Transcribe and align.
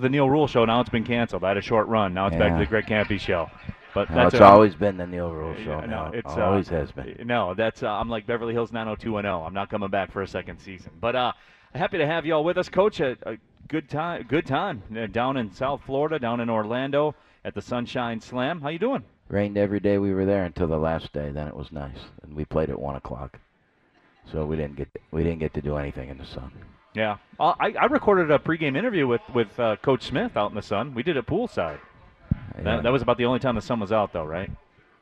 the 0.00 0.08
Neil 0.08 0.28
Rule 0.28 0.46
show. 0.46 0.64
Now 0.64 0.80
it's 0.80 0.90
been 0.90 1.04
canceled. 1.04 1.44
I 1.44 1.48
had 1.48 1.56
a 1.56 1.62
short 1.62 1.88
run. 1.88 2.14
Now 2.14 2.26
it's 2.26 2.36
back 2.36 2.52
to 2.54 2.58
the 2.58 2.66
Greg 2.66 2.86
Kampe 2.86 3.18
show. 3.20 3.50
But 3.94 4.10
No, 4.10 4.16
that's 4.16 4.34
it's 4.34 4.40
it. 4.40 4.42
always 4.42 4.74
been 4.74 4.96
the 4.96 5.06
Neil 5.06 5.32
Rule 5.32 5.54
Yeah, 5.58 5.64
show. 5.64 5.80
no, 5.80 5.86
now. 5.86 6.10
it's, 6.12 6.30
always 6.36 6.68
uh, 6.70 6.74
has 6.74 6.92
been. 6.92 7.16
No, 7.26 7.54
that's 7.54 7.82
uh, 7.82 7.88
I'm 7.88 8.08
like 8.08 8.26
Beverly 8.26 8.52
Hills 8.52 8.70
90210. 8.72 9.46
I'm 9.46 9.54
not 9.54 9.70
coming 9.70 9.88
back 9.90 10.12
for 10.12 10.22
a 10.22 10.26
second 10.28 10.58
season. 10.60 10.92
But 11.00 11.16
uh, 11.16 11.32
happy 11.74 11.98
to 11.98 12.06
have 12.06 12.26
you 12.26 12.34
all 12.34 12.44
with 12.44 12.58
us, 12.58 12.68
Coach. 12.68 13.00
A, 13.00 13.16
a 13.22 13.36
good 13.66 13.88
time, 13.88 14.26
good 14.28 14.46
time 14.46 14.82
uh, 14.96 15.06
down 15.06 15.36
in 15.36 15.50
South 15.52 15.80
Florida, 15.86 16.18
down 16.18 16.40
in 16.40 16.50
Orlando 16.50 17.14
at 17.44 17.54
the 17.54 17.62
Sunshine 17.62 18.20
Slam. 18.20 18.60
How 18.60 18.68
you 18.68 18.78
doing? 18.78 19.04
Rained 19.28 19.56
every 19.58 19.80
day 19.80 19.98
we 19.98 20.12
were 20.14 20.24
there 20.26 20.44
until 20.44 20.66
the 20.68 20.78
last 20.78 21.12
day. 21.12 21.30
Then 21.30 21.48
it 21.48 21.56
was 21.56 21.72
nice, 21.72 21.98
and 22.22 22.34
we 22.34 22.44
played 22.44 22.70
at 22.70 22.78
one 22.78 22.96
o'clock. 22.96 23.38
So 24.30 24.44
we 24.44 24.56
didn't 24.56 24.76
get 24.76 24.88
we 25.10 25.22
didn't 25.22 25.38
get 25.40 25.54
to 25.54 25.62
do 25.62 25.76
anything 25.76 26.10
in 26.10 26.18
the 26.18 26.26
sun. 26.26 26.52
Yeah, 26.94 27.18
uh, 27.38 27.54
I, 27.60 27.72
I 27.72 27.84
recorded 27.86 28.30
a 28.30 28.38
pregame 28.38 28.76
interview 28.76 29.06
with 29.06 29.20
with 29.34 29.58
uh, 29.60 29.76
Coach 29.76 30.04
Smith 30.04 30.36
out 30.36 30.50
in 30.50 30.56
the 30.56 30.62
sun. 30.62 30.94
We 30.94 31.02
did 31.02 31.16
it 31.16 31.26
poolside. 31.26 31.78
Yeah. 32.56 32.62
That, 32.64 32.82
that 32.84 32.92
was 32.92 33.02
about 33.02 33.18
the 33.18 33.24
only 33.26 33.38
time 33.38 33.54
the 33.54 33.60
sun 33.60 33.78
was 33.80 33.92
out, 33.92 34.12
though, 34.12 34.24
right? 34.24 34.50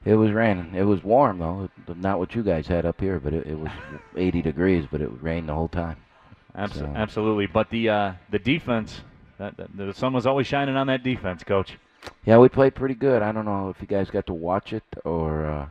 It 0.05 0.15
was 0.15 0.31
raining. 0.31 0.75
It 0.75 0.83
was 0.85 1.03
warm 1.03 1.39
though. 1.39 1.69
Not 1.95 2.19
what 2.19 2.35
you 2.35 2.43
guys 2.43 2.67
had 2.67 2.85
up 2.87 3.01
here, 3.01 3.19
but 3.19 3.33
it, 3.33 3.47
it 3.47 3.59
was 3.59 3.71
80 4.17 4.43
degrees. 4.43 4.87
But 4.91 5.01
it 5.01 5.11
rained 5.23 5.49
the 5.49 5.55
whole 5.55 5.69
time. 5.69 5.97
Abs- 6.55 6.75
So- 6.79 6.93
Absolutely. 6.95 7.47
But 7.47 7.71
the 7.71 7.89
uh, 7.89 8.13
the 8.31 8.39
defense, 8.39 9.01
that, 9.39 9.57
that, 9.57 9.77
the 9.77 9.93
sun 9.95 10.13
was 10.13 10.27
always 10.27 10.47
shining 10.47 10.77
on 10.77 10.87
that 10.89 11.03
defense, 11.03 11.43
Coach. 11.45 11.79
Yeah, 12.25 12.39
we 12.39 12.49
played 12.49 12.75
pretty 12.75 12.95
good. 12.95 13.23
I 13.23 13.33
don't 13.33 13.45
know 13.47 13.69
if 13.71 13.81
you 13.81 13.87
guys 13.89 14.11
got 14.11 14.27
to 14.27 14.35
watch 14.35 14.73
it 14.73 14.85
or 15.05 15.47
uh, 15.47 15.67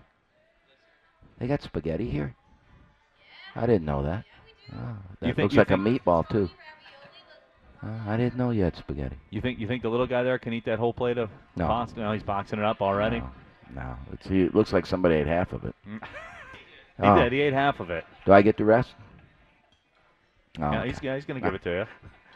they 1.39 1.47
got 1.47 1.61
spaghetti 1.61 2.09
here. 2.09 2.35
I 3.55 3.65
didn't 3.65 3.85
know 3.85 4.03
that. 4.03 4.25
Oh, 4.73 4.77
that 5.19 5.35
think- 5.35 5.37
looks 5.37 5.55
like 5.55 5.67
think- 5.69 5.79
a 5.85 5.89
meatball 5.89 6.27
too. 6.29 6.49
Uh, 7.83 7.87
I 8.07 8.17
didn't 8.17 8.35
know 8.37 8.49
you 8.49 8.63
had 8.63 8.75
spaghetti. 8.75 9.17
You 9.29 9.41
think 9.41 9.59
you 9.59 9.67
think 9.67 9.83
the 9.83 9.89
little 9.89 10.07
guy 10.07 10.23
there 10.23 10.39
can 10.39 10.53
eat 10.53 10.65
that 10.65 10.79
whole 10.79 10.93
plate 10.93 11.17
of 11.17 11.29
No. 11.55 11.67
pasta? 11.67 11.99
No, 11.99 12.11
he's 12.13 12.23
boxing 12.23 12.57
it 12.59 12.65
up 12.65 12.81
already. 12.81 13.19
No, 13.19 13.29
no. 13.75 13.95
It's, 14.13 14.25
it 14.27 14.55
looks 14.55 14.73
like 14.73 14.85
somebody 14.85 15.15
ate 15.15 15.27
half 15.27 15.53
of 15.53 15.63
it. 15.65 15.75
He 16.97 17.03
Oh. 17.05 17.15
did. 17.21 17.33
He 17.33 17.41
ate 17.41 17.51
half 17.51 17.81
of 17.81 17.89
it. 17.89 18.05
Do 18.25 18.31
I 18.31 18.41
get 18.41 18.55
the 18.55 18.63
rest? 18.63 18.95
Oh, 20.57 20.61
yeah, 20.71 20.79
okay. 20.79 20.87
he's, 20.87 21.03
yeah, 21.03 21.15
he's 21.15 21.25
going 21.25 21.41
to 21.41 21.45
give 21.45 21.53
it 21.53 21.61
to 21.63 21.69
you. 21.69 21.85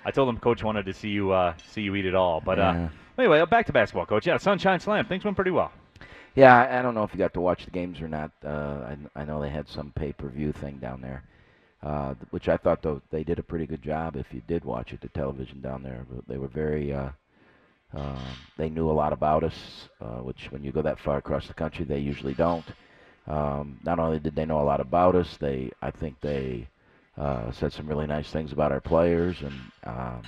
I 0.04 0.12
told 0.12 0.28
him 0.28 0.38
Coach 0.38 0.62
wanted 0.66 0.86
to 0.86 0.94
see 0.94 1.08
you 1.08 1.32
uh, 1.32 1.54
see 1.72 1.82
you 1.82 1.96
eat 1.96 2.06
it 2.06 2.14
all. 2.14 2.42
But 2.42 2.60
uh, 2.60 2.74
Yeah. 2.76 2.90
anyway, 3.18 3.40
uh, 3.40 3.46
back 3.46 3.68
to 3.68 3.72
basketball, 3.74 4.06
Coach. 4.06 4.28
Yeah, 4.28 4.36
Sunshine 4.36 4.82
Slam. 4.82 5.06
Things 5.06 5.24
went 5.24 5.38
pretty 5.38 5.52
well. 5.52 5.72
Yeah, 6.36 6.54
I, 6.58 6.80
I 6.80 6.82
don't 6.82 6.94
know 6.94 7.04
if 7.04 7.14
you 7.14 7.18
got 7.20 7.34
to 7.36 7.40
watch 7.40 7.64
the 7.64 7.72
games 7.72 8.02
or 8.02 8.10
not. 8.10 8.32
Uh, 8.46 8.50
I, 9.16 9.22
I 9.22 9.24
know 9.24 9.42
they 9.42 9.50
had 9.50 9.70
some 9.70 9.94
pay-per-view 9.96 10.52
thing 10.52 10.76
down 10.80 11.00
there, 11.00 11.24
uh, 11.84 12.16
which 12.32 12.50
I 12.50 12.58
thought 12.58 12.82
though 12.82 13.02
they 13.12 13.24
did 13.24 13.40
a 13.40 13.44
pretty 13.44 13.66
good 13.66 13.82
job. 13.82 14.16
If 14.16 14.28
you 14.34 14.42
did 14.48 14.66
watch 14.66 14.94
it, 14.94 15.02
the 15.02 15.10
television 15.10 15.62
down 15.62 15.84
there, 15.84 16.06
they 16.28 16.38
were 16.38 16.48
very. 16.48 16.94
Uh, 16.94 17.10
um, 17.94 18.20
they 18.58 18.70
knew 18.70 18.90
a 18.90 18.94
lot 18.94 19.14
about 19.14 19.44
us, 19.44 19.90
uh, 20.00 20.18
which 20.20 20.52
when 20.52 20.64
you 20.64 20.72
go 20.72 20.82
that 20.84 21.00
far 21.00 21.18
across 21.18 21.48
the 21.48 21.54
country, 21.56 21.86
they 21.86 22.00
usually 22.00 22.36
don't. 22.36 22.66
Um, 23.28 23.80
not 23.84 24.00
only 24.00 24.20
did 24.20 24.36
they 24.36 24.46
know 24.46 24.62
a 24.62 24.64
lot 24.64 24.80
about 24.80 25.16
us, 25.16 25.38
they 25.38 25.72
I 25.82 25.92
think 25.92 26.20
they 26.22 26.68
uh, 27.18 27.52
said 27.52 27.74
some 27.74 27.88
really 27.88 28.08
nice 28.08 28.30
things 28.30 28.52
about 28.52 28.72
our 28.72 28.82
players, 28.82 29.42
and 29.42 29.54
um, 29.86 30.22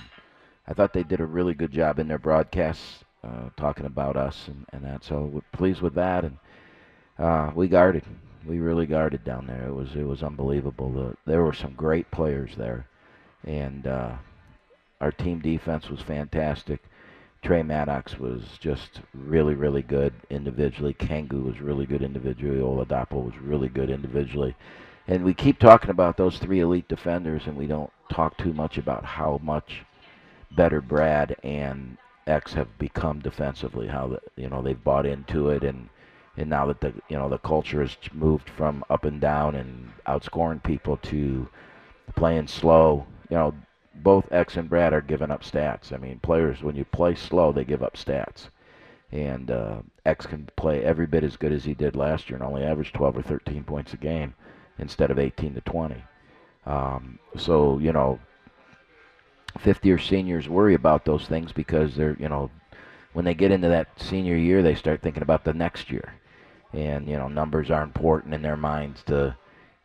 I 0.66 0.74
thought 0.74 0.92
they 0.92 1.02
did 1.04 1.20
a 1.20 1.26
really 1.26 1.54
good 1.54 1.72
job 1.72 1.98
in 1.98 2.08
their 2.08 2.18
broadcasts 2.18 3.04
uh, 3.24 3.50
talking 3.56 3.86
about 3.86 4.16
us 4.16 4.48
and, 4.48 4.66
and 4.72 4.84
that. 4.84 5.04
So 5.04 5.22
we're 5.32 5.40
pleased 5.52 5.82
with 5.82 5.94
that, 5.94 6.24
and 6.24 6.36
uh, 7.18 7.52
we 7.54 7.68
guarded. 7.68 8.04
We 8.46 8.58
really 8.58 8.86
guarded 8.86 9.24
down 9.24 9.46
there. 9.46 9.68
It 9.68 9.74
was 9.74 9.94
it 9.94 10.06
was 10.06 10.22
unbelievable. 10.22 10.90
The, 10.90 11.16
there 11.26 11.42
were 11.42 11.52
some 11.52 11.74
great 11.74 12.10
players 12.10 12.56
there, 12.56 12.86
and 13.44 13.86
uh, 13.86 14.14
our 15.00 15.12
team 15.12 15.40
defense 15.40 15.88
was 15.88 16.00
fantastic. 16.00 16.80
Trey 17.42 17.62
Maddox 17.62 18.18
was 18.18 18.42
just 18.60 19.00
really, 19.12 19.54
really 19.54 19.82
good 19.82 20.14
individually. 20.30 20.94
Kangu 20.94 21.44
was 21.44 21.60
really 21.60 21.86
good 21.86 22.02
individually. 22.02 22.60
Oladapo 22.60 23.24
was 23.24 23.36
really 23.38 23.68
good 23.68 23.90
individually. 23.90 24.54
And 25.08 25.24
we 25.24 25.34
keep 25.34 25.58
talking 25.58 25.90
about 25.90 26.16
those 26.16 26.38
three 26.38 26.60
elite 26.60 26.86
defenders, 26.86 27.42
and 27.46 27.56
we 27.56 27.66
don't 27.66 27.90
talk 28.12 28.38
too 28.38 28.52
much 28.52 28.78
about 28.78 29.04
how 29.04 29.40
much 29.42 29.82
better 30.52 30.80
Brad 30.80 31.36
and 31.42 31.96
X 32.26 32.52
have 32.54 32.78
become 32.78 33.18
defensively. 33.18 33.88
How 33.88 34.18
you 34.36 34.48
know 34.48 34.62
they've 34.62 34.84
bought 34.84 35.06
into 35.06 35.48
it, 35.50 35.64
and 35.64 35.88
and 36.36 36.48
now 36.48 36.66
that 36.66 36.80
the 36.80 36.92
you 37.08 37.16
know 37.16 37.28
the 37.28 37.38
culture 37.38 37.80
has 37.80 37.96
moved 38.12 38.48
from 38.48 38.84
up 38.88 39.04
and 39.04 39.20
down 39.20 39.54
and 39.54 39.90
outscoring 40.06 40.62
people 40.62 40.96
to 40.98 41.48
playing 42.14 42.46
slow. 42.46 43.06
You 43.30 43.36
know, 43.36 43.54
both 43.94 44.30
X 44.32 44.56
and 44.56 44.68
Brad 44.68 44.92
are 44.92 45.00
giving 45.00 45.30
up 45.30 45.42
stats. 45.42 45.92
I 45.92 45.96
mean, 45.96 46.18
players 46.20 46.62
when 46.62 46.76
you 46.76 46.84
play 46.84 47.14
slow, 47.14 47.52
they 47.52 47.64
give 47.64 47.82
up 47.82 47.96
stats. 47.96 48.48
And 49.10 49.50
uh, 49.50 49.82
X 50.06 50.24
can 50.24 50.48
play 50.56 50.82
every 50.82 51.06
bit 51.06 51.22
as 51.22 51.36
good 51.36 51.52
as 51.52 51.64
he 51.64 51.74
did 51.74 51.96
last 51.96 52.30
year 52.30 52.38
and 52.38 52.46
only 52.46 52.62
average 52.62 52.94
12 52.94 53.18
or 53.18 53.22
13 53.22 53.62
points 53.64 53.92
a 53.92 53.98
game 53.98 54.34
instead 54.78 55.10
of 55.10 55.18
18 55.18 55.54
to 55.54 55.60
20. 55.60 56.02
Um, 56.64 57.18
so 57.36 57.78
you 57.78 57.92
know, 57.92 58.18
fifth 59.58 59.84
year 59.84 59.98
seniors 59.98 60.48
worry 60.48 60.74
about 60.74 61.04
those 61.04 61.26
things 61.26 61.52
because 61.52 61.94
they're 61.94 62.16
you 62.18 62.28
know 62.28 62.50
when 63.12 63.24
they 63.24 63.34
get 63.34 63.50
into 63.50 63.68
that 63.68 63.88
senior 64.00 64.36
year 64.36 64.62
they 64.62 64.74
start 64.74 65.02
thinking 65.02 65.22
about 65.22 65.44
the 65.44 65.52
next 65.52 65.90
year 65.90 66.14
and 66.72 67.08
you 67.08 67.16
know 67.16 67.28
numbers 67.28 67.70
are 67.70 67.82
important 67.82 68.34
in 68.34 68.42
their 68.42 68.56
minds 68.56 69.02
to 69.04 69.36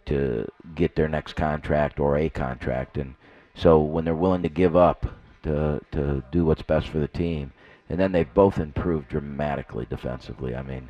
to 0.06 0.48
get 0.76 0.96
their 0.96 1.10
next 1.10 1.34
contract 1.34 2.00
or 2.00 2.18
a 2.18 2.30
contract. 2.30 2.98
And 2.98 3.16
so 3.56 3.80
when 3.80 4.06
they're 4.06 4.16
willing 4.16 4.44
to 4.44 4.50
give 4.50 4.76
up 4.76 5.06
to 5.44 5.82
to 5.92 6.24
do 6.32 6.46
what's 6.46 6.62
best 6.62 6.88
for 6.88 7.00
the 7.00 7.08
team 7.08 7.52
and 7.90 8.00
then 8.00 8.12
they've 8.12 8.34
both 8.34 8.58
improved 8.58 9.10
dramatically 9.10 9.86
defensively. 9.90 10.56
I 10.56 10.62
mean 10.62 10.90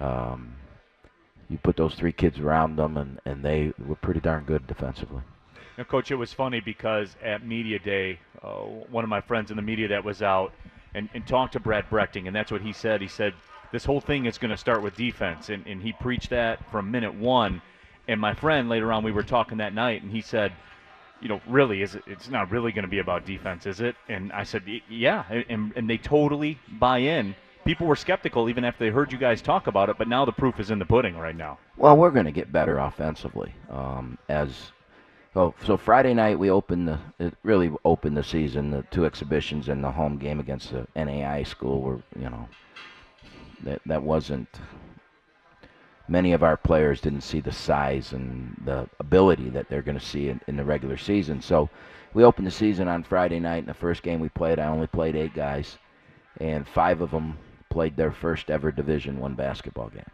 um, 0.00 0.56
you 1.48 1.58
put 1.58 1.76
those 1.76 1.94
three 1.94 2.12
kids 2.12 2.38
around 2.38 2.76
them 2.76 2.96
and, 2.96 3.20
and 3.24 3.44
they 3.44 3.72
were 3.86 3.94
pretty 3.94 4.20
darn 4.20 4.44
good 4.44 4.66
defensively. 4.66 5.22
Now, 5.78 5.84
Coach, 5.84 6.10
it 6.10 6.16
was 6.16 6.32
funny 6.32 6.60
because 6.60 7.16
at 7.22 7.46
media 7.46 7.78
day, 7.78 8.18
uh, 8.42 8.60
one 8.90 9.04
of 9.04 9.10
my 9.10 9.20
friends 9.20 9.50
in 9.50 9.56
the 9.56 9.62
media 9.62 9.88
that 9.88 10.04
was 10.04 10.22
out 10.22 10.52
and, 10.94 11.08
and 11.12 11.26
talked 11.26 11.52
to 11.52 11.60
Brad 11.60 11.88
Brechting, 11.90 12.26
and 12.26 12.34
that's 12.34 12.50
what 12.50 12.62
he 12.62 12.72
said. 12.72 13.02
He 13.02 13.08
said 13.08 13.34
this 13.72 13.84
whole 13.84 14.00
thing 14.00 14.26
is 14.26 14.38
going 14.38 14.50
to 14.50 14.56
start 14.56 14.82
with 14.82 14.96
defense, 14.96 15.48
and, 15.48 15.66
and 15.66 15.82
he 15.82 15.92
preached 15.92 16.30
that 16.30 16.70
from 16.70 16.90
minute 16.90 17.14
one. 17.14 17.62
And 18.08 18.20
my 18.20 18.34
friend 18.34 18.68
later 18.68 18.92
on, 18.92 19.02
we 19.02 19.12
were 19.12 19.22
talking 19.22 19.58
that 19.58 19.74
night, 19.74 20.02
and 20.02 20.10
he 20.10 20.20
said, 20.20 20.52
you 21.20 21.28
know, 21.28 21.40
really, 21.48 21.82
is 21.82 21.94
it, 21.94 22.04
it's 22.06 22.28
not 22.28 22.50
really 22.50 22.72
going 22.72 22.84
to 22.84 22.88
be 22.88 22.98
about 22.98 23.24
defense, 23.24 23.66
is 23.66 23.80
it? 23.80 23.96
And 24.08 24.32
I 24.32 24.44
said, 24.44 24.62
yeah, 24.88 25.24
and, 25.48 25.72
and 25.74 25.88
they 25.88 25.98
totally 25.98 26.58
buy 26.78 26.98
in. 26.98 27.34
People 27.64 27.86
were 27.86 27.96
skeptical 27.96 28.48
even 28.48 28.64
after 28.64 28.84
they 28.84 28.90
heard 28.90 29.10
you 29.10 29.18
guys 29.18 29.42
talk 29.42 29.66
about 29.66 29.88
it, 29.88 29.98
but 29.98 30.08
now 30.08 30.24
the 30.24 30.32
proof 30.32 30.60
is 30.60 30.70
in 30.70 30.78
the 30.78 30.84
pudding 30.84 31.16
right 31.16 31.34
now. 31.34 31.58
Well, 31.76 31.96
we're 31.96 32.10
going 32.10 32.26
to 32.26 32.32
get 32.32 32.52
better 32.52 32.78
offensively. 32.78 33.54
Um, 33.70 34.18
as 34.28 34.70
so, 35.36 35.54
so 35.66 35.76
Friday 35.76 36.14
night 36.14 36.38
we 36.38 36.48
opened 36.48 36.88
the 36.88 36.98
it 37.18 37.34
really 37.42 37.70
opened 37.84 38.16
the 38.16 38.24
season. 38.24 38.70
The 38.70 38.84
two 38.90 39.04
exhibitions 39.04 39.68
and 39.68 39.84
the 39.84 39.90
home 39.90 40.16
game 40.16 40.40
against 40.40 40.72
the 40.72 40.86
NAI 40.96 41.42
school 41.42 41.82
were 41.82 42.00
you 42.18 42.30
know 42.30 42.48
that 43.64 43.80
that 43.86 44.02
wasn't. 44.02 44.48
Many 46.08 46.32
of 46.32 46.44
our 46.44 46.56
players 46.56 47.00
didn't 47.00 47.22
see 47.22 47.40
the 47.40 47.52
size 47.52 48.12
and 48.12 48.60
the 48.64 48.88
ability 49.00 49.48
that 49.50 49.68
they're 49.68 49.82
going 49.82 49.98
to 49.98 50.04
see 50.04 50.28
in, 50.28 50.40
in 50.46 50.56
the 50.56 50.64
regular 50.64 50.96
season. 50.96 51.42
So 51.42 51.68
we 52.14 52.22
opened 52.22 52.46
the 52.46 52.52
season 52.52 52.86
on 52.86 53.02
Friday 53.02 53.40
night. 53.40 53.58
In 53.58 53.66
the 53.66 53.74
first 53.74 54.02
game 54.02 54.20
we 54.20 54.28
played, 54.28 54.60
I 54.60 54.68
only 54.68 54.86
played 54.86 55.16
eight 55.16 55.34
guys, 55.34 55.78
and 56.40 56.66
five 56.66 57.00
of 57.00 57.10
them 57.10 57.36
played 57.70 57.96
their 57.96 58.12
first 58.12 58.50
ever 58.50 58.70
Division 58.70 59.18
One 59.18 59.34
basketball 59.34 59.88
game. 59.88 60.10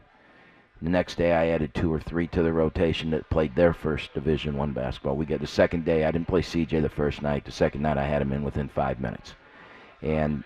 The 0.82 0.90
next 0.90 1.16
day, 1.16 1.32
I 1.32 1.46
added 1.48 1.74
two 1.74 1.92
or 1.92 2.00
three 2.00 2.26
to 2.28 2.42
the 2.42 2.52
rotation 2.52 3.10
that 3.10 3.30
played 3.30 3.54
their 3.54 3.72
first 3.72 4.12
Division 4.14 4.56
One 4.56 4.72
basketball. 4.72 5.14
We 5.14 5.26
get 5.26 5.40
the 5.40 5.46
second 5.46 5.84
day. 5.84 6.04
I 6.04 6.10
didn't 6.10 6.26
play 6.26 6.42
CJ 6.42 6.82
the 6.82 6.88
first 6.88 7.22
night. 7.22 7.44
The 7.44 7.52
second 7.52 7.82
night, 7.82 7.98
I 7.98 8.04
had 8.04 8.20
him 8.20 8.32
in 8.32 8.42
within 8.42 8.68
five 8.68 8.98
minutes, 8.98 9.34
and 10.00 10.42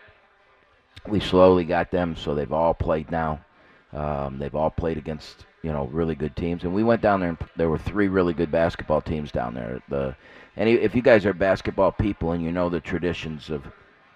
we 1.09 1.21
slowly 1.21 1.65
got 1.65 1.91
them. 1.91 2.17
So 2.17 2.35
they've 2.35 2.53
all 2.53 2.75
played 2.75 3.11
now. 3.11 3.41
Um, 3.93 4.39
they've 4.39 4.55
all 4.55 4.71
played 4.71 4.99
against 4.99 5.47
you 5.63 5.73
know 5.73 5.87
really 5.87 6.15
good 6.15 6.37
teams, 6.37 6.65
and 6.65 6.75
we 6.75 6.83
went 6.85 7.03
down 7.03 7.21
there. 7.21 7.31
and 7.31 7.39
There 7.57 7.71
were 7.71 7.79
three 7.79 8.09
really 8.09 8.35
good 8.35 8.51
basketball 8.51 9.01
teams 9.01 9.33
down 9.33 9.55
there. 9.55 9.81
The 9.89 10.17
and 10.57 10.69
if 10.69 10.95
you 10.95 11.03
guys 11.03 11.27
are 11.27 11.33
basketball 11.33 11.93
people 11.93 12.33
and 12.33 12.43
you 12.43 12.53
know 12.53 12.69
the 12.69 12.81
traditions 12.81 13.51
of 13.51 13.65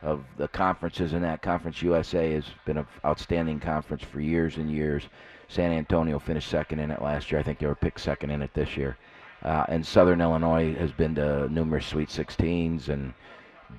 of 0.03 0.25
the 0.37 0.49
conferences 0.49 1.13
in 1.13 1.23
that 1.23 1.43
conference, 1.43 1.83
USA 1.83 2.33
has 2.33 2.45
been 2.65 2.79
an 2.79 2.87
outstanding 3.05 3.61
conference 3.61 4.03
for 4.03 4.21
years 4.21 4.57
and 4.57 4.71
years. 4.71 5.05
San 5.49 5.73
Antonio 5.73 6.19
finished 6.19 6.49
second 6.49 6.79
in 6.79 6.91
it 6.91 7.03
last 7.03 7.31
year. 7.31 7.41
I 7.41 7.43
think 7.43 7.59
they 7.59 7.67
were 7.67 7.75
picked 7.75 8.01
second 8.01 8.31
in 8.31 8.41
it 8.41 8.55
this 8.55 8.77
year. 8.77 8.97
Uh, 9.43 9.65
and 9.69 9.85
Southern 9.85 10.21
Illinois 10.21 10.75
has 10.75 10.93
been 10.93 11.15
to 11.17 11.49
numerous 11.49 11.87
Sweet 11.87 12.09
16s, 12.09 12.89
and 12.89 13.13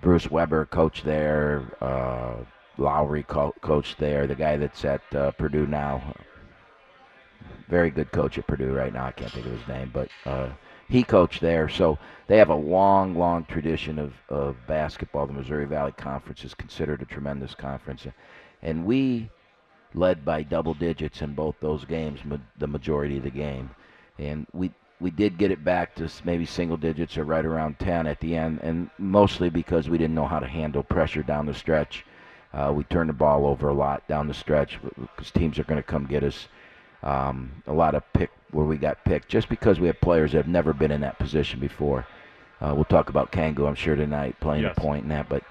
Bruce 0.01 0.29
Weber 0.29 0.65
coached 0.65 1.05
there. 1.05 1.63
Uh, 1.79 2.43
Lowery 2.81 3.23
co- 3.23 3.55
coached 3.61 3.97
there. 3.99 4.27
The 4.27 4.35
guy 4.35 4.57
that's 4.57 4.83
at 4.85 5.01
uh, 5.15 5.31
Purdue 5.31 5.67
now, 5.67 6.15
very 7.69 7.89
good 7.89 8.11
coach 8.11 8.37
at 8.37 8.47
Purdue 8.47 8.73
right 8.73 8.93
now. 8.93 9.05
I 9.05 9.11
can't 9.11 9.31
think 9.31 9.45
of 9.45 9.53
his 9.53 9.67
name, 9.67 9.91
but 9.93 10.09
uh, 10.25 10.49
he 10.89 11.03
coached 11.03 11.41
there, 11.41 11.69
so 11.69 11.97
they 12.27 12.37
have 12.37 12.49
a 12.49 12.55
long, 12.55 13.15
long 13.15 13.45
tradition 13.45 13.97
of, 13.99 14.13
of 14.29 14.57
basketball. 14.67 15.27
The 15.27 15.33
Missouri 15.33 15.65
Valley 15.65 15.93
Conference 15.93 16.43
is 16.43 16.53
considered 16.53 17.01
a 17.01 17.05
tremendous 17.05 17.55
conference, 17.55 18.05
and 18.61 18.85
we 18.85 19.29
led 19.93 20.25
by 20.25 20.43
double 20.43 20.73
digits 20.73 21.21
in 21.21 21.33
both 21.33 21.55
those 21.59 21.85
games, 21.85 22.19
ma- 22.25 22.37
the 22.57 22.67
majority 22.67 23.17
of 23.17 23.23
the 23.23 23.29
game, 23.29 23.69
and 24.19 24.45
we 24.53 24.71
we 24.99 25.09
did 25.09 25.37
get 25.37 25.51
it 25.51 25.63
back 25.63 25.95
to 25.95 26.07
maybe 26.23 26.45
single 26.45 26.77
digits 26.77 27.17
or 27.17 27.23
right 27.23 27.45
around 27.45 27.79
10 27.79 28.05
at 28.05 28.19
the 28.19 28.35
end, 28.35 28.59
and 28.61 28.89
mostly 28.99 29.49
because 29.49 29.89
we 29.89 29.97
didn't 29.97 30.13
know 30.15 30.27
how 30.27 30.39
to 30.39 30.47
handle 30.47 30.83
pressure 30.83 31.23
down 31.23 31.47
the 31.47 31.53
stretch. 31.53 32.05
Uh, 32.53 32.71
we 32.75 32.83
turn 32.85 33.07
the 33.07 33.13
ball 33.13 33.45
over 33.45 33.69
a 33.69 33.73
lot 33.73 34.05
down 34.07 34.27
the 34.27 34.33
stretch 34.33 34.79
because 34.99 35.31
teams 35.31 35.57
are 35.57 35.63
going 35.63 35.81
to 35.81 35.87
come 35.87 36.05
get 36.05 36.23
us. 36.23 36.47
Um, 37.03 37.63
a 37.65 37.73
lot 37.73 37.95
of 37.95 38.03
pick 38.13 38.29
where 38.51 38.65
we 38.65 38.77
got 38.77 39.03
picked 39.05 39.29
just 39.29 39.49
because 39.49 39.79
we 39.79 39.87
have 39.87 39.99
players 40.01 40.33
that 40.33 40.39
have 40.39 40.47
never 40.47 40.73
been 40.73 40.91
in 40.91 41.01
that 41.01 41.17
position 41.17 41.59
before. 41.59 42.05
Uh, 42.59 42.73
we'll 42.75 42.85
talk 42.85 43.09
about 43.09 43.31
Kangu, 43.31 43.67
I'm 43.67 43.75
sure, 43.75 43.95
tonight, 43.95 44.39
playing 44.39 44.63
yes. 44.63 44.75
a 44.77 44.79
point 44.79 45.03
in 45.03 45.09
that. 45.09 45.27
But 45.27 45.43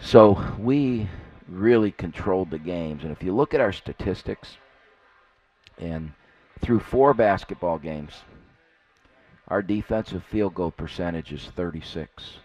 so 0.00 0.42
we 0.58 1.08
really 1.48 1.92
controlled 1.92 2.50
the 2.50 2.58
games. 2.58 3.04
And 3.04 3.12
if 3.12 3.22
you 3.22 3.34
look 3.34 3.54
at 3.54 3.60
our 3.60 3.72
statistics, 3.72 4.56
and 5.78 6.12
through 6.60 6.80
four 6.80 7.14
basketball 7.14 7.78
games, 7.78 8.22
our 9.48 9.62
defensive 9.62 10.24
field 10.24 10.54
goal 10.54 10.70
percentage 10.70 11.32
is 11.32 11.44
36. 11.56 12.38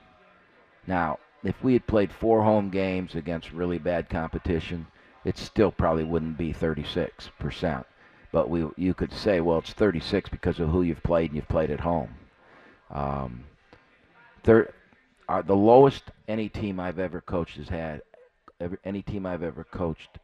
Now, 0.85 1.19
if 1.47 1.63
we 1.63 1.71
had 1.71 1.87
played 1.87 2.11
four 2.11 2.43
home 2.43 2.69
games 2.69 3.15
against 3.15 3.53
really 3.53 3.77
bad 3.77 4.09
competition, 4.09 4.85
it 5.23 5.37
still 5.37 5.71
probably 5.71 6.03
wouldn't 6.03 6.37
be 6.37 6.53
36%. 6.53 7.85
But 8.33 8.49
we, 8.49 8.67
you 8.75 8.93
could 8.93 9.13
say, 9.13 9.39
well, 9.39 9.59
it's 9.59 9.71
36 9.71 10.29
because 10.29 10.59
of 10.59 10.69
who 10.69 10.81
you've 10.81 11.03
played 11.03 11.29
and 11.29 11.37
you've 11.37 11.47
played 11.47 11.71
at 11.71 11.79
home. 11.79 12.15
Um, 12.91 13.45
thir- 14.43 14.73
uh, 15.29 15.41
the 15.41 15.55
lowest 15.55 16.03
any 16.27 16.49
team 16.49 16.81
I've 16.81 16.99
ever 16.99 17.21
coached 17.21 17.55
has 17.55 17.69
had, 17.69 18.01
every, 18.59 18.77
any 18.83 19.01
team 19.01 19.25
I've 19.25 19.43
ever 19.43 19.63
coached, 19.63 20.19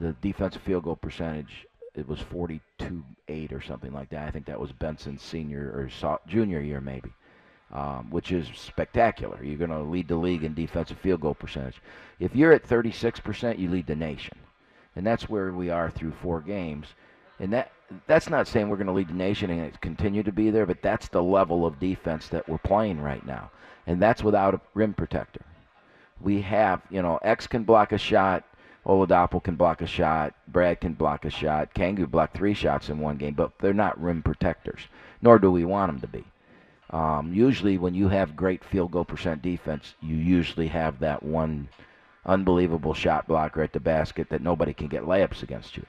the 0.00 0.16
defensive 0.22 0.62
field 0.62 0.84
goal 0.84 0.96
percentage 0.96 1.66
it 1.94 2.08
was 2.08 2.18
42-8 2.20 3.52
or 3.52 3.60
something 3.60 3.92
like 3.92 4.08
that. 4.08 4.26
I 4.26 4.30
think 4.30 4.46
that 4.46 4.58
was 4.58 4.72
Benson's 4.72 5.22
senior 5.22 5.70
or 5.70 6.18
junior 6.26 6.60
year 6.60 6.80
maybe, 6.80 7.12
um, 7.72 8.10
which 8.10 8.32
is 8.32 8.48
spectacular. 8.54 9.42
You're 9.42 9.58
going 9.58 9.70
to 9.70 9.80
lead 9.80 10.08
the 10.08 10.16
league 10.16 10.44
in 10.44 10.54
defensive 10.54 10.98
field 10.98 11.20
goal 11.20 11.34
percentage. 11.34 11.80
If 12.20 12.34
you're 12.36 12.52
at 12.52 12.68
36%, 12.68 13.58
you 13.58 13.68
lead 13.68 13.86
the 13.86 13.96
nation, 13.96 14.36
and 14.96 15.06
that's 15.06 15.28
where 15.28 15.52
we 15.52 15.70
are 15.70 15.90
through 15.90 16.12
four 16.22 16.40
games. 16.40 16.88
And 17.40 17.52
that 17.52 17.72
that's 18.06 18.30
not 18.30 18.48
saying 18.48 18.68
we're 18.68 18.76
going 18.76 18.86
to 18.86 18.92
lead 18.92 19.08
the 19.08 19.14
nation 19.14 19.50
and 19.50 19.80
continue 19.80 20.22
to 20.22 20.32
be 20.32 20.50
there, 20.50 20.66
but 20.66 20.82
that's 20.82 21.08
the 21.08 21.22
level 21.22 21.66
of 21.66 21.80
defense 21.80 22.28
that 22.28 22.48
we're 22.48 22.58
playing 22.58 23.00
right 23.00 23.24
now, 23.26 23.50
and 23.86 24.00
that's 24.00 24.22
without 24.22 24.54
a 24.54 24.60
rim 24.74 24.94
protector. 24.94 25.44
We 26.20 26.40
have, 26.42 26.80
you 26.90 27.02
know, 27.02 27.18
X 27.22 27.46
can 27.46 27.64
block 27.64 27.92
a 27.92 27.98
shot, 27.98 28.44
Oladapo 28.86 29.42
can 29.42 29.56
block 29.56 29.80
a 29.80 29.86
shot. 29.86 30.34
Brad 30.46 30.80
can 30.80 30.92
block 30.92 31.24
a 31.24 31.30
shot. 31.30 31.74
Kangu 31.74 32.10
blocked 32.10 32.36
three 32.36 32.54
shots 32.54 32.90
in 32.90 32.98
one 32.98 33.16
game, 33.16 33.34
but 33.34 33.52
they're 33.58 33.72
not 33.72 34.00
rim 34.00 34.22
protectors, 34.22 34.88
nor 35.22 35.38
do 35.38 35.50
we 35.50 35.64
want 35.64 35.90
them 35.90 36.00
to 36.00 36.06
be. 36.06 36.24
Um, 36.94 37.34
usually, 37.34 37.76
when 37.76 37.94
you 37.94 38.08
have 38.08 38.36
great 38.36 38.64
field 38.64 38.92
goal 38.92 39.04
percent 39.04 39.42
defense, 39.42 39.94
you 40.00 40.16
usually 40.16 40.68
have 40.68 41.00
that 41.00 41.22
one 41.22 41.68
unbelievable 42.24 42.94
shot 42.94 43.26
blocker 43.26 43.62
at 43.62 43.72
the 43.72 43.80
basket 43.80 44.28
that 44.30 44.40
nobody 44.40 44.72
can 44.72 44.86
get 44.86 45.02
layups 45.02 45.42
against 45.42 45.76
you. 45.76 45.84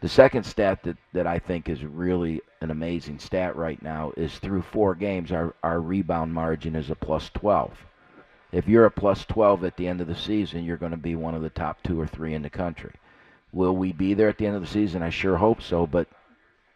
The 0.00 0.08
second 0.08 0.44
stat 0.44 0.82
that, 0.84 0.96
that 1.12 1.26
I 1.26 1.38
think 1.38 1.68
is 1.68 1.84
really 1.84 2.40
an 2.60 2.70
amazing 2.70 3.18
stat 3.18 3.54
right 3.54 3.80
now 3.82 4.12
is 4.16 4.38
through 4.38 4.62
four 4.62 4.94
games, 4.94 5.30
our, 5.30 5.54
our 5.62 5.80
rebound 5.80 6.32
margin 6.32 6.74
is 6.74 6.90
a 6.90 6.94
plus 6.94 7.30
12 7.34 7.70
if 8.50 8.66
you're 8.66 8.86
a 8.86 8.90
plus 8.90 9.24
12 9.26 9.64
at 9.64 9.76
the 9.76 9.86
end 9.86 10.00
of 10.00 10.06
the 10.06 10.14
season, 10.14 10.64
you're 10.64 10.78
going 10.78 10.92
to 10.92 10.96
be 10.96 11.14
one 11.14 11.34
of 11.34 11.42
the 11.42 11.50
top 11.50 11.82
two 11.82 12.00
or 12.00 12.06
three 12.06 12.34
in 12.34 12.42
the 12.42 12.50
country. 12.50 12.94
Will 13.52 13.76
we 13.76 13.92
be 13.92 14.14
there 14.14 14.28
at 14.28 14.38
the 14.38 14.46
end 14.46 14.56
of 14.56 14.62
the 14.62 14.68
season? 14.68 15.02
I 15.02 15.10
sure 15.10 15.36
hope 15.36 15.62
so, 15.62 15.86
but 15.86 16.08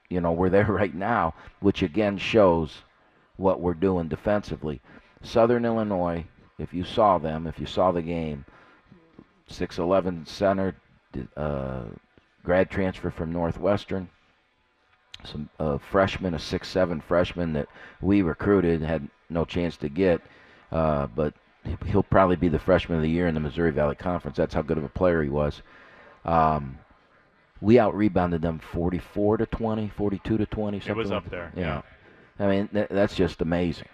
you 0.08 0.20
know 0.20 0.32
we're 0.32 0.50
there 0.50 0.66
right 0.70 0.94
now, 0.94 1.34
which 1.60 1.82
again 1.82 2.18
shows 2.18 2.82
what 3.36 3.60
we're 3.60 3.74
doing 3.74 4.08
defensively. 4.08 4.80
Southern 5.22 5.64
Illinois, 5.64 6.24
if 6.58 6.72
you 6.74 6.84
saw 6.84 7.18
them, 7.18 7.46
if 7.46 7.58
you 7.58 7.66
saw 7.66 7.92
the 7.92 8.02
game, 8.02 8.44
6'11 9.48 10.26
center, 10.26 10.74
uh, 11.36 11.84
grad 12.44 12.70
transfer 12.70 13.10
from 13.10 13.32
Northwestern, 13.32 14.08
some 15.24 15.48
uh, 15.60 15.78
freshman, 15.78 16.34
a 16.34 16.38
6'7 16.38 17.02
freshman 17.02 17.52
that 17.52 17.68
we 18.00 18.22
recruited, 18.22 18.82
had 18.82 19.08
no 19.30 19.44
chance 19.44 19.76
to 19.78 19.88
get, 19.88 20.20
uh, 20.72 21.06
but 21.06 21.34
he'll 21.86 22.02
probably 22.02 22.36
be 22.36 22.48
the 22.48 22.58
freshman 22.58 22.98
of 22.98 23.02
the 23.02 23.10
year 23.10 23.28
in 23.28 23.34
the 23.34 23.40
Missouri 23.40 23.70
Valley 23.70 23.94
Conference. 23.94 24.36
That's 24.36 24.54
how 24.54 24.62
good 24.62 24.78
of 24.78 24.84
a 24.84 24.88
player 24.88 25.22
he 25.22 25.28
was. 25.28 25.62
Um, 26.24 26.78
we 27.60 27.78
out 27.78 27.94
rebounded 27.94 28.42
them 28.42 28.58
44 28.58 29.38
to 29.38 29.46
20, 29.46 29.92
42 29.96 30.38
to 30.38 30.46
20. 30.46 30.80
Something 30.80 30.90
it 30.90 30.96
was 30.96 31.10
like 31.10 31.24
up 31.24 31.30
there. 31.30 31.52
Yeah. 31.56 31.62
yeah. 31.62 31.82
I 32.42 32.48
mean, 32.48 32.68
th- 32.68 32.88
that's 32.90 33.14
just 33.14 33.40
amazing. 33.40 33.88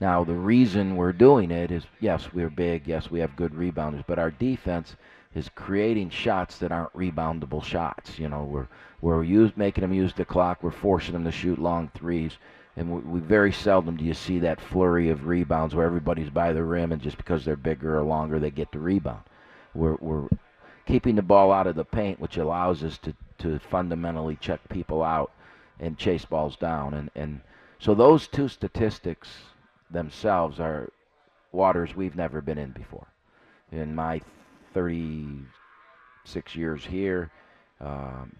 Now, 0.00 0.24
the 0.24 0.34
reason 0.34 0.96
we're 0.96 1.12
doing 1.12 1.50
it 1.50 1.70
is 1.70 1.84
yes, 2.00 2.32
we're 2.32 2.50
big. 2.50 2.86
Yes, 2.86 3.10
we 3.10 3.20
have 3.20 3.34
good 3.36 3.52
rebounders. 3.52 4.04
But 4.06 4.18
our 4.18 4.30
defense 4.30 4.94
is 5.34 5.48
creating 5.54 6.10
shots 6.10 6.58
that 6.58 6.72
aren't 6.72 6.92
reboundable 6.92 7.64
shots. 7.64 8.18
You 8.18 8.28
know, 8.28 8.44
we're, 8.44 8.68
we're 9.00 9.24
use, 9.24 9.52
making 9.56 9.82
them 9.82 9.92
use 9.92 10.12
the 10.12 10.24
clock. 10.24 10.62
We're 10.62 10.70
forcing 10.70 11.14
them 11.14 11.24
to 11.24 11.32
shoot 11.32 11.58
long 11.58 11.90
threes 11.94 12.36
and 12.76 12.90
we, 12.90 13.00
we, 13.00 13.20
very 13.20 13.52
seldom 13.52 13.96
do 13.96 14.04
you 14.04 14.14
see 14.14 14.38
that 14.40 14.60
flurry 14.60 15.08
of 15.08 15.26
rebounds 15.26 15.74
where 15.74 15.86
everybody's 15.86 16.30
by 16.30 16.52
the 16.52 16.62
rim 16.62 16.92
and 16.92 17.00
just 17.00 17.16
because 17.16 17.44
they're 17.44 17.56
bigger 17.56 17.98
or 17.98 18.02
longer 18.02 18.38
they 18.38 18.50
get 18.50 18.70
the 18.70 18.78
rebound. 18.78 19.22
We're, 19.74 19.96
we're 20.00 20.28
keeping 20.84 21.16
the 21.16 21.22
ball 21.22 21.52
out 21.52 21.66
of 21.66 21.74
the 21.74 21.84
paint, 21.84 22.20
which 22.20 22.36
allows 22.36 22.84
us 22.84 22.98
to, 22.98 23.14
to 23.38 23.58
fundamentally 23.58 24.36
check 24.40 24.60
people 24.68 25.02
out 25.02 25.32
and 25.80 25.98
chase 25.98 26.24
balls 26.26 26.56
down. 26.56 26.94
And, 26.94 27.10
and 27.14 27.40
so 27.78 27.94
those 27.94 28.26
two 28.28 28.48
statistics 28.48 29.28
themselves 29.90 30.60
are 30.60 30.90
waters 31.52 31.94
we've 31.94 32.16
never 32.16 32.40
been 32.40 32.58
in 32.58 32.70
before. 32.70 33.06
In 33.72 33.94
my 33.94 34.20
36 34.74 36.56
years 36.56 36.84
here, 36.84 37.30
um, 37.80 38.34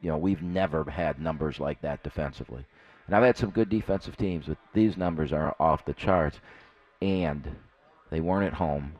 you 0.00 0.10
know, 0.10 0.18
we've 0.18 0.42
never 0.42 0.84
had 0.84 1.20
numbers 1.20 1.58
like 1.60 1.80
that 1.82 2.02
defensively. 2.02 2.64
And 3.06 3.14
I've 3.14 3.22
had 3.22 3.36
some 3.36 3.50
good 3.50 3.68
defensive 3.68 4.16
teams, 4.16 4.46
but 4.46 4.58
these 4.72 4.96
numbers 4.96 5.32
are 5.32 5.54
off 5.60 5.84
the 5.84 5.94
charts. 5.94 6.38
And 7.02 7.56
they 8.10 8.20
weren't 8.20 8.46
at 8.46 8.54
home, 8.54 8.94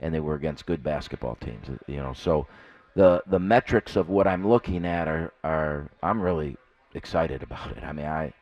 and 0.00 0.14
they 0.14 0.20
were 0.20 0.34
against 0.34 0.66
good 0.66 0.82
basketball 0.82 1.36
teams. 1.36 1.66
You 1.86 1.96
know, 1.96 2.12
so 2.14 2.46
the 2.94 3.22
the 3.26 3.38
metrics 3.38 3.96
of 3.96 4.08
what 4.08 4.26
I'm 4.26 4.48
looking 4.48 4.86
at 4.86 5.06
are 5.06 5.32
are 5.44 5.90
I'm 6.02 6.20
really 6.20 6.56
excited 6.94 7.42
about 7.42 7.76
it. 7.76 7.84
I 7.84 7.92
mean, 7.92 8.06
I 8.06 8.32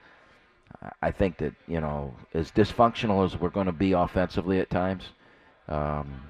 I 1.01 1.11
think 1.11 1.39
that 1.39 1.55
you 1.67 1.81
know, 1.81 2.15
as 2.35 2.51
dysfunctional 2.51 3.25
as 3.25 3.39
we're 3.39 3.51
going 3.51 3.67
to 3.67 3.73
be 3.73 3.93
offensively 3.93 4.61
at 4.61 4.71
times, 4.71 5.05
um, 5.69 6.23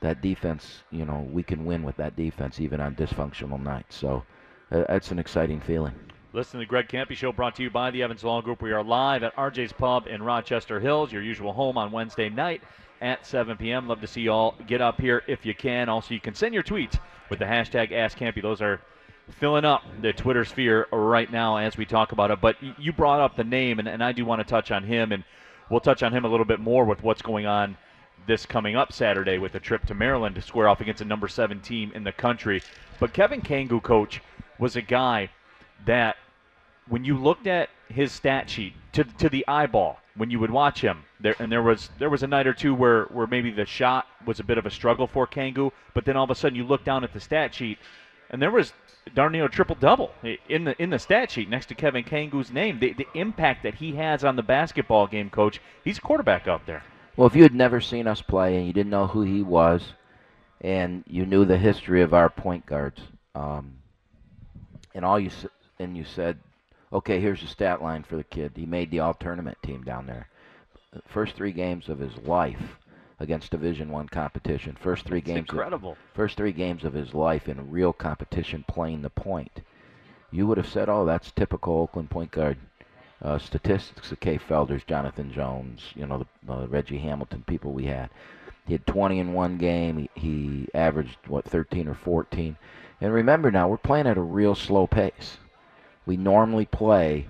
that 0.00 0.20
defense, 0.20 0.82
you 0.90 1.04
know, 1.04 1.28
we 1.32 1.42
can 1.42 1.64
win 1.64 1.82
with 1.82 1.96
that 1.96 2.16
defense 2.16 2.60
even 2.60 2.80
on 2.80 2.94
dysfunctional 2.94 3.62
nights. 3.62 3.96
So 3.96 4.24
uh, 4.70 4.84
that's 4.88 5.10
an 5.10 5.18
exciting 5.18 5.60
feeling. 5.60 5.94
Listen 6.34 6.52
to 6.52 6.58
the 6.60 6.66
Greg 6.66 6.88
Kampe 6.88 7.14
Show 7.14 7.30
brought 7.30 7.56
to 7.56 7.62
you 7.62 7.70
by 7.70 7.90
the 7.90 8.02
Evans 8.02 8.24
Law 8.24 8.40
Group. 8.40 8.62
We 8.62 8.72
are 8.72 8.82
live 8.82 9.22
at 9.22 9.36
RJ's 9.36 9.72
Pub 9.72 10.06
in 10.06 10.22
Rochester 10.22 10.80
Hills, 10.80 11.12
your 11.12 11.22
usual 11.22 11.52
home 11.52 11.76
on 11.76 11.92
Wednesday 11.92 12.30
night 12.30 12.62
at 13.02 13.26
7 13.26 13.56
p.m. 13.58 13.86
Love 13.86 14.00
to 14.00 14.06
see 14.06 14.22
you 14.22 14.32
all 14.32 14.54
get 14.66 14.80
up 14.80 14.98
here 14.98 15.22
if 15.26 15.44
you 15.44 15.54
can. 15.54 15.90
Also, 15.90 16.14
you 16.14 16.20
can 16.20 16.34
send 16.34 16.54
your 16.54 16.62
tweets 16.62 16.98
with 17.28 17.38
the 17.38 17.44
hashtag 17.44 17.90
AskKampe. 17.90 18.40
Those 18.40 18.62
are 18.62 18.80
filling 19.30 19.64
up 19.64 19.82
the 20.00 20.12
Twitter 20.12 20.44
sphere 20.44 20.86
right 20.92 21.30
now 21.30 21.56
as 21.56 21.76
we 21.76 21.84
talk 21.84 22.12
about 22.12 22.30
it. 22.30 22.40
But 22.40 22.56
you 22.78 22.92
brought 22.92 23.20
up 23.20 23.36
the 23.36 23.44
name, 23.44 23.78
and, 23.78 23.88
and 23.88 24.02
I 24.02 24.12
do 24.12 24.24
want 24.24 24.40
to 24.40 24.44
touch 24.44 24.70
on 24.70 24.84
him, 24.84 25.12
and 25.12 25.24
we'll 25.70 25.80
touch 25.80 26.02
on 26.02 26.12
him 26.12 26.24
a 26.24 26.28
little 26.28 26.46
bit 26.46 26.60
more 26.60 26.84
with 26.84 27.02
what's 27.02 27.22
going 27.22 27.46
on 27.46 27.76
this 28.26 28.46
coming 28.46 28.76
up 28.76 28.92
Saturday 28.92 29.38
with 29.38 29.54
a 29.54 29.60
trip 29.60 29.84
to 29.86 29.94
Maryland 29.94 30.34
to 30.34 30.42
square 30.42 30.68
off 30.68 30.80
against 30.80 31.00
a 31.00 31.04
number 31.04 31.28
seven 31.28 31.60
team 31.60 31.92
in 31.94 32.04
the 32.04 32.12
country. 32.12 32.62
But 33.00 33.12
Kevin 33.12 33.40
Kangu, 33.40 33.82
coach, 33.82 34.20
was 34.58 34.76
a 34.76 34.82
guy 34.82 35.30
that 35.86 36.16
when 36.88 37.04
you 37.04 37.16
looked 37.16 37.46
at 37.46 37.68
his 37.88 38.12
stat 38.12 38.48
sheet 38.48 38.74
to 38.92 39.04
to 39.04 39.28
the 39.28 39.46
eyeball 39.46 39.98
when 40.16 40.30
you 40.30 40.38
would 40.38 40.50
watch 40.50 40.80
him 40.80 41.04
there 41.20 41.34
and 41.38 41.50
there 41.50 41.62
was 41.62 41.90
there 41.98 42.10
was 42.10 42.22
a 42.22 42.26
night 42.26 42.46
or 42.46 42.52
two 42.52 42.74
where 42.74 43.04
where 43.04 43.26
maybe 43.26 43.50
the 43.50 43.64
shot 43.64 44.06
was 44.26 44.40
a 44.40 44.44
bit 44.44 44.58
of 44.58 44.66
a 44.66 44.70
struggle 44.70 45.06
for 45.06 45.26
Kangu, 45.26 45.70
but 45.94 46.04
then 46.04 46.16
all 46.16 46.24
of 46.24 46.30
a 46.30 46.34
sudden 46.34 46.56
you 46.56 46.64
look 46.64 46.84
down 46.84 47.04
at 47.04 47.12
the 47.12 47.20
stat 47.20 47.54
sheet 47.54 47.78
and 48.32 48.40
there 48.40 48.50
was 48.50 48.72
darn 49.14 49.32
near 49.32 49.48
triple 49.48 49.76
double 49.76 50.12
in 50.48 50.64
the 50.64 50.82
in 50.82 50.90
the 50.90 50.98
stat 50.98 51.30
sheet 51.30 51.48
next 51.48 51.66
to 51.66 51.74
Kevin 51.74 52.04
Kangu's 52.04 52.50
name. 52.50 52.78
The 52.78 52.92
the 52.92 53.08
impact 53.14 53.62
that 53.62 53.76
he 53.76 53.96
has 53.96 54.24
on 54.24 54.36
the 54.36 54.42
basketball 54.42 55.06
game, 55.06 55.30
coach. 55.30 55.60
He's 55.84 55.98
a 55.98 56.02
quarterback 56.02 56.48
out 56.48 56.66
there. 56.66 56.82
Well, 57.16 57.26
if 57.26 57.36
you 57.36 57.42
had 57.42 57.54
never 57.54 57.80
seen 57.80 58.06
us 58.06 58.22
play 58.22 58.56
and 58.56 58.66
you 58.66 58.72
didn't 58.72 58.90
know 58.90 59.06
who 59.06 59.22
he 59.22 59.42
was, 59.42 59.92
and 60.60 61.04
you 61.06 61.26
knew 61.26 61.44
the 61.44 61.58
history 61.58 62.00
of 62.00 62.14
our 62.14 62.30
point 62.30 62.64
guards, 62.64 63.02
um, 63.34 63.74
and 64.94 65.04
all 65.04 65.20
you 65.20 65.30
and 65.78 65.96
you 65.96 66.04
said 66.04 66.38
Okay, 66.92 67.20
here's 67.20 67.40
the 67.40 67.46
stat 67.46 67.82
line 67.82 68.02
for 68.02 68.16
the 68.16 68.24
kid. 68.24 68.52
He 68.54 68.66
made 68.66 68.90
the 68.90 69.00
all 69.00 69.14
tournament 69.14 69.56
team 69.62 69.82
down 69.82 70.06
there. 70.06 70.28
First 71.06 71.34
three 71.36 71.52
games 71.52 71.88
of 71.88 71.98
his 71.98 72.14
life 72.18 72.76
against 73.22 73.50
Division 73.50 73.90
One 73.90 74.08
competition. 74.08 74.76
First 74.80 75.06
three 75.06 75.18
It's 75.18 75.26
games. 75.26 75.48
Of, 75.48 75.54
incredible. 75.54 75.96
first 76.12 76.36
three 76.36 76.52
games 76.52 76.84
of 76.84 76.92
his 76.92 77.14
life 77.14 77.48
in 77.48 77.70
real 77.70 77.92
competition 77.92 78.64
playing 78.68 79.02
the 79.02 79.10
point. 79.10 79.62
You 80.30 80.46
would 80.46 80.58
have 80.58 80.68
said, 80.68 80.88
"Oh, 80.88 81.04
that's 81.06 81.30
typical 81.30 81.74
Oakland 81.78 82.10
point 82.10 82.32
guard 82.32 82.58
uh, 83.22 83.38
statistics." 83.38 84.10
of 84.12 84.20
Kay 84.20 84.38
Felders, 84.38 84.82
Jonathan 84.84 85.32
Jones, 85.32 85.92
you 85.94 86.06
know, 86.06 86.26
the 86.46 86.52
uh, 86.52 86.66
Reggie 86.66 86.98
Hamilton 86.98 87.44
people 87.46 87.72
we 87.72 87.86
had. 87.86 88.10
He 88.66 88.74
had 88.74 88.86
20 88.86 89.18
in 89.18 89.32
one 89.32 89.58
game. 89.58 90.08
He, 90.14 90.20
he 90.20 90.68
averaged 90.74 91.16
what 91.26 91.44
13 91.44 91.88
or 91.88 91.94
14. 91.94 92.56
And 93.00 93.12
remember 93.12 93.50
now, 93.50 93.68
we're 93.68 93.76
playing 93.76 94.06
at 94.06 94.16
a 94.16 94.22
real 94.22 94.54
slow 94.54 94.86
pace. 94.86 95.38
We 96.06 96.16
normally 96.16 96.66
play 96.66 97.26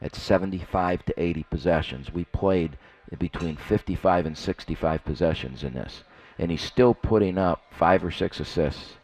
at 0.00 0.14
75 0.14 1.04
to 1.06 1.20
80 1.20 1.44
possessions. 1.50 2.12
We 2.12 2.24
played 2.26 2.78
between 3.16 3.56
55 3.56 4.26
and 4.26 4.36
65 4.36 5.04
possessions 5.04 5.62
in 5.64 5.74
this, 5.74 6.02
and 6.38 6.50
he's 6.50 6.62
still 6.62 6.94
putting 6.94 7.38
up 7.38 7.62
five 7.70 8.04
or 8.04 8.10
six 8.10 8.40
assists 8.40 8.94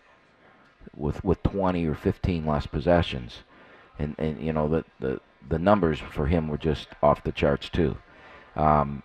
with 0.96 1.25
with 1.25 1.42
20 1.42 1.87
or 1.87 1.94
15 1.94 2.44
less 2.46 2.66
possessions, 2.66 3.42
and 3.99 4.14
and 4.18 4.42
you 4.42 4.52
know 4.52 4.68
the 4.68 4.84
the 5.00 5.20
the 5.49 5.58
numbers 5.58 5.99
for 5.99 6.26
him 6.26 6.49
were 6.49 6.58
just 6.58 6.88
off 7.02 7.25
the 7.25 7.32
charts 7.32 7.68
too. 7.68 7.96
Um, 8.56 9.02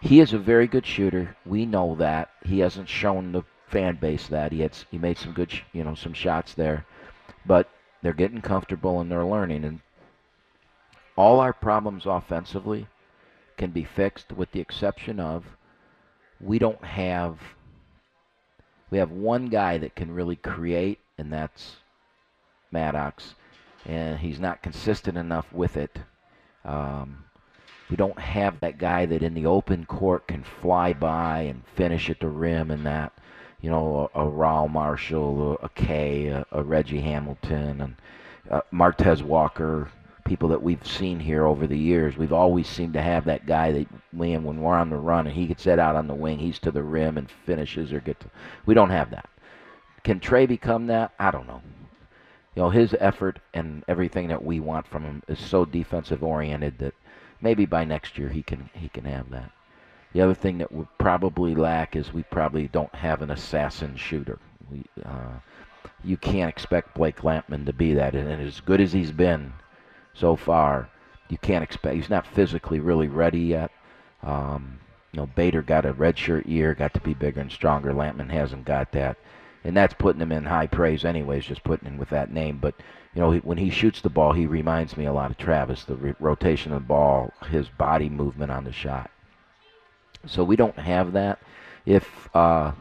he 0.00 0.20
is 0.20 0.32
a 0.32 0.38
very 0.38 0.66
good 0.66 0.86
shooter. 0.86 1.36
We 1.44 1.66
know 1.66 1.96
that. 1.96 2.30
He 2.44 2.60
hasn't 2.60 2.88
shown 2.88 3.32
the 3.32 3.42
fan 3.68 3.96
base 3.96 4.28
that 4.28 4.52
he 4.52 4.60
had 4.60 4.76
he 4.90 4.98
made 4.98 5.18
some 5.18 5.32
good 5.32 5.50
sh- 5.50 5.62
you 5.72 5.82
know 5.82 5.94
some 5.94 6.12
shots 6.12 6.54
there, 6.54 6.84
but 7.44 7.68
they're 8.02 8.12
getting 8.12 8.42
comfortable 8.42 9.00
and 9.00 9.10
they're 9.10 9.24
learning. 9.24 9.64
And 9.64 9.80
all 11.16 11.40
our 11.40 11.52
problems 11.54 12.04
offensively 12.04 12.86
can 13.56 13.70
be 13.70 13.84
fixed 13.84 14.32
with 14.32 14.50
the 14.52 14.60
exception 14.60 15.20
of 15.20 15.44
we 16.40 16.58
don't 16.58 16.84
have 16.84 17.38
we 18.90 18.98
have 18.98 19.10
one 19.10 19.48
guy 19.48 19.78
that 19.78 19.96
can 19.96 20.12
really 20.12 20.36
create 20.36 21.00
and 21.18 21.32
that's 21.32 21.76
Maddox 22.70 23.34
and 23.84 24.18
he's 24.18 24.40
not 24.40 24.62
consistent 24.62 25.16
enough 25.16 25.52
with 25.52 25.76
it. 25.76 25.98
Um, 26.64 27.24
we 27.88 27.96
don't 27.96 28.18
have 28.18 28.60
that 28.60 28.78
guy 28.78 29.06
that 29.06 29.22
in 29.22 29.34
the 29.34 29.46
open 29.46 29.86
court 29.86 30.26
can 30.26 30.42
fly 30.42 30.92
by 30.92 31.42
and 31.42 31.62
finish 31.76 32.10
at 32.10 32.18
the 32.18 32.28
rim 32.28 32.70
and 32.70 32.84
that 32.84 33.12
you 33.60 33.70
know 33.70 34.10
a, 34.14 34.22
a 34.22 34.30
Rawle 34.30 34.70
Marshall 34.70 35.58
a, 35.62 35.66
a 35.66 35.68
Kay 35.68 36.26
a, 36.26 36.44
a 36.50 36.62
Reggie 36.64 37.00
Hamilton 37.00 37.80
and 37.80 37.96
uh, 38.50 38.60
Martez 38.72 39.22
Walker 39.22 39.88
people 40.26 40.48
that 40.48 40.62
we've 40.62 40.86
seen 40.86 41.20
here 41.20 41.46
over 41.46 41.66
the 41.66 41.78
years. 41.78 42.16
We've 42.16 42.32
always 42.32 42.68
seemed 42.68 42.94
to 42.94 43.02
have 43.02 43.24
that 43.24 43.46
guy 43.46 43.72
that 43.72 44.14
Liam, 44.14 44.42
when 44.42 44.60
we're 44.60 44.74
on 44.74 44.90
the 44.90 44.96
run 44.96 45.26
and 45.26 45.34
he 45.34 45.46
gets 45.46 45.62
set 45.62 45.78
out 45.78 45.96
on 45.96 46.08
the 46.08 46.14
wing, 46.14 46.38
he's 46.38 46.58
to 46.60 46.70
the 46.70 46.82
rim 46.82 47.16
and 47.16 47.30
finishes 47.30 47.92
or 47.92 48.00
get 48.00 48.20
to. 48.20 48.30
We 48.66 48.74
don't 48.74 48.90
have 48.90 49.10
that. 49.12 49.28
Can 50.02 50.20
Trey 50.20 50.46
become 50.46 50.88
that? 50.88 51.12
I 51.18 51.30
don't 51.30 51.46
know. 51.46 51.62
You 52.54 52.62
know, 52.62 52.70
his 52.70 52.94
effort 52.98 53.38
and 53.54 53.84
everything 53.86 54.28
that 54.28 54.44
we 54.44 54.60
want 54.60 54.86
from 54.86 55.04
him 55.04 55.22
is 55.28 55.38
so 55.38 55.64
defensive 55.64 56.22
oriented 56.22 56.78
that 56.78 56.94
maybe 57.40 57.66
by 57.66 57.84
next 57.84 58.18
year 58.18 58.28
he 58.28 58.42
can 58.42 58.70
he 58.74 58.88
can 58.88 59.04
have 59.04 59.30
that. 59.30 59.52
The 60.12 60.22
other 60.22 60.34
thing 60.34 60.58
that 60.58 60.72
we 60.72 60.86
probably 60.98 61.54
lack 61.54 61.94
is 61.94 62.12
we 62.12 62.22
probably 62.24 62.68
don't 62.68 62.94
have 62.94 63.20
an 63.20 63.30
assassin 63.30 63.96
shooter. 63.96 64.38
We, 64.70 64.84
uh, 65.04 65.40
you 66.02 66.16
can't 66.16 66.48
expect 66.48 66.94
Blake 66.94 67.18
Lampman 67.18 67.66
to 67.66 67.72
be 67.72 67.92
that, 67.94 68.14
and 68.14 68.40
as 68.40 68.60
good 68.60 68.80
as 68.80 68.92
he's 68.92 69.12
been 69.12 69.52
so 70.18 70.36
far, 70.36 70.88
you 71.28 71.38
can't 71.38 71.64
expect. 71.64 71.96
He's 71.96 72.10
not 72.10 72.26
physically 72.26 72.80
really 72.80 73.08
ready 73.08 73.40
yet. 73.40 73.70
Um, 74.22 74.78
you 75.12 75.20
know, 75.20 75.26
Bader 75.26 75.62
got 75.62 75.86
a 75.86 75.92
redshirt 75.92 76.46
year, 76.46 76.74
got 76.74 76.94
to 76.94 77.00
be 77.00 77.14
bigger 77.14 77.40
and 77.40 77.52
stronger. 77.52 77.92
Lampman 77.92 78.30
hasn't 78.30 78.64
got 78.64 78.92
that, 78.92 79.16
and 79.64 79.76
that's 79.76 79.94
putting 79.94 80.20
him 80.20 80.32
in 80.32 80.44
high 80.44 80.66
praise, 80.66 81.04
anyways. 81.04 81.46
Just 81.46 81.64
putting 81.64 81.88
him 81.88 81.98
with 81.98 82.10
that 82.10 82.32
name, 82.32 82.58
but 82.58 82.74
you 83.14 83.20
know, 83.20 83.34
when 83.38 83.58
he 83.58 83.70
shoots 83.70 84.00
the 84.00 84.10
ball, 84.10 84.32
he 84.32 84.46
reminds 84.46 84.96
me 84.96 85.06
a 85.06 85.12
lot 85.12 85.30
of 85.30 85.38
Travis. 85.38 85.84
The 85.84 86.14
rotation 86.20 86.72
of 86.72 86.82
the 86.82 86.88
ball, 86.88 87.32
his 87.50 87.68
body 87.68 88.10
movement 88.10 88.52
on 88.52 88.64
the 88.64 88.72
shot. 88.72 89.10
So 90.26 90.44
we 90.44 90.56
don't 90.56 90.78
have 90.78 91.12
that. 91.12 91.38
If 91.86 92.28
uh, 92.34 92.72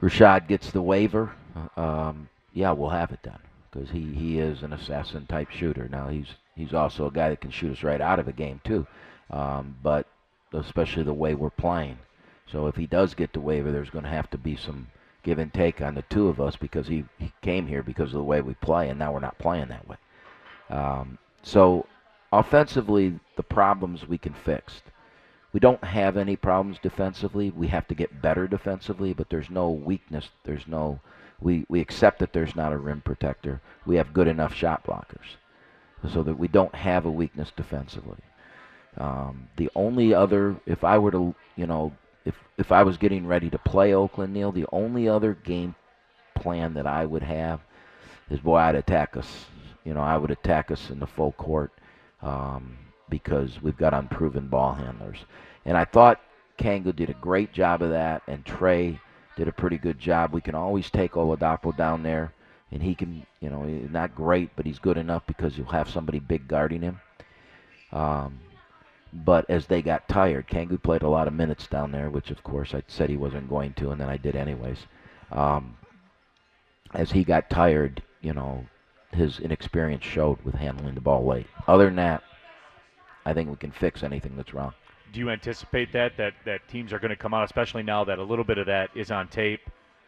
Rashad 0.00 0.46
gets 0.46 0.70
the 0.70 0.82
waiver, 0.82 1.32
um, 1.76 2.28
yeah, 2.52 2.70
we'll 2.72 2.90
have 2.90 3.10
it 3.10 3.22
done 3.22 3.40
because 3.70 3.90
he, 3.90 4.12
he 4.12 4.38
is 4.38 4.62
an 4.62 4.72
assassin 4.72 5.26
type 5.26 5.50
shooter. 5.50 5.88
Now 5.88 6.08
he's 6.08 6.26
he's 6.56 6.74
also 6.74 7.06
a 7.06 7.12
guy 7.12 7.30
that 7.30 7.40
can 7.40 7.50
shoot 7.50 7.72
us 7.72 7.82
right 7.82 8.00
out 8.00 8.18
of 8.18 8.28
a 8.28 8.32
game 8.32 8.60
too, 8.64 8.86
um, 9.30 9.76
but 9.82 10.06
especially 10.52 11.02
the 11.02 11.12
way 11.12 11.34
we're 11.34 11.50
playing. 11.50 11.98
So 12.50 12.66
if 12.66 12.76
he 12.76 12.86
does 12.86 13.14
get 13.14 13.32
the 13.32 13.40
waiver, 13.40 13.70
there's 13.70 13.90
going 13.90 14.04
to 14.04 14.10
have 14.10 14.30
to 14.30 14.38
be 14.38 14.56
some 14.56 14.88
give 15.22 15.38
and 15.38 15.52
take 15.52 15.80
on 15.80 15.94
the 15.94 16.02
two 16.02 16.28
of 16.28 16.40
us 16.40 16.56
because 16.56 16.86
he, 16.88 17.04
he 17.18 17.32
came 17.42 17.66
here 17.66 17.82
because 17.82 18.08
of 18.08 18.18
the 18.18 18.24
way 18.24 18.40
we 18.40 18.54
play, 18.54 18.88
and 18.88 18.98
now 18.98 19.12
we're 19.12 19.20
not 19.20 19.38
playing 19.38 19.68
that 19.68 19.86
way. 19.86 19.96
Um, 20.68 21.18
so 21.42 21.86
offensively, 22.32 23.18
the 23.36 23.42
problems 23.42 24.08
we 24.08 24.18
can 24.18 24.34
fix. 24.34 24.82
We 25.52 25.60
don't 25.60 25.82
have 25.82 26.16
any 26.16 26.36
problems 26.36 26.78
defensively. 26.80 27.50
We 27.50 27.68
have 27.68 27.88
to 27.88 27.94
get 27.94 28.22
better 28.22 28.46
defensively, 28.46 29.12
but 29.12 29.30
there's 29.30 29.50
no 29.50 29.70
weakness. 29.70 30.28
There's 30.44 30.66
no 30.66 31.00
we, 31.40 31.64
we 31.68 31.80
accept 31.80 32.18
that 32.18 32.32
there's 32.32 32.56
not 32.56 32.72
a 32.72 32.78
rim 32.78 33.00
protector. 33.00 33.60
We 33.86 33.96
have 33.96 34.12
good 34.12 34.28
enough 34.28 34.54
shot 34.54 34.84
blockers 34.84 35.36
so 36.12 36.22
that 36.22 36.38
we 36.38 36.48
don't 36.48 36.74
have 36.74 37.04
a 37.06 37.10
weakness 37.10 37.52
defensively. 37.56 38.18
Um, 38.96 39.48
the 39.56 39.70
only 39.74 40.14
other, 40.14 40.56
if 40.66 40.84
I 40.84 40.98
were 40.98 41.10
to, 41.12 41.34
you 41.56 41.66
know, 41.66 41.92
if 42.24 42.34
if 42.58 42.72
I 42.72 42.82
was 42.82 42.96
getting 42.96 43.26
ready 43.26 43.48
to 43.50 43.58
play 43.58 43.94
Oakland, 43.94 44.34
Neil, 44.34 44.52
the 44.52 44.66
only 44.72 45.08
other 45.08 45.34
game 45.34 45.74
plan 46.34 46.74
that 46.74 46.86
I 46.86 47.06
would 47.06 47.22
have 47.22 47.60
is, 48.30 48.40
boy, 48.40 48.56
I'd 48.56 48.74
attack 48.74 49.16
us. 49.16 49.46
You 49.84 49.94
know, 49.94 50.00
I 50.00 50.16
would 50.16 50.30
attack 50.30 50.70
us 50.70 50.90
in 50.90 50.98
the 51.00 51.06
full 51.06 51.32
court 51.32 51.72
um, 52.22 52.76
because 53.08 53.62
we've 53.62 53.76
got 53.76 53.94
unproven 53.94 54.48
ball 54.48 54.74
handlers. 54.74 55.18
And 55.64 55.76
I 55.76 55.84
thought 55.84 56.20
Kangu 56.58 56.94
did 56.94 57.10
a 57.10 57.14
great 57.14 57.52
job 57.52 57.82
of 57.82 57.90
that, 57.90 58.22
and 58.26 58.44
Trey 58.44 59.00
did 59.40 59.48
a 59.48 59.52
pretty 59.52 59.78
good 59.78 59.98
job. 59.98 60.34
We 60.34 60.42
can 60.42 60.54
always 60.54 60.90
take 60.90 61.12
Oladapo 61.12 61.74
down 61.74 62.02
there, 62.02 62.34
and 62.70 62.82
he 62.82 62.94
can, 62.94 63.24
you 63.40 63.48
know, 63.48 63.62
not 63.62 64.14
great, 64.14 64.50
but 64.54 64.66
he's 64.66 64.78
good 64.78 64.98
enough 64.98 65.22
because 65.26 65.56
you'll 65.56 65.68
have 65.68 65.88
somebody 65.88 66.18
big 66.18 66.46
guarding 66.46 66.82
him. 66.82 67.00
Um, 67.90 68.38
but 69.14 69.48
as 69.48 69.64
they 69.64 69.80
got 69.80 70.06
tired, 70.10 70.46
Kangu 70.46 70.80
played 70.80 71.00
a 71.00 71.08
lot 71.08 71.26
of 71.26 71.32
minutes 71.32 71.66
down 71.66 71.90
there, 71.90 72.10
which 72.10 72.30
of 72.30 72.42
course 72.42 72.74
I 72.74 72.82
said 72.86 73.08
he 73.08 73.16
wasn't 73.16 73.48
going 73.48 73.72
to, 73.74 73.92
and 73.92 73.98
then 73.98 74.10
I 74.10 74.18
did 74.18 74.36
anyways. 74.36 74.76
Um, 75.32 75.78
as 76.92 77.10
he 77.10 77.24
got 77.24 77.48
tired, 77.48 78.02
you 78.20 78.34
know, 78.34 78.66
his 79.10 79.40
inexperience 79.40 80.04
showed 80.04 80.42
with 80.42 80.54
handling 80.54 80.96
the 80.96 81.00
ball 81.00 81.24
late. 81.24 81.46
Other 81.66 81.86
than 81.86 81.96
that, 81.96 82.22
I 83.24 83.32
think 83.32 83.48
we 83.48 83.56
can 83.56 83.72
fix 83.72 84.02
anything 84.02 84.36
that's 84.36 84.52
wrong 84.52 84.74
do 85.12 85.20
you 85.20 85.30
anticipate 85.30 85.92
that 85.92 86.16
that 86.16 86.34
that 86.44 86.66
teams 86.68 86.92
are 86.92 86.98
going 86.98 87.10
to 87.10 87.16
come 87.16 87.34
out, 87.34 87.44
especially 87.44 87.82
now 87.82 88.04
that 88.04 88.18
a 88.18 88.22
little 88.22 88.44
bit 88.44 88.58
of 88.58 88.66
that 88.66 88.90
is 88.94 89.10
on 89.10 89.28
tape 89.28 89.60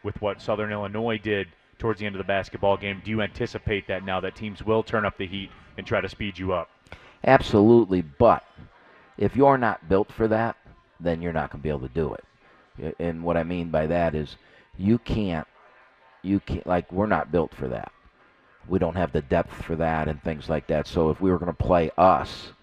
with 0.03 0.19
what 0.21 0.41
Southern 0.41 0.71
Illinois 0.71 1.17
did 1.17 1.47
towards 1.77 1.99
the 1.99 2.05
end 2.05 2.15
of 2.15 2.19
the 2.19 2.25
basketball 2.25 2.77
game? 2.77 3.01
Do 3.03 3.11
you 3.11 3.21
anticipate 3.21 3.87
that 3.87 4.05
now 4.05 4.19
that 4.19 4.35
teams 4.35 4.63
will 4.63 4.83
turn 4.83 5.05
up 5.05 5.17
the 5.17 5.27
heat 5.27 5.49
and 5.77 5.85
try 5.85 6.01
to 6.01 6.09
speed 6.09 6.37
you 6.37 6.53
up? 6.53 6.69
Absolutely, 7.25 8.01
but 8.01 8.43
if 9.17 9.35
you're 9.35 9.57
not 9.57 9.87
built 9.87 10.11
for 10.11 10.27
that, 10.27 10.57
then 10.99 11.21
you're 11.21 11.33
not 11.33 11.51
going 11.51 11.59
to 11.59 11.63
be 11.63 11.69
able 11.69 11.87
to 11.87 11.87
do 11.89 12.15
it. 12.15 12.95
And 12.99 13.23
what 13.23 13.37
I 13.37 13.43
mean 13.43 13.69
by 13.69 13.87
that 13.87 14.15
is 14.15 14.35
you 14.77 14.97
can't 14.97 15.47
you 16.23 16.39
can't 16.39 16.65
like 16.65 16.91
we're 16.91 17.05
not 17.05 17.31
built 17.31 17.53
for 17.53 17.67
that. 17.67 17.91
We 18.67 18.79
don't 18.79 18.95
have 18.95 19.11
the 19.11 19.21
depth 19.21 19.63
for 19.63 19.75
that 19.75 20.07
and 20.07 20.23
things 20.23 20.49
like 20.49 20.67
that. 20.67 20.87
So 20.87 21.09
if 21.09 21.19
we 21.19 21.29
were 21.29 21.37
going 21.37 21.51
to 21.51 21.63
play 21.63 21.91
us, 21.97 22.53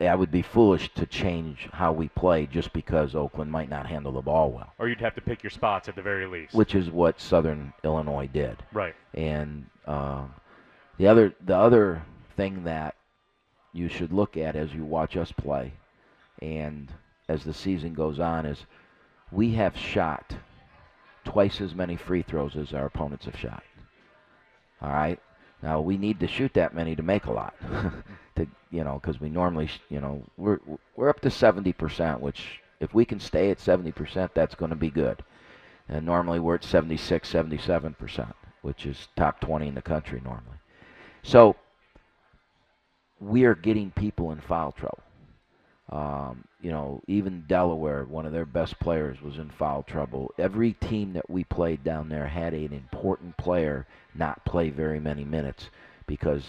I, 0.00 0.14
would 0.14 0.30
be 0.30 0.42
foolish 0.42 0.92
to 0.94 1.06
change 1.06 1.68
how 1.72 1.92
we 1.92 2.08
play 2.08 2.46
just 2.46 2.72
because 2.72 3.14
Oakland 3.14 3.50
might 3.50 3.70
not 3.70 3.86
handle 3.86 4.12
the 4.12 4.20
ball 4.20 4.50
well. 4.50 4.72
Or 4.78 4.88
you'd 4.88 5.00
have 5.00 5.14
to 5.14 5.20
pick 5.20 5.42
your 5.42 5.50
spots 5.50 5.88
at 5.88 5.96
the 5.96 6.02
very 6.02 6.26
least. 6.26 6.54
Which 6.54 6.74
is 6.74 6.90
what 6.90 7.20
Southern 7.20 7.72
Illinois 7.84 8.28
did. 8.32 8.62
Right. 8.72 8.94
And 9.14 9.66
uh, 9.86 10.24
the 10.98 11.06
other 11.06 11.34
the 11.44 11.56
other 11.56 12.02
thing 12.36 12.64
that 12.64 12.94
you 13.72 13.88
should 13.88 14.12
look 14.12 14.36
at 14.36 14.56
as 14.56 14.74
you 14.74 14.84
watch 14.84 15.16
us 15.16 15.32
play, 15.32 15.72
and 16.42 16.92
as 17.28 17.44
the 17.44 17.54
season 17.54 17.94
goes 17.94 18.18
on, 18.18 18.46
is 18.46 18.66
we 19.30 19.54
have 19.54 19.76
shot 19.76 20.34
twice 21.24 21.60
as 21.60 21.74
many 21.74 21.96
free 21.96 22.22
throws 22.22 22.56
as 22.56 22.74
our 22.74 22.86
opponents 22.86 23.26
have 23.26 23.36
shot. 23.36 23.62
All 24.82 24.90
right. 24.90 25.20
Now 25.62 25.80
we 25.80 25.96
need 25.96 26.20
to 26.20 26.26
shoot 26.26 26.54
that 26.54 26.74
many 26.74 26.96
to 26.96 27.02
make 27.02 27.26
a 27.26 27.32
lot. 27.32 27.54
you 28.70 28.84
know, 28.84 29.00
because 29.00 29.20
we 29.20 29.28
normally, 29.28 29.68
you 29.88 30.00
know, 30.00 30.22
we're 30.36 30.60
we're 30.96 31.08
up 31.08 31.20
to 31.20 31.28
70%, 31.28 32.20
which 32.20 32.60
if 32.80 32.94
we 32.94 33.04
can 33.04 33.20
stay 33.20 33.50
at 33.50 33.58
70%, 33.58 34.30
that's 34.34 34.54
going 34.54 34.70
to 34.70 34.76
be 34.76 34.90
good. 34.90 35.22
And 35.88 36.06
normally 36.06 36.38
we're 36.38 36.54
at 36.54 36.64
76, 36.64 37.30
77%, 37.30 38.32
which 38.62 38.86
is 38.86 39.08
top 39.16 39.40
20 39.40 39.68
in 39.68 39.74
the 39.74 39.82
country 39.82 40.20
normally. 40.24 40.56
So 41.22 41.56
we 43.20 43.44
are 43.44 43.54
getting 43.54 43.90
people 43.90 44.32
in 44.32 44.40
foul 44.40 44.72
trouble. 44.72 45.02
Um, 45.90 46.44
you 46.60 46.70
know, 46.70 47.02
even 47.08 47.44
Delaware, 47.48 48.04
one 48.04 48.24
of 48.24 48.32
their 48.32 48.46
best 48.46 48.78
players, 48.78 49.20
was 49.20 49.38
in 49.38 49.50
foul 49.50 49.82
trouble. 49.82 50.32
Every 50.38 50.74
team 50.74 51.14
that 51.14 51.28
we 51.28 51.42
played 51.42 51.82
down 51.82 52.08
there 52.08 52.28
had 52.28 52.54
an 52.54 52.72
important 52.72 53.36
player 53.36 53.86
not 54.14 54.44
play 54.44 54.70
very 54.70 55.00
many 55.00 55.24
minutes 55.24 55.68
because 56.06 56.44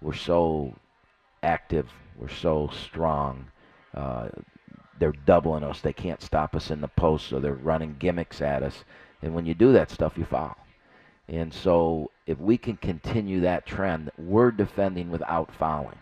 we're 0.00 0.14
so 0.14 0.74
active, 1.42 1.88
we're 2.16 2.28
so 2.28 2.70
strong. 2.72 3.46
Uh, 3.94 4.28
they're 4.98 5.12
doubling 5.26 5.62
us. 5.62 5.80
They 5.80 5.92
can't 5.92 6.22
stop 6.22 6.56
us 6.56 6.70
in 6.70 6.80
the 6.80 6.88
post, 6.88 7.28
so 7.28 7.38
they're 7.38 7.54
running 7.54 7.96
gimmicks 7.98 8.40
at 8.42 8.62
us. 8.62 8.84
And 9.22 9.34
when 9.34 9.46
you 9.46 9.54
do 9.54 9.72
that 9.72 9.90
stuff, 9.90 10.18
you 10.18 10.24
foul. 10.24 10.56
And 11.28 11.52
so 11.52 12.10
if 12.26 12.38
we 12.38 12.56
can 12.56 12.76
continue 12.76 13.40
that 13.40 13.66
trend, 13.66 14.10
we're 14.18 14.50
defending 14.50 15.10
without 15.10 15.54
fouling. 15.54 15.98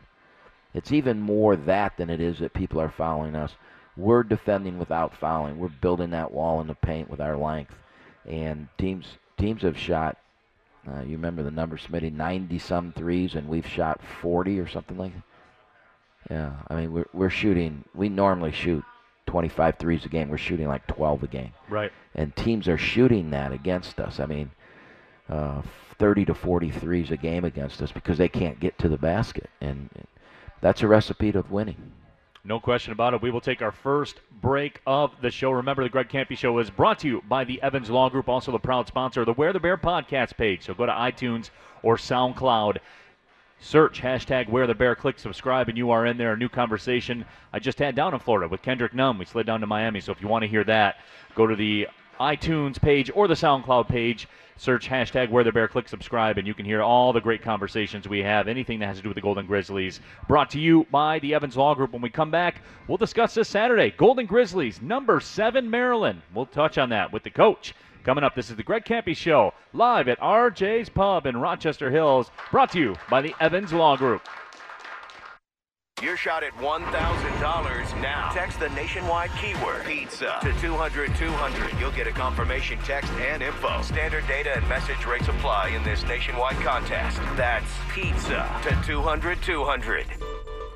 It's 0.73 0.93
even 0.93 1.21
more 1.21 1.57
that 1.57 1.97
than 1.97 2.11
it 2.11 2.21
is 2.21 2.39
that 2.39 2.53
people 2.53 2.81
are 2.81 2.91
fouling 2.91 3.35
us. 3.35 3.55
We're 3.97 4.23
defending 4.23 4.79
without 4.79 5.17
fouling. 5.17 5.59
We're 5.59 5.69
building 5.69 6.11
that 6.11 6.33
wall 6.33 6.61
in 6.61 6.67
the 6.67 6.75
paint 6.75 7.11
with 7.11 7.21
our 7.21 7.37
length. 7.37 7.75
And 8.27 8.69
teams 8.77 9.07
teams 9.39 9.63
have 9.63 9.79
shot. 9.79 10.19
Uh, 10.89 11.01
you 11.01 11.13
remember 11.13 11.43
the 11.43 11.51
number, 11.51 11.77
Smitty, 11.77 12.13
90 12.13 12.59
some 12.59 12.93
threes, 12.93 13.35
and 13.35 13.49
we've 13.49 13.67
shot 13.67 14.01
40 14.23 14.61
or 14.61 14.69
something 14.69 14.97
like 14.97 15.13
that. 15.15 15.23
Yeah, 16.31 16.53
I 16.69 16.75
mean 16.75 16.93
we're 16.93 17.07
we're 17.13 17.31
shooting. 17.31 17.85
We 17.95 18.09
normally 18.09 18.51
shoot 18.51 18.85
25 19.27 19.77
threes 19.79 20.05
a 20.05 20.09
game. 20.09 20.29
We're 20.29 20.39
shooting 20.39 20.67
like 20.67 20.87
12 20.89 21.23
a 21.25 21.27
game. 21.29 21.53
Right. 21.69 21.93
And 22.15 22.35
teams 22.35 22.69
are 22.69 22.79
shooting 22.79 23.31
that 23.31 23.53
against 23.53 24.01
us. 24.01 24.19
I 24.19 24.27
mean, 24.27 24.51
uh, 25.29 25.63
30 25.99 26.25
to 26.27 26.35
40 26.35 26.71
threes 26.71 27.11
a 27.11 27.17
game 27.17 27.45
against 27.45 27.81
us 27.81 27.93
because 27.93 28.19
they 28.19 28.29
can't 28.29 28.61
get 28.61 28.79
to 28.79 28.89
the 28.89 28.99
basket, 28.99 29.51
and 29.61 29.89
that's 30.61 30.83
a 30.83 30.89
recipe 30.89 31.31
of 31.31 31.51
winning. 31.51 31.93
No 32.47 32.61
question 32.61 32.93
about 32.93 33.13
it. 33.13 33.21
We 33.21 33.33
will 33.33 33.41
take 33.41 33.61
our 33.61 33.73
first 33.73 34.21
break 34.41 34.81
of 34.87 35.21
the 35.21 35.33
show. 35.33 35.51
Remember, 35.51 35.83
the 35.83 35.89
Greg 35.89 36.09
Kampe 36.09 36.39
Show 36.39 36.57
is 36.61 36.71
brought 36.71 37.01
to 37.01 37.09
you 37.09 37.23
by 37.29 37.43
the 37.43 37.61
Evans 37.61 37.91
Law 37.91 38.09
Group, 38.09 38.29
also 38.29 38.53
the 38.53 38.59
proud 38.61 38.87
sponsor 38.87 39.23
of 39.23 39.27
the 39.27 39.33
Wear 39.33 39.53
the 39.53 39.59
Bear 39.59 39.77
podcast 39.77 40.37
page. 40.37 40.63
So 40.63 40.73
go 40.73 40.87
to 40.87 40.93
iTunes 40.93 41.51
or 41.83 41.97
SoundCloud 41.97 42.79
Search 43.59 44.01
hashtag 44.01 44.49
Wear 44.49 44.69
the 44.69 44.75
Bear, 44.75 44.95
click 44.95 45.19
subscribe, 45.19 45.69
and 45.69 45.77
you 45.77 45.91
are 45.91 46.07
in 46.07 46.19
there. 46.19 46.35
A 46.35 46.37
new 46.37 46.49
conversation 46.49 47.25
I 47.53 47.59
just 47.59 47.81
had 47.81 47.97
down 47.97 48.15
in 48.15 48.21
Florida 48.21 48.49
with 48.49 48.63
Kendrick 48.63 48.95
Nunn. 48.95 49.19
We 49.19 49.25
slid 49.25 49.47
down 49.47 49.61
to 49.61 49.67
Miami, 49.67 50.01
so 50.01 50.13
if 50.13 50.21
you 50.21 50.29
want 50.29 50.43
to 50.43 50.49
hear 50.49 50.63
that, 50.65 50.99
go 51.35 51.49
to 51.49 51.57
the 51.57 51.89
iTunes 52.21 52.81
page 52.81 53.11
or 53.13 53.27
the 53.27 53.35
SoundCloud 53.35 53.89
page. 53.89 54.29
Search 54.59 54.89
hashtag 54.89 55.31
Wear 55.31 55.45
the 55.45 55.53
Bear, 55.53 55.69
click 55.69 55.87
subscribe, 55.87 56.39
and 56.39 56.47
you 56.47 56.55
can 56.55 56.65
hear 56.65 56.81
all 56.81 57.13
the 57.13 57.21
great 57.21 57.43
conversations 57.43 58.09
we 58.09 58.21
have. 58.21 58.49
Anything 58.49 58.79
that 58.79 58.87
has 58.87 58.97
to 58.97 59.03
do 59.03 59.11
with 59.11 59.17
the 59.17 59.21
Golden 59.21 59.47
Grizzlies. 59.47 60.01
Brought 60.29 60.51
to 60.51 60.59
you 60.59 60.87
by 60.91 61.19
the 61.19 61.35
Evans 61.35 61.59
Law 61.59 61.75
Group. 61.75 61.93
When 61.93 62.01
we 62.01 62.09
come 62.09 62.31
back, 62.31 62.63
we'll 62.89 62.97
discuss 62.97 63.35
this 63.35 63.49
Saturday. 63.49 63.91
Golden 63.91 64.25
Grizzlies, 64.25 64.81
number 64.81 65.21
seven, 65.21 65.69
Maryland. 65.69 66.23
We'll 66.35 66.47
touch 66.47 66.79
on 66.79 66.89
that 66.89 67.13
with 67.13 67.23
the 67.23 67.31
coach. 67.31 67.75
Coming 68.03 68.25
up, 68.25 68.35
this 68.35 68.51
is 68.51 68.57
the 68.57 68.63
Greg 68.63 68.85
Kampe 68.85 69.17
Show, 69.17 69.53
live 69.73 70.09
at 70.09 70.21
RJ's 70.21 70.89
Pub 70.89 71.27
in 71.27 71.37
Rochester 71.37 71.91
Hills, 71.91 72.31
brought 72.53 72.71
to 72.71 72.79
you 72.79 72.95
by 73.11 73.21
the 73.21 73.35
Evans 73.41 73.73
Law 73.73 73.97
Group. 73.97 74.23
Your 76.07 76.17
shot 76.17 76.45
at 76.45 76.57
$1,000 76.59 78.01
now. 78.01 78.31
Text 78.33 78.61
the 78.61 78.69
nationwide 78.69 79.29
keyword 79.43 79.85
pizza 79.85 80.39
to 80.41 80.53
200 80.61 81.13
200. 81.17 81.81
You'll 81.81 81.91
get 81.91 82.07
a 82.07 82.13
confirmation 82.13 82.79
text 82.85 83.11
and 83.15 83.43
info. 83.43 83.83
Standard 83.83 84.25
data 84.29 84.57
and 84.57 84.69
message 84.69 85.05
rates 85.05 85.27
apply 85.27 85.71
in 85.71 85.83
this 85.83 86.05
nationwide 86.05 86.55
contest. 86.65 87.17
That's 87.35 87.69
pizza 87.93 88.49
to 88.63 88.81
200 88.87 89.43
200. 89.43 90.07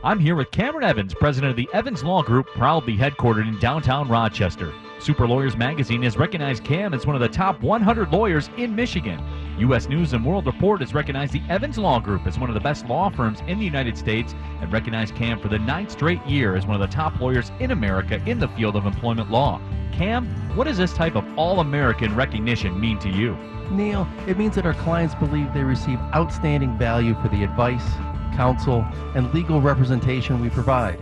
I'm 0.03 0.19
here 0.19 0.35
with 0.35 0.51
Cameron 0.51 0.83
Evans, 0.83 1.15
president 1.15 1.53
of 1.53 1.57
the 1.57 1.69
Evans 1.73 2.03
Law 2.03 2.25
Group, 2.25 2.49
proudly 2.49 2.97
headquartered 2.97 3.47
in 3.47 3.57
downtown 3.61 4.09
Rochester. 4.09 4.73
Super 4.99 5.29
Lawyers 5.29 5.57
Magazine 5.57 6.03
has 6.03 6.17
recognized 6.17 6.65
Cam 6.65 6.93
as 6.93 7.07
one 7.07 7.15
of 7.15 7.23
the 7.23 7.29
top 7.29 7.63
100 7.63 8.11
lawyers 8.11 8.51
in 8.57 8.75
Michigan. 8.75 9.23
U.S. 9.59 9.89
News 9.89 10.13
and 10.13 10.25
World 10.25 10.47
Report 10.47 10.81
has 10.81 10.95
recognized 10.95 11.33
the 11.33 11.43
Evans 11.49 11.79
Law 11.79 12.01
Group 12.01 12.27
as 12.27 12.39
one 12.39 12.49
of 12.49 12.55
the 12.55 12.61
best 12.61 12.87
law 12.87 13.11
firms 13.11 13.41
in 13.47 13.59
the 13.59 13.65
United 13.65 13.97
States 13.99 14.35
and 14.61 14.73
recognized 14.73 15.15
Cam 15.15 15.39
for 15.39 15.49
the 15.49 15.59
ninth 15.59 15.91
straight 15.91 16.25
year 16.27 16.57
as 16.57 16.67
one 16.67 16.81
of 16.81 16.81
the 16.81 16.95
top 16.95 17.21
lawyers 17.21 17.53
in 17.61 17.71
America 17.71 18.23
in 18.27 18.39
the 18.39 18.49
field 18.49 18.77
of 18.77 18.87
employment 18.87 19.31
law. 19.31 19.61
Cam, 19.93 20.27
what 20.57 20.65
does 20.65 20.79
this 20.79 20.93
type 20.93 21.15
of 21.15 21.25
all 21.39 21.61
American 21.61 22.15
recognition 22.15 22.81
mean 22.81 22.99
to 23.01 23.11
you? 23.11 23.37
Neil, 23.71 24.09
it 24.27 24.39
means 24.39 24.55
that 24.57 24.67
our 24.67 24.75
clients 24.75 25.15
believe 25.15 25.53
they 25.53 25.63
receive 25.63 25.99
outstanding 26.15 26.77
value 26.79 27.15
for 27.21 27.29
the 27.29 27.45
advice, 27.45 27.87
counsel, 28.35 28.85
and 29.15 29.33
legal 29.35 29.61
representation 29.61 30.41
we 30.41 30.51
provide. 30.51 30.99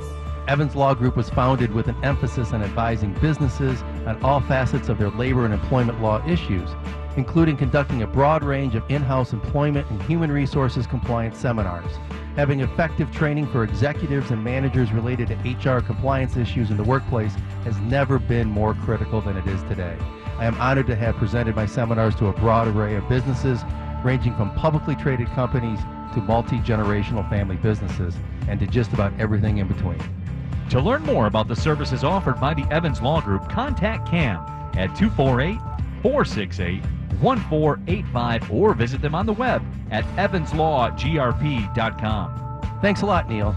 Evans 0.48 0.74
Law 0.74 0.94
Group 0.94 1.14
was 1.14 1.28
founded 1.28 1.72
with 1.74 1.88
an 1.88 1.96
emphasis 2.02 2.52
on 2.52 2.62
advising 2.62 3.12
businesses 3.20 3.82
on 4.06 4.18
all 4.22 4.40
facets 4.40 4.88
of 4.88 4.98
their 4.98 5.10
labor 5.10 5.44
and 5.44 5.52
employment 5.52 6.00
law 6.00 6.26
issues, 6.26 6.70
including 7.16 7.56
conducting 7.56 8.02
a 8.02 8.06
broad 8.06 8.44
range 8.44 8.74
of 8.74 8.88
in-house 8.88 9.32
employment 9.32 9.88
and 9.90 10.02
human 10.02 10.30
resources 10.30 10.86
compliance 10.86 11.38
seminars. 11.38 11.90
Having 12.36 12.60
effective 12.60 13.10
training 13.10 13.46
for 13.48 13.64
executives 13.64 14.30
and 14.30 14.42
managers 14.44 14.92
related 14.92 15.28
to 15.28 15.34
HR 15.34 15.80
compliance 15.80 16.36
issues 16.36 16.70
in 16.70 16.76
the 16.76 16.84
workplace 16.84 17.34
has 17.64 17.76
never 17.80 18.18
been 18.18 18.48
more 18.48 18.74
critical 18.74 19.20
than 19.20 19.36
it 19.36 19.46
is 19.46 19.62
today. 19.64 19.96
I 20.38 20.44
am 20.44 20.60
honored 20.60 20.86
to 20.86 20.94
have 20.94 21.16
presented 21.16 21.56
my 21.56 21.66
seminars 21.66 22.14
to 22.16 22.26
a 22.26 22.32
broad 22.32 22.68
array 22.68 22.94
of 22.94 23.08
businesses, 23.08 23.60
ranging 24.04 24.36
from 24.36 24.54
publicly 24.54 24.94
traded 24.94 25.26
companies 25.28 25.80
to 26.14 26.20
multi-generational 26.20 27.28
family 27.28 27.56
businesses, 27.56 28.14
and 28.46 28.60
to 28.60 28.66
just 28.66 28.92
about 28.92 29.12
everything 29.18 29.58
in 29.58 29.66
between. 29.66 29.98
To 30.70 30.80
learn 30.80 31.02
more 31.02 31.26
about 31.26 31.48
the 31.48 31.56
services 31.56 32.04
offered 32.04 32.40
by 32.40 32.54
the 32.54 32.66
Evans 32.70 33.02
Law 33.02 33.20
Group, 33.20 33.48
contact 33.48 34.08
Cam 34.08 34.36
at 34.76 34.94
248 34.94 35.58
468 36.02 36.82
1485 37.20 38.52
or 38.52 38.74
visit 38.74 39.00
them 39.00 39.14
on 39.14 39.26
the 39.26 39.32
web 39.32 39.62
at 39.90 40.04
evanslawgrp.com. 40.16 42.78
Thanks 42.80 43.02
a 43.02 43.06
lot, 43.06 43.28
Neil. 43.28 43.54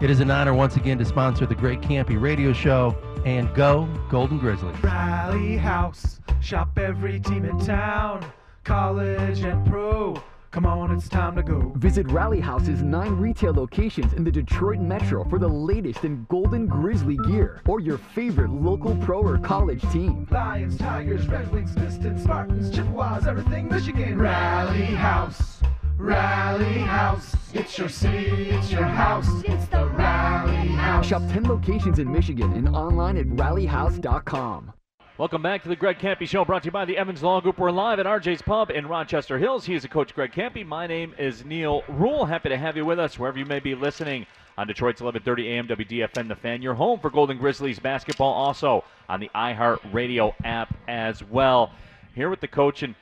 It 0.00 0.10
is 0.10 0.20
an 0.20 0.30
honor 0.30 0.54
once 0.54 0.76
again 0.76 0.98
to 0.98 1.04
sponsor 1.04 1.46
the 1.46 1.54
Great 1.54 1.80
Kampe 1.80 2.20
Radio 2.20 2.52
Show 2.52 2.96
and 3.24 3.52
go 3.54 3.88
Golden 4.08 4.38
Grizzly. 4.38 4.72
Rally 4.82 5.56
House, 5.56 6.20
shop 6.40 6.78
every 6.78 7.20
team 7.20 7.44
in 7.44 7.58
town, 7.58 8.24
college 8.64 9.40
and 9.40 9.64
pro. 9.66 10.20
Come 10.50 10.64
on, 10.64 10.90
it's 10.90 11.10
time 11.10 11.36
to 11.36 11.42
go. 11.42 11.72
Visit 11.76 12.10
Rally 12.10 12.40
House's 12.40 12.82
nine 12.82 13.12
retail 13.12 13.52
locations 13.52 14.14
in 14.14 14.24
the 14.24 14.30
Detroit 14.30 14.80
Metro 14.80 15.22
for 15.24 15.38
the 15.38 15.48
latest 15.48 16.04
in 16.04 16.24
Golden 16.30 16.66
Grizzly 16.66 17.18
gear 17.26 17.60
or 17.68 17.80
your 17.80 17.98
favorite 17.98 18.50
local 18.50 18.96
pro 18.96 19.20
or 19.20 19.36
college 19.38 19.82
team. 19.92 20.26
Lions, 20.30 20.78
Tigers, 20.78 21.28
Red 21.28 21.52
Wings, 21.52 21.74
Pistons, 21.74 22.22
Spartans, 22.22 22.74
Chippewas, 22.74 23.26
everything 23.26 23.68
Michigan. 23.68 24.18
Rally 24.18 24.84
House, 24.86 25.60
Rally 25.98 26.78
House. 26.78 27.36
It's 27.52 27.76
your 27.76 27.90
city, 27.90 28.48
it's 28.48 28.72
your 28.72 28.84
house. 28.84 29.28
It's 29.44 29.66
the 29.66 29.86
Rally 29.86 30.68
House. 30.68 31.06
Shop 31.06 31.22
10 31.30 31.44
locations 31.44 31.98
in 31.98 32.10
Michigan 32.10 32.54
and 32.54 32.70
online 32.70 33.18
at 33.18 33.26
rallyhouse.com. 33.26 34.72
Welcome 35.18 35.42
back 35.42 35.64
to 35.64 35.68
the 35.68 35.74
Greg 35.74 35.98
Kampe 35.98 36.28
Show, 36.28 36.44
brought 36.44 36.62
to 36.62 36.66
you 36.68 36.70
by 36.70 36.84
the 36.84 36.96
Evans 36.96 37.24
Law 37.24 37.40
Group. 37.40 37.58
We're 37.58 37.72
live 37.72 37.98
at 37.98 38.06
RJ's 38.06 38.40
Pub 38.40 38.70
in 38.70 38.86
Rochester 38.86 39.36
Hills. 39.36 39.64
He 39.64 39.74
is 39.74 39.82
the 39.82 39.88
coach, 39.88 40.14
Greg 40.14 40.30
Kampe. 40.30 40.64
My 40.64 40.86
name 40.86 41.12
is 41.18 41.44
Neil 41.44 41.82
Rule. 41.88 42.24
Happy 42.24 42.50
to 42.50 42.56
have 42.56 42.76
you 42.76 42.84
with 42.84 43.00
us 43.00 43.18
wherever 43.18 43.36
you 43.36 43.44
may 43.44 43.58
be 43.58 43.74
listening 43.74 44.26
on 44.56 44.68
Detroit's 44.68 45.02
1130 45.02 45.48
AM 45.48 45.66
WDFN 45.66 46.28
The 46.28 46.36
Fan. 46.36 46.62
Your 46.62 46.74
home 46.74 47.00
for 47.00 47.10
Golden 47.10 47.36
Grizzlies 47.36 47.80
basketball, 47.80 48.32
also 48.32 48.84
on 49.08 49.18
the 49.18 49.28
iHeart 49.34 49.92
Radio 49.92 50.36
app 50.44 50.72
as 50.86 51.20
well. 51.24 51.72
Here 52.14 52.30
with 52.30 52.40
the 52.40 52.46
coach 52.46 52.84
and 52.84 52.94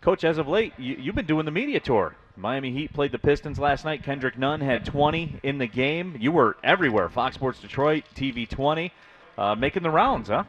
coach. 0.00 0.22
As 0.22 0.38
of 0.38 0.46
late, 0.46 0.74
you, 0.78 0.94
you've 1.00 1.16
been 1.16 1.26
doing 1.26 1.44
the 1.44 1.50
media 1.50 1.80
tour. 1.80 2.14
Miami 2.36 2.70
Heat 2.70 2.92
played 2.92 3.10
the 3.10 3.18
Pistons 3.18 3.58
last 3.58 3.84
night. 3.84 4.04
Kendrick 4.04 4.38
Nunn 4.38 4.60
had 4.60 4.84
20 4.84 5.40
in 5.42 5.58
the 5.58 5.66
game. 5.66 6.16
You 6.20 6.30
were 6.30 6.56
everywhere. 6.62 7.08
Fox 7.08 7.34
Sports 7.34 7.58
Detroit, 7.58 8.04
TV 8.14 8.48
20, 8.48 8.92
uh, 9.36 9.56
making 9.56 9.82
the 9.82 9.90
rounds, 9.90 10.28
huh? 10.28 10.44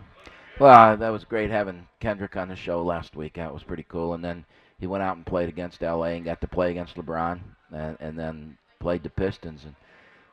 Well, 0.59 0.95
that 0.95 1.09
was 1.09 1.25
great 1.25 1.49
having 1.49 1.87
Kendrick 1.99 2.37
on 2.37 2.47
the 2.47 2.55
show 2.55 2.81
last 2.81 3.15
week. 3.15 3.33
That 3.33 3.53
was 3.53 3.63
pretty 3.63 3.85
cool. 3.89 4.13
And 4.13 4.23
then 4.23 4.45
he 4.79 4.87
went 4.87 5.03
out 5.03 5.17
and 5.17 5.25
played 5.25 5.49
against 5.49 5.81
LA 5.81 6.15
and 6.15 6.23
got 6.25 6.39
to 6.41 6.47
play 6.47 6.71
against 6.71 6.95
LeBron, 6.95 7.41
and, 7.73 7.97
and 7.99 8.17
then 8.17 8.57
played 8.79 9.03
the 9.03 9.09
Pistons. 9.09 9.65
And 9.65 9.75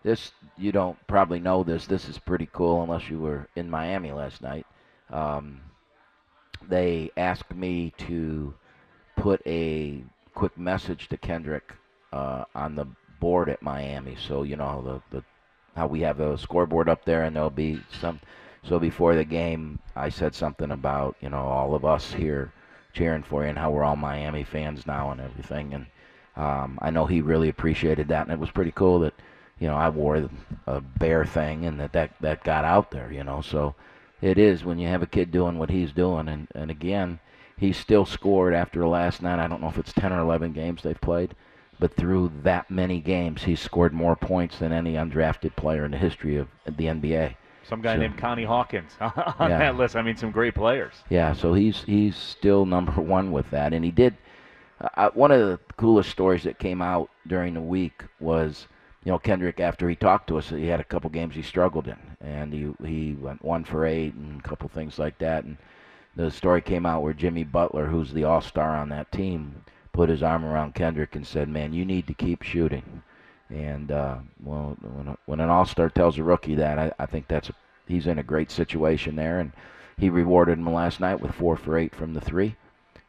this, 0.04 0.32
you 0.56 0.70
don't 0.70 0.96
probably 1.08 1.40
know 1.40 1.64
this. 1.64 1.86
This 1.86 2.08
is 2.08 2.18
pretty 2.18 2.48
cool 2.52 2.82
unless 2.82 3.10
you 3.10 3.18
were 3.18 3.48
in 3.56 3.68
Miami 3.68 4.12
last 4.12 4.42
night. 4.42 4.66
Um, 5.10 5.60
they 6.68 7.10
asked 7.16 7.54
me 7.54 7.92
to 7.98 8.54
put 9.16 9.42
a 9.44 10.04
quick 10.34 10.56
message 10.56 11.08
to 11.08 11.16
Kendrick 11.16 11.72
uh, 12.12 12.44
on 12.54 12.76
the 12.76 12.86
board 13.20 13.48
at 13.48 13.62
Miami. 13.62 14.16
So 14.16 14.44
you 14.44 14.56
know 14.56 15.02
the 15.10 15.18
the 15.18 15.24
how 15.74 15.86
we 15.86 16.00
have 16.02 16.20
a 16.20 16.38
scoreboard 16.38 16.88
up 16.88 17.04
there, 17.04 17.24
and 17.24 17.34
there'll 17.34 17.50
be 17.50 17.80
some 18.00 18.20
so 18.64 18.78
before 18.78 19.14
the 19.14 19.24
game, 19.24 19.78
I 19.96 20.08
said 20.08 20.34
something 20.34 20.70
about 20.70 21.16
you 21.20 21.30
know 21.30 21.42
all 21.42 21.74
of 21.74 21.84
us 21.84 22.12
here 22.12 22.52
cheering 22.92 23.22
for 23.22 23.42
you 23.42 23.48
and 23.48 23.58
how 23.58 23.70
we're 23.70 23.84
all 23.84 23.96
Miami 23.96 24.44
fans 24.44 24.86
now 24.86 25.10
and 25.10 25.20
everything. 25.20 25.72
And 25.74 25.86
um, 26.36 26.78
I 26.82 26.90
know 26.90 27.06
he 27.06 27.20
really 27.20 27.48
appreciated 27.48 28.08
that, 28.08 28.22
and 28.22 28.32
it 28.32 28.38
was 28.38 28.50
pretty 28.50 28.72
cool 28.72 29.00
that 29.00 29.14
you 29.62 29.68
know, 29.68 29.76
I 29.76 29.90
wore 29.90 30.28
a 30.66 30.80
bear 30.80 31.24
thing, 31.24 31.66
and 31.66 31.78
that 31.78 31.92
that 31.92 32.10
that 32.20 32.42
got 32.42 32.64
out 32.64 32.90
there. 32.90 33.12
You 33.12 33.22
know, 33.22 33.42
so 33.42 33.76
it 34.20 34.36
is 34.36 34.64
when 34.64 34.80
you 34.80 34.88
have 34.88 35.02
a 35.02 35.06
kid 35.06 35.30
doing 35.30 35.56
what 35.56 35.70
he's 35.70 35.92
doing, 35.92 36.28
and 36.28 36.48
and 36.54 36.68
again, 36.68 37.20
he 37.56 37.72
still 37.72 38.04
scored 38.04 38.54
after 38.54 38.86
last 38.88 39.22
night. 39.22 39.38
I 39.38 39.46
don't 39.46 39.60
know 39.60 39.68
if 39.68 39.78
it's 39.78 39.92
10 39.92 40.12
or 40.12 40.18
11 40.18 40.52
games 40.52 40.82
they've 40.82 41.00
played, 41.00 41.36
but 41.78 41.94
through 41.94 42.32
that 42.42 42.72
many 42.72 42.98
games, 43.00 43.44
he's 43.44 43.60
scored 43.60 43.92
more 43.92 44.16
points 44.16 44.58
than 44.58 44.72
any 44.72 44.94
undrafted 44.94 45.54
player 45.54 45.84
in 45.84 45.92
the 45.92 45.98
history 45.98 46.36
of 46.36 46.48
the 46.66 46.86
NBA. 46.86 47.36
Some 47.68 47.80
guy 47.80 47.96
named 47.96 48.18
Connie 48.18 48.44
Hawkins 48.44 48.90
on 49.00 49.50
Yeah. 49.50 49.58
that 49.58 49.76
list. 49.76 49.96
I 49.96 50.02
mean, 50.02 50.16
some 50.16 50.30
great 50.30 50.54
players. 50.54 50.94
Yeah, 51.08 51.32
so 51.32 51.54
he's 51.54 51.82
he's 51.84 52.16
still 52.16 52.66
number 52.66 52.92
one 53.00 53.32
with 53.32 53.50
that, 53.50 53.72
and 53.72 53.84
he 53.84 53.90
did. 53.90 54.16
Uh, 54.96 55.10
one 55.14 55.30
of 55.30 55.38
the 55.40 55.60
coolest 55.76 56.10
stories 56.10 56.42
that 56.42 56.58
came 56.58 56.82
out 56.82 57.08
during 57.28 57.54
the 57.54 57.60
week 57.60 58.02
was, 58.18 58.66
you 59.04 59.12
know, 59.12 59.18
Kendrick 59.18 59.60
after 59.60 59.88
he 59.88 59.94
talked 59.94 60.26
to 60.28 60.38
us, 60.38 60.48
he 60.50 60.66
had 60.66 60.80
a 60.80 60.84
couple 60.84 61.08
games 61.08 61.36
he 61.36 61.42
struggled 61.42 61.86
in, 61.86 61.98
and 62.20 62.52
he 62.52 62.72
he 62.84 63.14
went 63.14 63.44
one 63.44 63.64
for 63.64 63.86
eight 63.86 64.14
and 64.14 64.40
a 64.40 64.48
couple 64.48 64.68
things 64.68 64.98
like 64.98 65.18
that, 65.18 65.44
and 65.44 65.56
the 66.16 66.30
story 66.32 66.60
came 66.60 66.84
out 66.84 67.02
where 67.02 67.12
Jimmy 67.14 67.44
Butler, 67.44 67.86
who's 67.86 68.12
the 68.12 68.24
all 68.24 68.40
star 68.40 68.70
on 68.76 68.88
that 68.88 69.12
team, 69.12 69.62
put 69.92 70.08
his 70.08 70.22
arm 70.22 70.44
around 70.44 70.74
Kendrick 70.74 71.14
and 71.14 71.26
said, 71.26 71.48
"Man, 71.48 71.72
you 71.72 71.84
need 71.84 72.08
to 72.08 72.14
keep 72.14 72.42
shooting." 72.42 73.02
And 73.50 73.90
uh, 73.92 74.18
well, 74.42 74.76
when, 74.80 75.08
a- 75.08 75.18
when 75.26 75.40
an 75.40 75.50
all 75.50 75.66
star 75.66 75.90
tells 75.90 76.18
a 76.18 76.22
rookie 76.22 76.54
that, 76.56 76.78
I, 76.78 76.92
I 76.98 77.06
think 77.06 77.28
that's 77.28 77.50
a, 77.50 77.54
he's 77.86 78.06
in 78.06 78.18
a 78.18 78.22
great 78.22 78.50
situation 78.50 79.16
there, 79.16 79.40
and 79.40 79.52
he 79.98 80.08
rewarded 80.10 80.58
him 80.58 80.72
last 80.72 81.00
night 81.00 81.20
with 81.20 81.34
four 81.34 81.56
for 81.56 81.76
eight 81.78 81.94
from 81.94 82.14
the 82.14 82.20
three, 82.20 82.56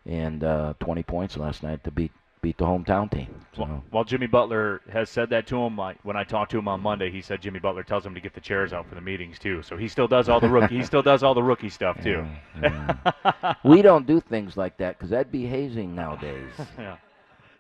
and 0.06 0.44
uh, 0.44 0.74
20 0.80 1.04
points 1.04 1.38
last 1.38 1.64
night 1.64 1.84
to 1.86 1.92
beat 1.92 2.12
beat 2.42 2.58
the 2.58 2.66
hometown 2.66 3.10
team. 3.10 3.34
So 3.56 3.62
Well, 3.62 3.84
while 3.90 4.04
Jimmy 4.04 4.28
Butler 4.28 4.82
has 4.92 5.10
said 5.10 5.30
that 5.30 5.48
to 5.48 5.58
him, 5.64 5.80
I, 5.80 5.96
when 6.04 6.18
I 6.18 6.26
talked 6.26 6.52
to 6.52 6.60
him 6.60 6.68
on 6.68 6.82
Monday, 6.82 7.10
he 7.10 7.22
said 7.22 7.42
Jimmy 7.42 7.60
Butler 7.60 7.84
tells 7.84 8.06
him 8.06 8.14
to 8.16 8.20
get 8.20 8.34
the 8.34 8.42
chairs 8.42 8.74
out 8.74 8.86
for 8.90 8.96
the 8.96 9.02
meetings 9.02 9.40
too. 9.40 9.62
So 9.64 9.78
he 9.78 9.88
still 9.88 10.10
does 10.10 10.28
all 10.28 10.42
the 10.42 10.50
rookie. 10.50 10.76
he 10.76 10.84
still 10.84 11.02
does 11.02 11.24
all 11.24 11.34
the 11.34 11.42
rookie 11.42 11.70
stuff 11.70 12.04
too. 12.04 12.26
yeah. 12.62 13.54
we 13.64 13.82
don't 13.82 14.06
do 14.06 14.20
things 14.20 14.58
like 14.58 14.76
that 14.80 14.98
because 14.98 15.12
that'd 15.12 15.32
be 15.32 15.46
hazing 15.46 15.96
nowadays. 15.96 16.52
yeah. 16.78 16.98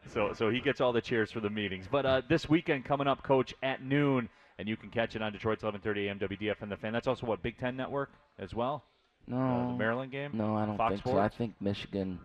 So 0.07 0.33
so 0.33 0.49
he 0.49 0.59
gets 0.59 0.81
all 0.81 0.93
the 0.93 1.01
cheers 1.01 1.31
for 1.31 1.39
the 1.39 1.49
meetings. 1.49 1.87
But 1.91 2.05
uh, 2.05 2.21
this 2.29 2.49
weekend 2.49 2.85
coming 2.85 3.07
up, 3.07 3.23
Coach, 3.23 3.53
at 3.63 3.83
noon, 3.83 4.29
and 4.59 4.67
you 4.67 4.77
can 4.77 4.89
catch 4.89 5.15
it 5.15 5.21
on 5.21 5.31
Detroit's 5.31 5.63
11:30 5.63 6.07
a.m. 6.07 6.19
WDFN 6.19 6.69
the 6.69 6.77
Fan. 6.77 6.93
That's 6.93 7.07
also 7.07 7.25
what 7.25 7.41
Big 7.41 7.57
Ten 7.57 7.75
Network 7.75 8.11
as 8.39 8.53
well. 8.53 8.83
No, 9.27 9.37
Uh, 9.37 9.67
the 9.71 9.77
Maryland 9.77 10.11
game. 10.11 10.31
No, 10.33 10.55
I 10.55 10.65
don't 10.65 10.77
Fox 10.77 10.93
think 10.95 11.03
so. 11.05 11.17
I 11.17 11.29
think 11.29 11.55
Michigan, 11.61 12.19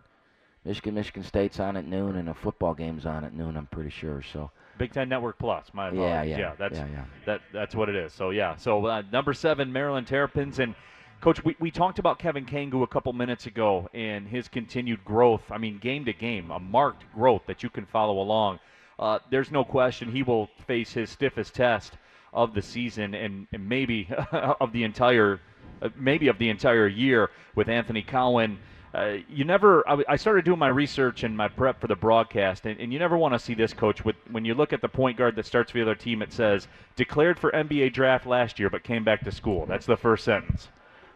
Michigan, 0.65 0.93
Michigan 0.93 1.23
State's 1.23 1.59
on 1.59 1.77
at 1.77 1.85
noon, 1.87 2.17
and 2.17 2.29
a 2.29 2.33
football 2.33 2.73
game's 2.73 3.05
on 3.05 3.23
at 3.23 3.33
noon. 3.33 3.55
I'm 3.55 3.67
pretty 3.67 3.89
sure. 3.89 4.21
So 4.33 4.51
Big 4.77 4.91
Ten 4.93 5.07
Network 5.09 5.39
Plus. 5.39 5.67
My 5.73 5.87
apologies. 5.89 6.31
yeah, 6.31 6.37
yeah, 6.37 6.55
that's 6.59 6.77
yeah, 6.77 6.87
yeah. 6.91 7.05
that 7.25 7.41
that's 7.53 7.73
what 7.75 7.87
it 7.89 7.95
is. 7.95 8.13
So 8.13 8.31
yeah, 8.31 8.55
so 8.57 8.85
uh, 8.85 9.03
number 9.11 9.33
seven, 9.33 9.71
Maryland 9.71 10.07
Terrapins, 10.07 10.59
and 10.59 10.75
coach, 11.21 11.43
we, 11.43 11.55
we 11.59 11.71
talked 11.71 11.99
about 11.99 12.19
Kevin 12.19 12.45
Kangu 12.45 12.83
a 12.83 12.87
couple 12.87 13.11
minutes 13.13 13.45
ago 13.45 13.89
and 13.93 14.27
his 14.27 14.47
continued 14.47 15.03
growth. 15.03 15.43
I 15.51 15.57
mean, 15.57 15.77
game 15.77 16.05
to 16.05 16.13
game, 16.13 16.51
a 16.51 16.59
marked 16.59 17.03
growth 17.13 17.43
that 17.47 17.63
you 17.63 17.69
can 17.69 17.85
follow 17.85 18.19
along. 18.21 18.59
Uh, 18.97 19.19
there's 19.29 19.51
no 19.51 19.63
question 19.63 20.11
he 20.11 20.23
will 20.23 20.49
face 20.67 20.93
his 20.93 21.09
stiffest 21.09 21.55
test 21.55 21.97
of 22.33 22.53
the 22.53 22.61
season 22.61 23.13
and, 23.13 23.47
and 23.51 23.67
maybe 23.67 24.09
of 24.31 24.71
the 24.71 24.83
entire, 24.83 25.39
uh, 25.81 25.89
maybe 25.95 26.27
of 26.27 26.37
the 26.37 26.49
entire 26.49 26.87
year 26.87 27.29
with 27.55 27.69
Anthony 27.69 28.01
Cowan. 28.01 28.59
Uh, 28.93 29.17
you 29.29 29.45
never. 29.45 29.87
I, 29.87 30.03
I 30.09 30.15
started 30.15 30.45
doing 30.45 30.57
my 30.57 30.67
research 30.67 31.21
and 31.21 31.37
my 31.37 31.47
prep 31.47 31.79
for 31.79 31.85
the 31.85 31.95
broadcast, 31.95 32.65
and, 32.65 32.79
and 32.79 32.91
you 32.91 32.97
never 32.97 33.19
want 33.19 33.35
to 33.35 33.39
see 33.39 33.53
this, 33.53 33.71
coach. 33.71 34.03
With 34.03 34.15
when 34.31 34.45
you 34.45 34.55
look 34.55 34.73
at 34.73 34.81
the 34.81 34.89
point 34.89 35.15
guard 35.15 35.35
that 35.35 35.45
starts 35.45 35.71
for 35.71 35.77
the 35.77 35.83
other 35.83 35.93
team, 35.93 36.23
it 36.23 36.33
says 36.33 36.67
declared 36.95 37.37
for 37.37 37.51
NBA 37.51 37.93
draft 37.93 38.25
last 38.25 38.57
year, 38.57 38.67
but 38.67 38.83
came 38.83 39.03
back 39.03 39.23
to 39.25 39.31
school. 39.31 39.67
That's 39.67 39.85
the 39.85 39.95
first 39.95 40.25
sentence. 40.25 40.69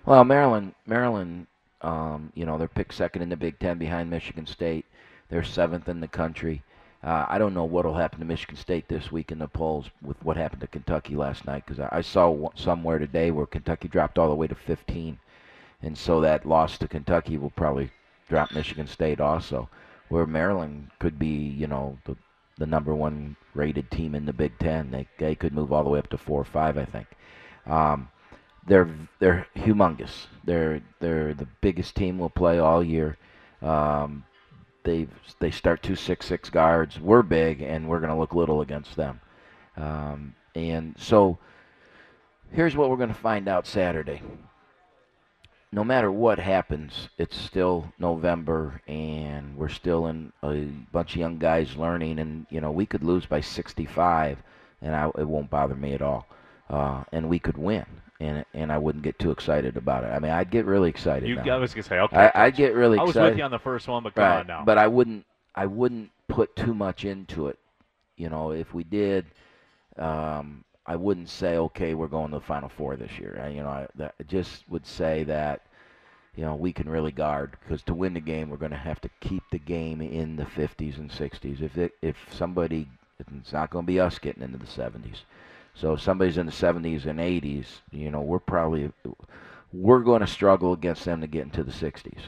Well, 0.06 0.26
Maryland, 0.26 0.76
Maryland, 0.86 1.48
um, 1.82 2.32
you 2.36 2.46
know, 2.46 2.58
they're 2.58 2.68
picked 2.68 2.94
second 2.94 3.22
in 3.22 3.30
the 3.30 3.38
Big 3.38 3.58
Ten 3.60 3.78
behind 3.78 4.10
Michigan 4.10 4.46
State. 4.46 4.86
They're 5.30 5.44
seventh 5.44 5.88
in 5.88 6.02
the 6.02 6.10
country. 6.10 6.62
Uh, 7.02 7.26
I 7.30 7.38
don't 7.38 7.54
know 7.54 7.64
what 7.64 7.86
will 7.86 7.94
happen 7.94 8.20
to 8.20 8.26
Michigan 8.26 8.58
State 8.58 8.88
this 8.90 9.12
week 9.12 9.32
in 9.32 9.40
the 9.40 9.48
polls 9.48 9.90
with 10.02 10.22
what 10.24 10.38
happened 10.38 10.62
to 10.62 10.68
Kentucky 10.68 11.16
last 11.16 11.46
night 11.46 11.66
because 11.66 11.80
I, 11.80 11.90
I 11.92 12.02
saw 12.02 12.50
somewhere 12.56 13.00
today 13.00 13.32
where 13.32 13.46
Kentucky 13.46 13.88
dropped 13.88 14.18
all 14.18 14.30
the 14.30 14.36
way 14.36 14.48
to 14.48 14.56
15, 14.56 15.20
and 15.82 15.98
so 15.98 16.20
that 16.22 16.46
loss 16.46 16.78
to 16.80 16.88
Kentucky 16.88 17.38
will 17.38 17.50
probably 17.52 17.90
drop 18.30 18.54
Michigan 18.54 18.88
State 18.88 19.22
also. 19.22 19.70
Where 20.10 20.26
Maryland 20.26 20.92
could 21.00 21.18
be, 21.18 21.28
you 21.28 21.68
know, 21.68 21.98
the 22.06 22.16
the 22.58 22.66
number 22.66 22.94
one 22.94 23.36
rated 23.54 23.90
team 23.90 24.16
in 24.16 24.26
the 24.26 24.34
Big 24.34 24.58
Ten. 24.60 24.92
They 24.92 25.08
they 25.18 25.36
could 25.36 25.54
move 25.54 25.72
all 25.72 25.84
the 25.84 25.90
way 25.90 26.00
up 26.00 26.10
to 26.10 26.18
four 26.18 26.42
or 26.42 26.46
five, 26.46 26.78
I 26.78 26.86
think. 26.86 27.08
Um, 27.66 28.10
they're 28.68 28.90
they're 29.20 29.48
humongous. 29.56 30.28
They're 30.44 30.82
they're 31.00 31.34
the 31.34 31.48
biggest 31.62 31.96
team 31.96 32.18
we'll 32.18 32.30
play 32.30 32.60
all 32.60 32.84
year. 32.84 33.18
Um, 33.62 34.24
they 34.84 35.08
they 35.40 35.52
start 35.52 35.82
two 35.82 35.96
six 35.96 36.26
six 36.26 36.50
guards. 36.50 37.00
We're 37.00 37.22
big, 37.22 37.62
and 37.62 37.88
we're 37.88 38.00
going 38.00 38.12
to 38.12 38.18
look 38.20 38.34
little 38.34 38.62
against 38.62 38.96
them. 38.96 39.22
Um, 39.78 40.36
and 40.56 40.96
so 40.98 41.40
here's 42.52 42.76
what 42.76 42.90
we're 42.90 42.98
going 42.98 43.10
to 43.10 43.16
find 43.16 43.48
out 43.48 43.68
Saturday. 43.68 44.22
No 45.72 45.84
matter 45.84 46.12
what 46.12 46.38
happens, 46.38 47.10
it's 47.18 47.36
still 47.36 47.92
November, 47.98 48.82
and 48.88 49.58
we're 49.58 49.70
still 49.70 50.06
in 50.06 50.32
a 50.44 50.66
bunch 50.92 51.16
of 51.16 51.20
young 51.20 51.40
guys 51.40 51.76
learning. 51.76 52.20
And 52.20 52.46
you 52.50 52.62
know, 52.62 52.72
we 52.72 52.86
could 52.86 53.04
lose 53.04 53.26
by 53.26 53.42
65, 53.42 54.38
and 54.82 54.96
I, 54.96 55.08
it 55.18 55.28
won't 55.28 55.50
bother 55.50 55.76
me 55.76 55.94
at 55.94 56.02
all. 56.02 56.28
Uh, 56.70 57.04
and 57.12 57.28
we 57.28 57.40
could 57.40 57.58
win, 57.58 57.86
and 58.24 58.46
and 58.54 58.72
I 58.72 58.78
wouldn't 58.78 59.04
get 59.04 59.20
too 59.20 59.32
excited 59.32 59.76
about 59.78 60.04
it. 60.04 60.08
I 60.08 60.20
mean, 60.20 60.32
I'd 60.32 60.50
get 60.50 60.66
really 60.66 60.90
excited. 60.90 61.28
You, 61.28 61.36
now. 61.36 61.56
I 61.56 61.58
was 61.58 61.74
gonna 61.74 61.84
say, 61.84 62.00
okay. 62.00 62.32
I, 62.34 62.46
I'd 62.46 62.56
get 62.56 62.74
really 62.74 62.98
I 62.98 63.02
was 63.02 63.12
excited. 63.12 63.32
with 63.32 63.38
you 63.38 63.44
on 63.44 63.52
the 63.52 63.60
first 63.60 63.88
one, 63.88 64.04
but 64.04 64.16
come 64.16 64.24
right, 64.24 64.40
on 64.40 64.48
now. 64.48 64.64
but 64.66 64.78
I 64.78 64.88
wouldn't. 64.88 65.26
I 65.56 65.66
wouldn't 65.66 66.10
put 66.28 66.56
too 66.56 66.74
much 66.74 67.06
into 67.06 67.48
it. 67.48 67.60
You 68.16 68.30
know, 68.30 68.52
if 68.52 68.74
we 68.74 68.84
did, 68.84 69.26
um, 69.98 70.64
I 70.86 70.96
wouldn't 70.96 71.30
say, 71.30 71.58
okay, 71.58 71.94
we're 71.94 72.08
going 72.08 72.32
to 72.32 72.40
the 72.40 72.46
Final 72.46 72.70
Four 72.70 72.96
this 72.96 73.20
year. 73.20 73.40
I, 73.44 73.50
you 73.50 73.62
know, 73.62 73.70
I, 73.70 73.88
that, 73.96 74.16
I 74.20 74.24
just 74.24 74.68
would 74.70 74.86
say 74.86 75.24
that, 75.26 75.62
you 76.36 76.44
know, 76.44 76.56
we 76.56 76.74
can 76.74 76.90
really 76.90 77.12
guard 77.12 77.58
because 77.62 77.84
to 77.84 77.94
win 77.94 78.14
the 78.14 78.20
game, 78.20 78.50
we're 78.50 78.58
going 78.58 78.72
to 78.72 78.78
have 78.78 79.02
to 79.02 79.10
keep 79.20 79.44
the 79.52 79.60
game 79.60 80.02
in 80.02 80.36
the 80.36 80.46
50s 80.46 80.98
and 80.98 81.10
60s. 81.10 81.62
If 81.62 81.78
it, 81.78 81.94
if 82.02 82.16
somebody, 82.32 82.88
it's 83.20 83.54
not 83.54 83.70
going 83.70 83.86
to 83.86 83.92
be 83.92 84.00
us 84.00 84.18
getting 84.18 84.44
into 84.44 84.58
the 84.58 84.66
70s. 84.66 85.22
So 85.76 85.96
somebody's 85.96 86.38
in 86.38 86.46
the 86.46 86.52
70s 86.52 87.06
and 87.06 87.20
80s, 87.20 87.66
you 87.92 88.12
know, 88.12 88.22
we're 88.22 88.40
probably 88.40 88.92
we're 89.72 90.02
going 90.02 90.22
to 90.22 90.28
struggle 90.28 90.74
against 90.74 91.04
them 91.04 91.22
to 91.22 91.28
get 91.28 91.44
into 91.44 91.64
the 91.64 91.72
60s. 91.72 92.22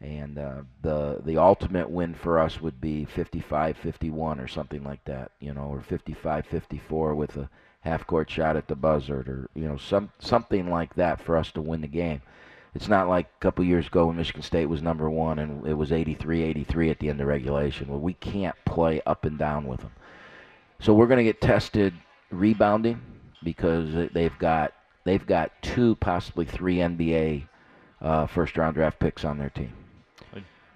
And 0.00 0.38
uh, 0.38 0.62
the 0.82 1.20
the 1.24 1.38
ultimate 1.38 1.90
win 1.90 2.14
for 2.14 2.38
us 2.38 2.60
would 2.60 2.80
be 2.80 3.06
55-51 3.14 4.44
or 4.44 4.46
something 4.46 4.84
like 4.84 5.02
that, 5.06 5.32
you 5.40 5.54
know, 5.54 5.62
or 5.62 5.80
55-54 5.80 7.16
with 7.16 7.36
a 7.36 7.48
half 7.80 8.06
court 8.06 8.30
shot 8.30 8.56
at 8.56 8.68
the 8.68 8.76
buzzer, 8.76 9.20
or 9.26 9.50
you 9.54 9.66
know, 9.66 9.78
some 9.78 10.12
something 10.18 10.70
like 10.70 10.94
that 10.96 11.20
for 11.20 11.36
us 11.36 11.50
to 11.52 11.62
win 11.62 11.80
the 11.80 11.86
game. 11.86 12.20
It's 12.74 12.88
not 12.88 13.08
like 13.08 13.24
a 13.24 13.40
couple 13.40 13.64
years 13.64 13.86
ago 13.86 14.06
when 14.06 14.16
Michigan 14.16 14.42
State 14.42 14.66
was 14.66 14.82
number 14.82 15.08
one 15.08 15.38
and 15.38 15.66
it 15.66 15.72
was 15.72 15.90
83-83 15.90 16.90
at 16.90 16.98
the 16.98 17.08
end 17.08 17.22
of 17.22 17.26
regulation. 17.26 17.88
Well, 17.88 18.00
we 18.00 18.12
can't 18.12 18.54
play 18.66 19.00
up 19.06 19.24
and 19.24 19.38
down 19.38 19.66
with 19.66 19.80
them. 19.80 19.92
So 20.80 20.92
we're 20.92 21.06
going 21.06 21.16
to 21.16 21.24
get 21.24 21.40
tested 21.40 21.94
rebounding 22.30 23.00
because 23.42 24.10
they've 24.12 24.36
got 24.38 24.72
they've 25.04 25.26
got 25.26 25.52
two, 25.62 25.94
possibly 25.96 26.44
three 26.44 26.76
NBA 26.76 27.46
uh, 28.00 28.26
first 28.26 28.56
round 28.56 28.74
draft 28.74 28.98
picks 28.98 29.24
on 29.24 29.38
their 29.38 29.50
team. 29.50 29.72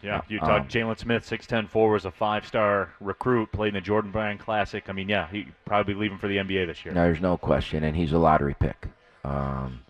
yeah, 0.02 0.22
you 0.28 0.40
um, 0.40 0.66
Jalen 0.68 0.98
Smith, 0.98 1.24
six 1.26 1.46
ten 1.46 1.66
four, 1.66 1.92
was 1.92 2.04
a 2.04 2.10
five 2.10 2.46
star 2.46 2.92
recruit, 3.00 3.52
played 3.52 3.68
in 3.68 3.74
the 3.74 3.80
Jordan 3.80 4.10
Brand 4.10 4.38
Classic. 4.40 4.84
I 4.88 4.92
mean, 4.92 5.08
yeah, 5.08 5.28
he 5.28 5.46
probably 5.64 5.94
leaving 5.94 6.18
for 6.18 6.28
the 6.28 6.36
NBA 6.36 6.66
this 6.66 6.84
year. 6.84 6.94
No, 6.94 7.02
there's 7.02 7.20
no 7.20 7.36
question, 7.36 7.84
and 7.84 7.96
he's 7.96 8.12
a 8.12 8.18
lottery 8.18 8.54
pick. 8.58 8.86
Um, 9.24 9.80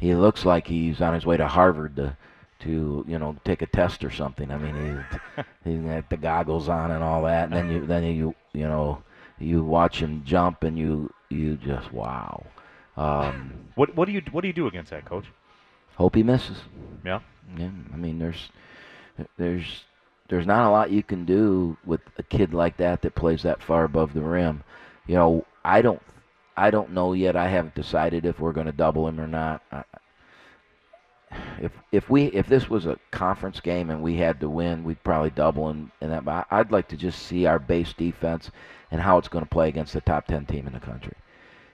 he 0.00 0.14
looks 0.14 0.44
like 0.44 0.66
he's 0.66 1.00
on 1.00 1.14
his 1.14 1.26
way 1.26 1.36
to 1.36 1.46
Harvard 1.46 1.96
to, 1.96 2.16
to 2.60 3.04
you 3.06 3.18
know, 3.18 3.36
take 3.44 3.62
a 3.62 3.66
test 3.66 4.04
or 4.04 4.10
something. 4.10 4.50
I 4.50 4.56
mean, 4.56 5.04
he, 5.24 5.42
he's 5.70 5.80
got 5.80 6.10
the 6.10 6.16
goggles 6.16 6.68
on 6.68 6.90
and 6.90 7.02
all 7.02 7.22
that, 7.22 7.44
and 7.44 7.52
then 7.52 7.70
you 7.70 7.86
then 7.86 8.04
you 8.04 8.34
you 8.52 8.64
know 8.64 9.02
you 9.38 9.62
watch 9.64 10.00
him 10.02 10.22
jump 10.24 10.62
and 10.64 10.78
you 10.78 11.12
you 11.30 11.56
just 11.56 11.92
wow. 11.92 12.44
Um, 12.96 13.68
What 13.76 13.94
what 13.94 14.06
do 14.06 14.12
you 14.12 14.22
what 14.30 14.42
do 14.42 14.48
you 14.48 14.52
do 14.52 14.66
against 14.66 14.90
that, 14.90 15.04
coach? 15.04 15.26
hope 15.96 16.14
he 16.14 16.22
misses. 16.22 16.62
Yeah. 17.04 17.20
Yeah, 17.56 17.70
I 17.92 17.96
mean, 17.96 18.18
there's 18.18 18.50
there's 19.36 19.84
there's 20.28 20.46
not 20.46 20.66
a 20.66 20.70
lot 20.70 20.90
you 20.90 21.02
can 21.02 21.24
do 21.24 21.76
with 21.84 22.00
a 22.18 22.22
kid 22.22 22.52
like 22.54 22.76
that 22.78 23.02
that 23.02 23.14
plays 23.14 23.42
that 23.42 23.62
far 23.62 23.84
above 23.84 24.12
the 24.14 24.22
rim. 24.22 24.62
You 25.06 25.14
know, 25.16 25.46
I 25.64 25.82
don't 25.82 26.02
I 26.56 26.70
don't 26.70 26.92
know 26.92 27.12
yet. 27.12 27.36
I 27.36 27.48
haven't 27.48 27.74
decided 27.74 28.24
if 28.26 28.40
we're 28.40 28.52
going 28.52 28.66
to 28.66 28.72
double 28.72 29.06
him 29.08 29.20
or 29.20 29.26
not. 29.26 29.62
I, 29.72 29.84
if 31.60 31.72
if 31.92 32.10
we 32.10 32.26
if 32.26 32.46
this 32.46 32.68
was 32.70 32.86
a 32.86 32.98
conference 33.10 33.60
game 33.60 33.90
and 33.90 34.02
we 34.02 34.16
had 34.16 34.40
to 34.40 34.48
win, 34.48 34.84
we'd 34.84 35.02
probably 35.04 35.30
double 35.30 35.68
and, 35.68 35.90
and 36.00 36.12
that. 36.12 36.46
I'd 36.50 36.72
like 36.72 36.88
to 36.88 36.96
just 36.96 37.22
see 37.22 37.46
our 37.46 37.58
base 37.58 37.92
defense 37.92 38.50
and 38.90 39.00
how 39.00 39.18
it's 39.18 39.28
going 39.28 39.44
to 39.44 39.50
play 39.50 39.68
against 39.68 39.92
the 39.92 40.00
top 40.00 40.26
ten 40.26 40.46
team 40.46 40.66
in 40.66 40.72
the 40.72 40.80
country, 40.80 41.14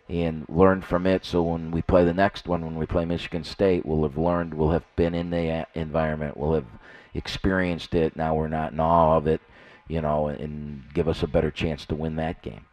and 0.08 0.44
learn 0.48 0.82
from 0.82 1.06
it. 1.06 1.24
So 1.24 1.42
when 1.42 1.70
we 1.70 1.82
play 1.82 2.04
the 2.04 2.12
next 2.14 2.48
one, 2.48 2.64
when 2.64 2.76
we 2.76 2.86
play 2.86 3.04
Michigan 3.04 3.44
State, 3.44 3.86
we'll 3.86 4.02
have 4.02 4.18
learned, 4.18 4.54
we'll 4.54 4.70
have 4.70 4.84
been 4.96 5.14
in 5.14 5.30
the 5.30 5.66
environment, 5.74 6.36
we'll 6.36 6.54
have 6.54 6.66
experienced 7.14 7.94
it. 7.94 8.16
Now 8.16 8.34
we're 8.34 8.48
not 8.48 8.72
in 8.72 8.80
awe 8.80 9.16
of 9.16 9.26
it, 9.26 9.40
you 9.86 10.00
know, 10.00 10.26
and 10.26 10.82
give 10.92 11.06
us 11.08 11.22
a 11.22 11.28
better 11.28 11.50
chance 11.50 11.86
to 11.86 11.94
win 11.94 12.16
that 12.16 12.42
game. 12.42 12.64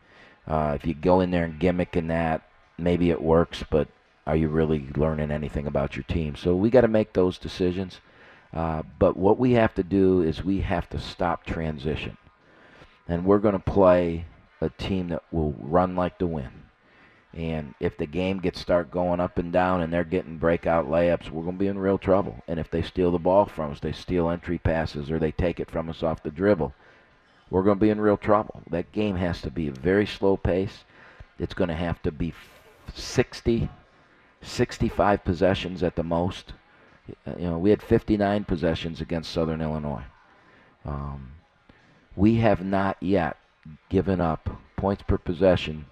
Uh, 0.47 0.73
if 0.75 0.87
you 0.87 0.95
go 0.95 1.19
in 1.21 1.29
there 1.29 1.43
and 1.43 1.59
gimmick 1.59 1.95
in 1.95 2.07
that, 2.07 2.41
maybe 2.79 3.11
it 3.11 3.21
works, 3.21 3.63
but 3.69 3.87
are 4.31 4.37
you 4.37 4.47
really 4.47 4.87
learning 4.95 5.29
anything 5.29 5.67
about 5.67 5.97
your 5.97 6.03
team? 6.03 6.37
So 6.37 6.55
we 6.55 6.69
got 6.69 6.81
to 6.81 6.87
make 6.87 7.11
those 7.11 7.37
decisions. 7.37 7.99
Uh, 8.53 8.81
but 8.97 9.17
what 9.17 9.37
we 9.37 9.51
have 9.51 9.73
to 9.73 9.83
do 9.83 10.21
is 10.21 10.41
we 10.41 10.61
have 10.61 10.89
to 10.91 10.99
stop 10.99 11.45
transition. 11.45 12.15
And 13.09 13.25
we're 13.25 13.39
going 13.39 13.55
to 13.55 13.59
play 13.59 14.23
a 14.61 14.69
team 14.69 15.09
that 15.09 15.23
will 15.33 15.53
run 15.59 15.97
like 15.97 16.17
the 16.17 16.27
wind. 16.27 16.63
And 17.33 17.75
if 17.81 17.97
the 17.97 18.05
game 18.05 18.39
gets 18.39 18.61
start 18.61 18.89
going 18.89 19.19
up 19.19 19.37
and 19.37 19.51
down 19.51 19.81
and 19.81 19.91
they're 19.91 20.05
getting 20.05 20.37
breakout 20.37 20.87
layups, 20.87 21.29
we're 21.29 21.43
going 21.43 21.57
to 21.57 21.59
be 21.59 21.67
in 21.67 21.77
real 21.77 21.97
trouble. 21.97 22.41
And 22.47 22.57
if 22.57 22.71
they 22.71 22.83
steal 22.83 23.11
the 23.11 23.19
ball 23.19 23.47
from 23.47 23.73
us, 23.73 23.81
they 23.81 23.91
steal 23.91 24.29
entry 24.29 24.59
passes 24.59 25.11
or 25.11 25.19
they 25.19 25.33
take 25.33 25.59
it 25.59 25.69
from 25.69 25.89
us 25.89 26.03
off 26.03 26.23
the 26.23 26.31
dribble, 26.31 26.73
we're 27.49 27.63
going 27.63 27.79
to 27.79 27.85
be 27.85 27.89
in 27.89 27.99
real 27.99 28.15
trouble. 28.15 28.61
That 28.69 28.93
game 28.93 29.17
has 29.17 29.41
to 29.41 29.51
be 29.51 29.67
a 29.67 29.73
very 29.73 30.05
slow 30.05 30.37
pace. 30.37 30.85
It's 31.37 31.53
going 31.53 31.67
to 31.67 31.75
have 31.75 32.01
to 32.03 32.13
be 32.13 32.33
60 32.93 33.67
65 34.41 35.23
possessions 35.23 35.83
at 35.83 35.95
the 35.95 36.03
most. 36.03 36.53
You 37.37 37.49
know, 37.49 37.57
we 37.57 37.69
had 37.69 37.81
59 37.81 38.43
possessions 38.45 39.01
against 39.01 39.31
Southern 39.31 39.61
Illinois. 39.61 40.03
Um, 40.85 41.33
we 42.15 42.35
have 42.35 42.63
not 42.63 42.97
yet 42.99 43.37
given 43.89 44.19
up 44.21 44.49
points 44.75 45.03
per 45.03 45.17
possession, 45.17 45.85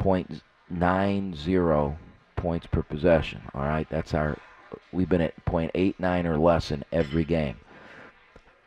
0.90 0.00 1.96
points 2.36 2.66
per 2.66 2.82
possession. 2.82 3.42
All 3.54 3.62
right, 3.62 3.88
that's 3.90 4.14
our. 4.14 4.38
We've 4.92 5.08
been 5.08 5.20
at 5.20 5.44
0.89 5.46 6.24
or 6.26 6.38
less 6.38 6.70
in 6.70 6.84
every 6.92 7.24
game. 7.24 7.56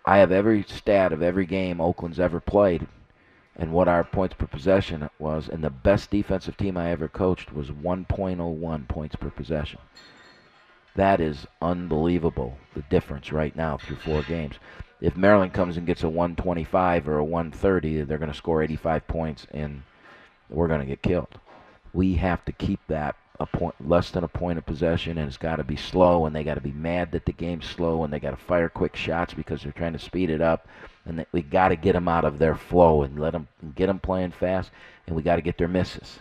I 0.05 0.17
have 0.17 0.33
every 0.33 0.63
stat 0.63 1.13
of 1.13 1.21
every 1.21 1.45
game 1.45 1.79
Oakland's 1.79 2.19
ever 2.19 2.41
played 2.41 2.87
and 3.55 3.71
what 3.71 3.87
our 3.87 4.03
points 4.03 4.35
per 4.35 4.47
possession 4.47 5.09
was. 5.19 5.47
And 5.49 5.63
the 5.63 5.69
best 5.69 6.09
defensive 6.09 6.57
team 6.57 6.77
I 6.77 6.91
ever 6.91 7.07
coached 7.07 7.53
was 7.53 7.69
1.01 7.69 8.87
points 8.87 9.15
per 9.15 9.29
possession. 9.29 9.79
That 10.95 11.19
is 11.19 11.47
unbelievable, 11.61 12.57
the 12.75 12.83
difference 12.83 13.31
right 13.31 13.55
now 13.55 13.77
through 13.77 13.97
four 13.97 14.21
games. 14.23 14.55
If 15.01 15.17
Maryland 15.17 15.53
comes 15.53 15.75
and 15.75 15.87
gets 15.87 16.03
a 16.03 16.09
125 16.09 17.07
or 17.07 17.17
a 17.17 17.23
130, 17.23 18.03
they're 18.03 18.17
going 18.17 18.31
to 18.31 18.37
score 18.37 18.61
85 18.61 19.07
points 19.07 19.47
and 19.51 19.83
we're 20.49 20.67
going 20.67 20.81
to 20.81 20.85
get 20.85 21.01
killed. 21.01 21.39
We 21.93 22.15
have 22.15 22.45
to 22.45 22.51
keep 22.51 22.79
that 22.87 23.15
a 23.43 23.57
point 23.57 23.75
less 23.87 24.09
than 24.11 24.23
a 24.23 24.27
point 24.27 24.57
of 24.57 24.65
possession 24.65 25.17
and 25.17 25.27
it's 25.27 25.37
got 25.37 25.57
to 25.57 25.63
be 25.63 25.75
slow 25.75 26.25
and 26.25 26.35
they 26.35 26.43
got 26.43 26.55
to 26.55 26.61
be 26.61 26.71
mad 26.71 27.11
that 27.11 27.25
the 27.25 27.33
game's 27.33 27.65
slow 27.65 28.03
and 28.03 28.13
they 28.13 28.19
got 28.19 28.31
to 28.31 28.37
fire 28.37 28.69
quick 28.69 28.95
shots 28.95 29.33
because 29.33 29.61
they're 29.61 29.73
trying 29.73 29.93
to 29.93 29.99
speed 29.99 30.29
it 30.29 30.41
up 30.41 30.67
and 31.05 31.25
we 31.33 31.41
got 31.41 31.67
to 31.67 31.75
get 31.75 31.91
them 31.93 32.07
out 32.07 32.23
of 32.23 32.39
their 32.39 32.55
flow 32.55 33.03
and 33.03 33.19
let 33.19 33.33
them 33.33 33.47
get 33.75 33.87
them 33.87 33.99
playing 33.99 34.31
fast 34.31 34.71
and 35.05 35.15
we 35.15 35.21
got 35.21 35.35
to 35.35 35.41
get 35.41 35.57
their 35.57 35.67
misses. 35.67 36.19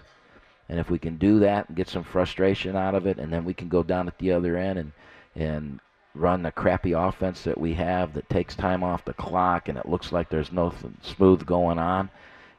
And 0.68 0.80
if 0.80 0.90
we 0.90 0.98
can 0.98 1.16
do 1.16 1.38
that 1.40 1.68
and 1.68 1.76
get 1.76 1.88
some 1.88 2.02
frustration 2.02 2.74
out 2.74 2.96
of 2.96 3.06
it 3.06 3.18
and 3.18 3.32
then 3.32 3.44
we 3.44 3.54
can 3.54 3.68
go 3.68 3.84
down 3.84 4.08
at 4.08 4.18
the 4.18 4.32
other 4.32 4.56
end 4.56 4.78
and 4.78 4.92
and 5.34 5.80
run 6.14 6.42
the 6.42 6.52
crappy 6.52 6.92
offense 6.92 7.44
that 7.44 7.58
we 7.58 7.72
have 7.72 8.12
that 8.14 8.28
takes 8.28 8.54
time 8.54 8.82
off 8.82 9.04
the 9.04 9.14
clock 9.14 9.68
and 9.68 9.78
it 9.78 9.88
looks 9.88 10.12
like 10.12 10.28
there's 10.28 10.52
nothing 10.52 10.96
smooth 11.02 11.46
going 11.46 11.78
on 11.78 12.10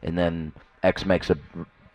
and 0.01 0.17
then 0.17 0.53
X 0.81 1.05
makes 1.05 1.29
a 1.29 1.37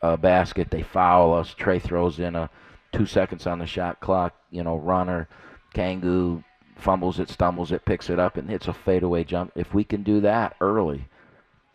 uh, 0.03 0.17
basket. 0.17 0.71
They 0.71 0.83
foul 0.83 1.35
us. 1.35 1.55
Trey 1.55 1.79
throws 1.79 2.19
in 2.19 2.35
a 2.35 2.51
two 2.93 3.07
seconds 3.07 3.47
on 3.47 3.59
the 3.59 3.67
shot 3.67 4.01
clock. 4.01 4.35
You 4.51 4.63
know, 4.63 4.77
runner, 4.77 5.29
Kangu 5.75 6.45
fumbles 6.77 7.19
it, 7.19 7.29
stumbles 7.29 7.73
it, 7.73 7.85
picks 7.85 8.09
it 8.09 8.19
up, 8.19 8.37
and 8.37 8.49
hits 8.49 8.69
a 8.69 8.73
fadeaway 8.73 9.25
jump. 9.25 9.53
If 9.55 9.75
we 9.75 9.85
can 9.85 10.03
do 10.03 10.21
that 10.21 10.57
early, 10.61 11.07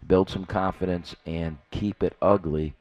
build 0.06 0.30
some 0.30 0.46
confidence, 0.46 1.16
and 1.26 1.58
keep 1.72 2.04
it 2.04 2.16
ugly, 2.22 2.76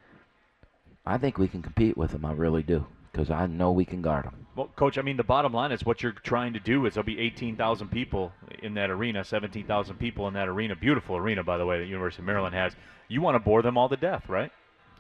I 1.05 1.19
think 1.19 1.39
we 1.39 1.49
can 1.49 1.63
compete 1.63 1.97
with 1.97 2.13
them. 2.13 2.25
I 2.25 2.33
really 2.33 2.63
do 2.63 2.87
because 3.11 3.31
I 3.31 3.47
know 3.47 3.73
we 3.73 3.85
can 3.85 4.01
guard 4.01 4.25
them. 4.25 4.47
Well, 4.57 4.71
coach, 4.77 4.99
I 4.99 5.03
mean, 5.03 5.17
the 5.17 5.25
bottom 5.25 5.53
line 5.53 5.73
is 5.73 5.85
what 5.85 6.03
you're 6.03 6.13
trying 6.13 6.53
to 6.55 6.61
do 6.61 6.87
is 6.87 6.95
there'll 6.95 7.07
be 7.07 7.19
18,000 7.19 7.89
people 7.89 8.33
in 8.63 8.75
that 8.75 8.91
arena, 8.91 9.25
17,000 9.25 9.97
people 9.97 10.29
in 10.29 10.35
that 10.35 10.49
arena. 10.49 10.77
Beautiful 10.77 11.17
arena, 11.17 11.43
by 11.43 11.59
the 11.59 11.67
way, 11.67 11.79
that 11.79 11.87
University 11.87 12.23
of 12.23 12.27
Maryland 12.27 12.55
has. 12.55 12.75
You 13.09 13.21
want 13.21 13.35
to 13.35 13.39
bore 13.41 13.63
them 13.63 13.77
all 13.77 13.89
to 13.89 13.97
death, 13.97 14.29
right? 14.29 14.51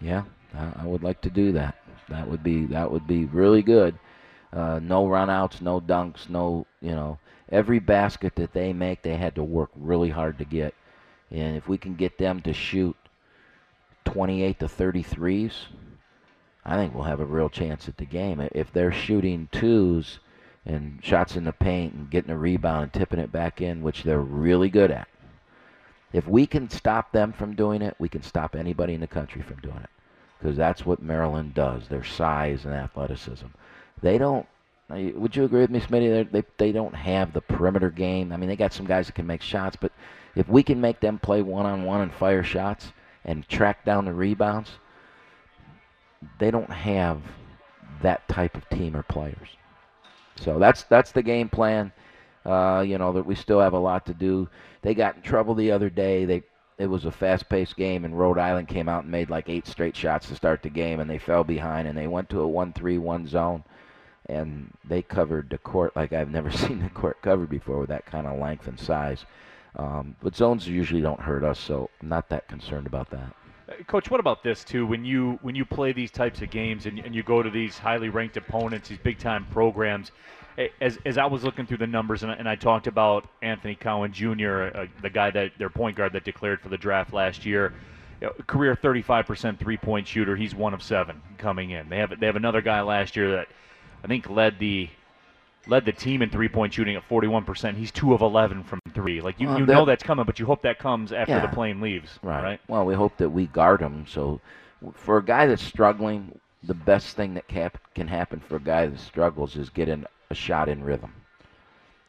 Yeah, 0.00 0.24
I, 0.54 0.86
would 0.86 1.02
like 1.02 1.20
to 1.22 1.30
do 1.30 1.52
that. 1.52 1.76
That 2.08 2.28
would 2.28 2.42
be 2.42 2.66
that 2.66 2.90
would 2.90 3.06
be 3.06 3.24
really 3.26 3.62
good. 3.62 3.98
Uh, 4.52 4.80
no 4.82 5.06
runouts, 5.06 5.62
no 5.62 5.80
dunks, 5.80 6.28
no 6.28 6.66
you 6.80 6.92
know 6.92 7.18
every 7.52 7.78
basket 7.78 8.34
that 8.36 8.52
they 8.52 8.72
make, 8.72 9.02
they 9.02 9.16
had 9.16 9.34
to 9.36 9.44
work 9.44 9.70
really 9.76 10.10
hard 10.10 10.38
to 10.38 10.44
get. 10.44 10.74
And 11.30 11.56
if 11.56 11.68
we 11.68 11.78
can 11.78 11.94
get 11.94 12.18
them 12.18 12.40
to 12.42 12.52
shoot 12.52 12.96
28 14.04 14.58
to 14.58 14.66
33s, 14.66 15.52
I 16.64 16.76
think 16.76 16.94
we'll 16.94 17.04
have 17.04 17.20
a 17.20 17.26
real 17.26 17.48
chance 17.48 17.88
at 17.88 17.96
the 17.96 18.04
game. 18.04 18.46
If 18.52 18.72
they're 18.72 18.92
shooting 18.92 19.48
twos 19.52 20.18
and 20.64 20.98
shots 21.02 21.36
in 21.36 21.44
the 21.44 21.52
paint 21.52 21.94
and 21.94 22.10
getting 22.10 22.30
a 22.30 22.36
rebound 22.36 22.84
and 22.84 22.92
tipping 22.92 23.18
it 23.18 23.32
back 23.32 23.60
in, 23.60 23.82
which 23.82 24.02
they're 24.02 24.20
really 24.20 24.68
good 24.68 24.90
at, 24.90 25.08
if 26.12 26.26
we 26.26 26.46
can 26.46 26.68
stop 26.68 27.12
them 27.12 27.32
from 27.32 27.54
doing 27.54 27.82
it, 27.82 27.96
we 27.98 28.08
can 28.08 28.22
stop 28.22 28.54
anybody 28.54 28.94
in 28.94 29.00
the 29.00 29.06
country 29.06 29.42
from 29.42 29.60
doing 29.60 29.78
it. 29.78 29.90
Because 30.38 30.56
that's 30.56 30.84
what 30.84 31.02
Maryland 31.02 31.54
does, 31.54 31.88
their 31.88 32.04
size 32.04 32.64
and 32.64 32.74
athleticism. 32.74 33.46
They 34.02 34.18
don't, 34.18 34.46
would 34.90 35.36
you 35.36 35.44
agree 35.44 35.60
with 35.60 35.70
me, 35.70 35.80
Smitty? 35.80 36.30
They, 36.30 36.42
they 36.58 36.72
don't 36.72 36.94
have 36.94 37.32
the 37.32 37.40
perimeter 37.40 37.90
game. 37.90 38.32
I 38.32 38.36
mean, 38.36 38.48
they 38.48 38.56
got 38.56 38.72
some 38.72 38.86
guys 38.86 39.06
that 39.06 39.14
can 39.14 39.26
make 39.26 39.40
shots, 39.40 39.76
but 39.80 39.92
if 40.34 40.48
we 40.48 40.62
can 40.62 40.80
make 40.80 41.00
them 41.00 41.18
play 41.18 41.42
one 41.42 41.66
on 41.66 41.84
one 41.84 42.00
and 42.00 42.12
fire 42.12 42.42
shots 42.42 42.92
and 43.24 43.48
track 43.48 43.84
down 43.84 44.04
the 44.04 44.12
rebounds, 44.12 44.70
they 46.38 46.50
don't 46.50 46.70
have 46.70 47.22
that 48.02 48.26
type 48.28 48.56
of 48.56 48.68
team 48.68 48.96
or 48.96 49.02
players. 49.02 49.48
So 50.36 50.58
that's 50.58 50.82
that's 50.84 51.12
the 51.12 51.22
game 51.22 51.48
plan. 51.48 51.92
Uh, 52.44 52.84
you 52.86 52.98
know 52.98 53.12
that 53.12 53.26
we 53.26 53.34
still 53.34 53.60
have 53.60 53.72
a 53.72 53.78
lot 53.78 54.06
to 54.06 54.14
do. 54.14 54.48
They 54.82 54.94
got 54.94 55.16
in 55.16 55.22
trouble 55.22 55.54
the 55.54 55.70
other 55.70 55.90
day. 55.90 56.24
They 56.24 56.42
it 56.78 56.86
was 56.86 57.04
a 57.04 57.12
fast-paced 57.12 57.76
game, 57.76 58.04
and 58.04 58.18
Rhode 58.18 58.38
Island 58.38 58.66
came 58.66 58.88
out 58.88 59.04
and 59.04 59.12
made 59.12 59.30
like 59.30 59.48
eight 59.48 59.66
straight 59.66 59.94
shots 59.94 60.28
to 60.28 60.34
start 60.34 60.62
the 60.62 60.70
game, 60.70 61.00
and 61.00 61.08
they 61.08 61.18
fell 61.18 61.44
behind, 61.44 61.86
and 61.86 61.96
they 61.96 62.08
went 62.08 62.28
to 62.30 62.40
a 62.40 62.48
one-three-one 62.48 63.28
zone, 63.28 63.62
and 64.26 64.72
they 64.84 65.02
covered 65.02 65.50
the 65.50 65.58
court 65.58 65.94
like 65.94 66.12
I've 66.12 66.30
never 66.30 66.50
seen 66.62 66.82
the 66.82 66.90
court 66.90 67.22
covered 67.22 67.50
before 67.50 67.78
with 67.78 67.90
that 67.90 68.06
kind 68.06 68.26
of 68.26 68.38
length 68.38 68.66
and 68.66 68.80
size. 68.80 69.24
Um, 69.76 70.16
but 70.22 70.36
zones 70.36 70.66
usually 70.68 71.00
don't 71.00 71.20
hurt 71.20 71.44
us, 71.44 71.58
so 71.58 71.88
I'm 72.00 72.08
not 72.08 72.28
that 72.28 72.48
concerned 72.48 72.86
about 72.86 73.10
that. 73.10 73.34
Uh, 73.68 73.82
Coach, 73.86 74.10
what 74.10 74.20
about 74.20 74.42
this 74.42 74.64
too? 74.64 74.86
When 74.86 75.04
you 75.04 75.38
when 75.42 75.54
you 75.54 75.64
play 75.64 75.92
these 75.92 76.10
types 76.10 76.42
of 76.42 76.50
games 76.50 76.86
and, 76.86 76.98
and 76.98 77.14
you 77.14 77.22
go 77.22 77.42
to 77.42 77.50
these 77.50 77.78
highly 77.78 78.08
ranked 78.08 78.36
opponents, 78.36 78.88
these 78.88 78.98
big 78.98 79.18
time 79.18 79.46
programs, 79.50 80.10
as, 80.80 80.98
as 81.04 81.18
I 81.18 81.26
was 81.26 81.44
looking 81.44 81.66
through 81.66 81.78
the 81.78 81.86
numbers, 81.86 82.22
and 82.22 82.32
I, 82.32 82.34
and 82.34 82.48
I 82.48 82.56
talked 82.56 82.86
about 82.86 83.28
Anthony 83.42 83.74
Cowan 83.74 84.12
Jr., 84.12 84.70
uh, 84.74 84.86
the 85.00 85.10
guy 85.10 85.30
that 85.30 85.52
their 85.58 85.70
point 85.70 85.96
guard 85.96 86.12
that 86.12 86.24
declared 86.24 86.60
for 86.60 86.68
the 86.68 86.76
draft 86.76 87.12
last 87.12 87.44
year, 87.46 87.72
you 88.20 88.26
know, 88.28 88.32
career 88.46 88.76
35% 88.76 89.58
three 89.58 89.76
point 89.76 90.06
shooter. 90.06 90.36
He's 90.36 90.54
one 90.54 90.74
of 90.74 90.82
seven 90.82 91.20
coming 91.38 91.70
in. 91.70 91.88
They 91.88 91.98
have 91.98 92.18
they 92.18 92.26
have 92.26 92.36
another 92.36 92.60
guy 92.60 92.80
last 92.82 93.16
year 93.16 93.32
that 93.32 93.48
I 94.04 94.06
think 94.06 94.28
led 94.30 94.58
the 94.58 94.88
led 95.66 95.84
the 95.84 95.92
team 95.92 96.22
in 96.22 96.30
three 96.30 96.48
point 96.48 96.72
shooting 96.74 96.96
at 96.96 97.08
41%. 97.08 97.76
He's 97.76 97.90
two 97.90 98.14
of 98.14 98.20
11 98.20 98.64
from 98.64 98.80
three. 98.94 99.20
Like 99.20 99.40
you, 99.40 99.48
you 99.56 99.66
that, 99.66 99.72
know 99.72 99.84
that's 99.84 100.02
coming, 100.02 100.24
but 100.24 100.38
you 100.38 100.46
hope 100.46 100.62
that 100.62 100.78
comes 100.78 101.12
after 101.12 101.34
yeah, 101.34 101.46
the 101.46 101.48
plane 101.48 101.80
leaves. 101.80 102.18
Right. 102.22 102.42
right. 102.42 102.60
Well, 102.68 102.84
we 102.84 102.94
hope 102.94 103.16
that 103.18 103.30
we 103.30 103.46
guard 103.46 103.80
him. 103.80 104.06
So 104.08 104.40
for 104.94 105.18
a 105.18 105.24
guy 105.24 105.46
that's 105.46 105.62
struggling, 105.62 106.38
the 106.64 106.74
best 106.74 107.16
thing 107.16 107.34
that 107.34 107.48
cap- 107.48 107.78
can 107.94 108.08
happen 108.08 108.40
for 108.40 108.56
a 108.56 108.60
guy 108.60 108.86
that 108.86 108.98
struggles 108.98 109.56
is 109.56 109.68
getting 109.70 110.04
a 110.30 110.34
shot 110.34 110.68
in 110.68 110.84
rhythm. 110.84 111.12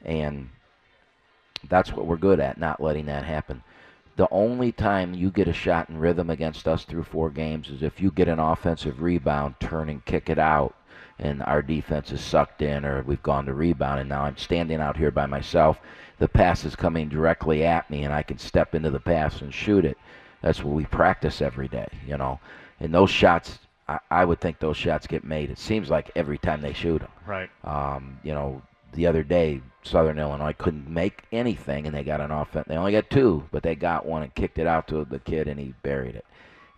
And 0.06 0.50
that's 1.70 1.94
what 1.94 2.06
we're 2.06 2.18
good 2.18 2.39
at, 2.39 2.58
not 2.58 2.82
letting 2.82 3.06
that 3.08 3.24
happen. 3.24 3.63
The 4.16 4.28
only 4.30 4.72
time 4.72 5.16
you 5.16 5.32
get 5.32 5.48
a 5.48 5.54
shot 5.54 5.89
in 5.89 5.98
rhythm 5.98 6.30
against 6.30 6.68
us 6.68 6.86
through 6.86 7.04
four 7.04 7.32
games 7.32 7.70
is 7.70 7.82
if 7.82 8.00
you 8.00 8.12
get 8.12 8.28
an 8.28 8.39
offensive 8.39 9.02
rebound, 9.02 9.56
turn 9.60 9.89
and 9.89 10.06
kick 10.06 10.30
it 10.30 10.38
out, 10.38 10.76
and 11.18 11.42
our 11.44 11.62
defense 11.63 12.12
is 12.12 12.22
sucked 12.22 12.62
in, 12.62 12.86
or 12.86 13.02
we've 13.04 13.24
gone 13.24 13.46
to 13.46 13.54
rebound, 13.54 14.00
and 14.00 14.10
now 14.10 14.24
I'm 14.24 14.38
standing 14.38 14.80
out 14.80 14.98
here 14.98 15.10
by 15.10 15.26
myself. 15.26 15.80
The 16.20 16.28
pass 16.28 16.63
is 16.63 16.76
coming 16.76 17.10
directly 17.10 17.66
at 17.66 17.89
me, 17.89 18.04
and 18.04 18.13
I 18.13 18.22
can 18.22 18.38
step 18.38 18.76
into 18.76 18.92
the 18.92 19.00
pass 19.00 19.42
and 19.42 19.52
shoot 19.52 19.84
it. 19.84 19.98
That's 20.42 20.63
what 20.63 20.76
we 20.76 20.86
practice 20.86 21.42
every 21.42 21.68
day, 21.68 21.88
you 22.06 22.18
know. 22.18 22.39
And 22.80 22.94
those 22.94 23.10
shots 23.10 23.60
I, 23.88 24.00
I 24.10 24.26
would 24.26 24.39
think 24.39 24.60
those 24.60 24.78
shots 24.78 25.08
get 25.08 25.24
made. 25.24 25.50
It 25.50 25.58
seems 25.58 25.89
like 25.89 26.12
every 26.15 26.38
time 26.38 26.62
they 26.62 26.74
shoot 26.74 27.00
them. 27.00 27.12
Right. 27.26 27.50
Um, 27.63 28.19
you 28.24 28.34
know, 28.34 28.62
the 28.93 29.08
other 29.08 29.24
day, 29.24 29.62
Southern 29.84 30.19
Illinois 30.19 30.54
couldn't 30.58 30.88
make 30.88 31.24
anything, 31.32 31.86
and 31.86 31.96
they 31.96 32.04
got 32.04 32.22
an 32.22 32.32
offense. 32.32 32.67
They 32.67 32.78
only 32.78 32.91
got 32.91 33.10
two, 33.10 33.48
but 33.52 33.63
they 33.63 33.76
got 33.76 34.06
one 34.06 34.24
and 34.24 34.34
kicked 34.36 34.58
it 34.58 34.67
out 34.67 34.88
to 34.89 35.06
the 35.06 35.19
kid, 35.19 35.48
and 35.48 35.60
he 35.60 35.74
buried 35.84 36.15
it. 36.15 36.26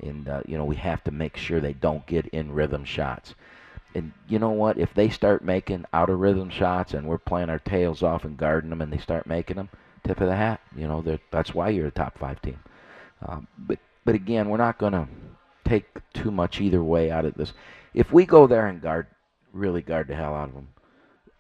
And 0.02 0.28
uh, 0.28 0.42
you 0.46 0.58
know 0.58 0.66
we 0.66 0.76
have 0.78 1.04
to 1.06 1.12
make 1.12 1.38
sure 1.38 1.60
they 1.60 1.74
don't 1.74 2.06
get 2.06 2.28
in 2.28 2.52
rhythm 2.52 2.84
shots. 2.84 3.34
And 3.94 4.12
you 4.28 4.40
know 4.40 4.50
what? 4.50 4.78
If 4.78 4.94
they 4.94 5.10
start 5.10 5.44
making 5.44 5.86
out 5.94 6.10
of 6.10 6.20
rhythm 6.20 6.50
shots, 6.50 6.94
and 6.94 7.08
we're 7.08 7.18
playing 7.18 7.50
our 7.50 7.60
tails 7.60 8.04
off 8.04 8.26
and 8.26 8.38
guarding 8.38 8.70
them, 8.70 8.82
and 8.82 8.92
they 8.92 8.98
start 8.98 9.28
making 9.28 9.56
them, 9.58 9.70
tip 10.04 10.20
of 10.20 10.28
the 10.28 10.36
hat. 10.36 10.62
You 10.76 10.88
know 10.88 11.04
that's 11.32 11.54
why 11.54 11.70
you're 11.70 11.88
a 11.88 11.92
top 11.92 12.18
five 12.18 12.42
team. 12.42 12.60
Um, 13.26 13.48
but 13.58 13.80
but 14.04 14.16
again, 14.16 14.50
we're 14.50 14.58
not 14.58 14.78
going 14.78 14.94
to 14.94 15.08
take 15.66 15.86
too 16.14 16.32
much 16.32 16.62
either 16.62 16.84
way 16.84 17.12
out 17.12 17.26
of 17.26 17.36
this. 17.36 17.54
If 17.94 18.12
we 18.12 18.26
go 18.26 18.48
there 18.48 18.68
and 18.68 18.82
guard, 18.82 19.08
really 19.54 19.82
guard 19.82 20.08
the 20.08 20.16
hell 20.16 20.36
out 20.36 20.50
of 20.50 20.56
them, 20.56 20.70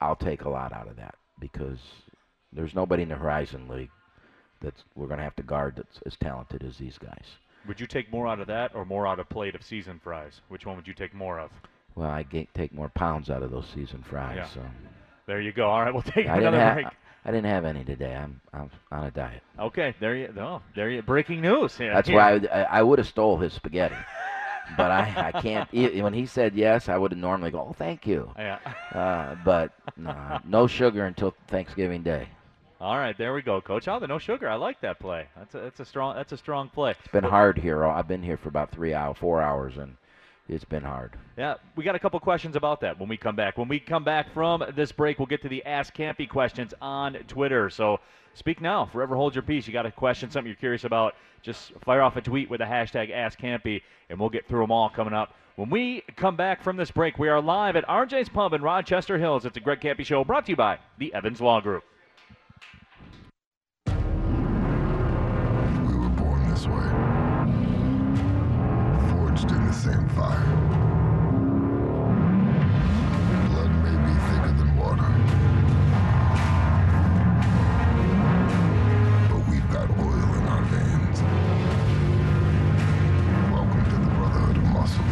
I'll 0.01 0.15
take 0.15 0.43
a 0.43 0.49
lot 0.49 0.73
out 0.73 0.87
of 0.87 0.97
that 0.97 1.15
because 1.39 1.79
there's 2.51 2.75
nobody 2.75 3.03
in 3.03 3.09
the 3.09 3.15
Horizon 3.15 3.67
League 3.67 3.91
that's 4.61 4.83
we're 4.95 5.07
going 5.07 5.17
to 5.17 5.23
have 5.23 5.35
to 5.35 5.43
guard 5.43 5.75
that's 5.77 5.99
as 6.05 6.15
talented 6.17 6.63
as 6.63 6.77
these 6.77 6.97
guys. 6.97 7.25
Would 7.67 7.79
you 7.79 7.87
take 7.87 8.11
more 8.11 8.27
out 8.27 8.39
of 8.39 8.47
that 8.47 8.75
or 8.75 8.85
more 8.85 9.07
out 9.07 9.19
of 9.19 9.27
plate 9.29 9.55
of 9.55 9.63
season 9.63 9.99
fries? 10.03 10.41
Which 10.49 10.65
one 10.65 10.75
would 10.75 10.87
you 10.87 10.93
take 10.93 11.13
more 11.13 11.39
of? 11.39 11.51
Well, 11.95 12.09
I 12.09 12.23
ga- 12.23 12.47
take 12.53 12.73
more 12.73 12.89
pounds 12.89 13.29
out 13.29 13.41
of 13.43 13.51
those 13.51 13.67
season 13.73 14.03
fries. 14.03 14.35
Yeah. 14.37 14.49
So 14.49 14.61
There 15.27 15.41
you 15.41 15.51
go. 15.51 15.69
All 15.69 15.81
right, 15.81 15.93
we'll 15.93 16.03
take 16.03 16.27
I 16.27 16.37
another 16.37 16.73
break. 16.73 16.87
I 17.25 17.31
didn't 17.31 17.47
have 17.47 17.65
any 17.65 17.83
today. 17.83 18.15
I'm 18.15 18.39
I'm 18.53 18.69
on 18.91 19.05
a 19.05 19.11
diet. 19.11 19.41
Okay, 19.59 19.95
there 19.99 20.15
you 20.15 20.31
no, 20.35 20.61
there 20.75 20.89
you 20.89 21.01
breaking 21.01 21.41
news. 21.41 21.75
Yeah, 21.79 21.93
That's 21.95 22.07
yeah. 22.07 22.15
why 22.15 22.33
I, 22.33 22.61
I, 22.61 22.63
I 22.79 22.81
would 22.83 22.99
have 22.99 23.07
stole 23.07 23.37
his 23.37 23.53
spaghetti, 23.53 23.95
but 24.77 24.91
I 24.91 25.31
I 25.33 25.41
can't. 25.41 25.71
when 25.73 26.13
he 26.13 26.27
said 26.27 26.55
yes, 26.55 26.87
I 26.87 26.97
would 26.97 27.11
have 27.11 27.19
normally 27.19 27.49
go, 27.51 27.67
oh, 27.69 27.73
thank 27.73 28.05
you. 28.05 28.31
Yeah. 28.37 28.59
Uh, 28.93 29.35
but 29.43 29.71
no, 29.97 30.39
no 30.45 30.67
sugar 30.67 31.05
until 31.05 31.33
Thanksgiving 31.47 32.03
Day. 32.03 32.27
All 32.79 32.97
right, 32.97 33.17
there 33.17 33.33
we 33.33 33.41
go, 33.41 33.61
Coach. 33.61 33.87
Oh, 33.87 33.99
the 33.99 34.07
no 34.07 34.19
sugar. 34.19 34.47
I 34.47 34.55
like 34.55 34.81
that 34.81 34.99
play. 34.99 35.27
That's 35.35 35.55
a 35.55 35.59
that's 35.59 35.79
a 35.79 35.85
strong 35.85 36.15
that's 36.15 36.33
a 36.33 36.37
strong 36.37 36.69
play. 36.69 36.91
It's 36.91 37.11
been 37.11 37.23
hard 37.23 37.57
here. 37.57 37.83
I've 37.85 38.07
been 38.07 38.21
here 38.21 38.37
for 38.37 38.49
about 38.49 38.69
three 38.71 38.93
hours, 38.93 39.17
four 39.17 39.41
hours, 39.41 39.77
and 39.77 39.95
it's 40.47 40.65
been 40.65 40.83
hard. 40.83 41.17
Yeah, 41.37 41.55
we 41.75 41.83
got 41.83 41.95
a 41.95 41.99
couple 41.99 42.19
questions 42.19 42.55
about 42.55 42.81
that 42.81 42.99
when 42.99 43.09
we 43.09 43.17
come 43.17 43.35
back. 43.35 43.57
When 43.57 43.67
we 43.67 43.79
come 43.79 44.03
back 44.03 44.31
from 44.33 44.63
this 44.75 44.91
break, 44.91 45.19
we'll 45.19 45.25
get 45.25 45.41
to 45.41 45.49
the 45.49 45.65
Ask 45.65 45.95
Kampe 45.95 46.29
questions 46.29 46.73
on 46.81 47.13
Twitter. 47.27 47.69
So 47.69 47.99
speak 48.35 48.61
now. 48.61 48.85
Forever 48.85 49.15
hold 49.15 49.33
your 49.33 49.41
peace. 49.41 49.65
You 49.65 49.73
got 49.73 49.85
a 49.85 49.91
question, 49.91 50.29
something 50.29 50.47
you're 50.47 50.55
curious 50.55 50.83
about, 50.83 51.15
just 51.41 51.71
fire 51.83 52.01
off 52.01 52.15
a 52.15 52.21
tweet 52.21 52.49
with 52.49 52.59
the 52.59 52.65
hashtag 52.65 53.11
Ask 53.11 53.39
Kampe, 53.39 53.81
and 54.09 54.19
we'll 54.19 54.29
get 54.29 54.47
through 54.47 54.61
them 54.61 54.71
all 54.71 54.89
coming 54.89 55.13
up. 55.13 55.33
When 55.55 55.69
we 55.69 56.03
come 56.17 56.35
back 56.35 56.61
from 56.61 56.75
this 56.75 56.91
break, 56.91 57.17
we 57.17 57.29
are 57.29 57.41
live 57.41 57.75
at 57.75 57.87
RJ's 57.87 58.29
Pub 58.29 58.53
in 58.53 58.61
Rochester 58.61 59.17
Hills. 59.17 59.45
It's 59.45 59.57
a 59.57 59.61
Greg 59.61 59.79
Kampe 59.79 60.05
Show 60.05 60.23
brought 60.23 60.45
to 60.45 60.51
you 60.51 60.57
by 60.57 60.79
the 60.99 61.13
Evans 61.13 61.41
Law 61.41 61.61
Group. 61.61 61.83
Same 69.75 70.07
fire. 70.09 70.39
Blood 73.49 73.71
may 73.83 73.97
be 74.05 74.13
thicker 74.27 74.53
than 74.57 74.77
water. 74.77 75.11
But 79.29 79.41
we've 79.49 79.69
got 79.69 79.89
oil 79.99 80.29
in 80.33 80.43
our 80.47 80.63
veins. 80.71 81.21
Welcome 83.51 83.83
to 83.83 83.97
the 83.97 84.11
Brotherhood 84.15 84.57
of 84.57 84.63
Muscle. 84.63 85.03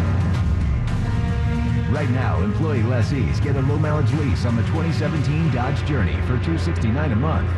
Right 1.91 2.09
now, 2.11 2.41
employee 2.41 2.83
lessees 2.83 3.41
get 3.41 3.57
a 3.57 3.61
low 3.61 3.77
mileage 3.77 4.13
lease 4.13 4.45
on 4.45 4.55
the 4.55 4.63
2017 4.63 5.51
Dodge 5.51 5.85
Journey 5.85 6.15
for 6.21 6.37
269 6.39 7.11
a 7.11 7.15
month. 7.17 7.49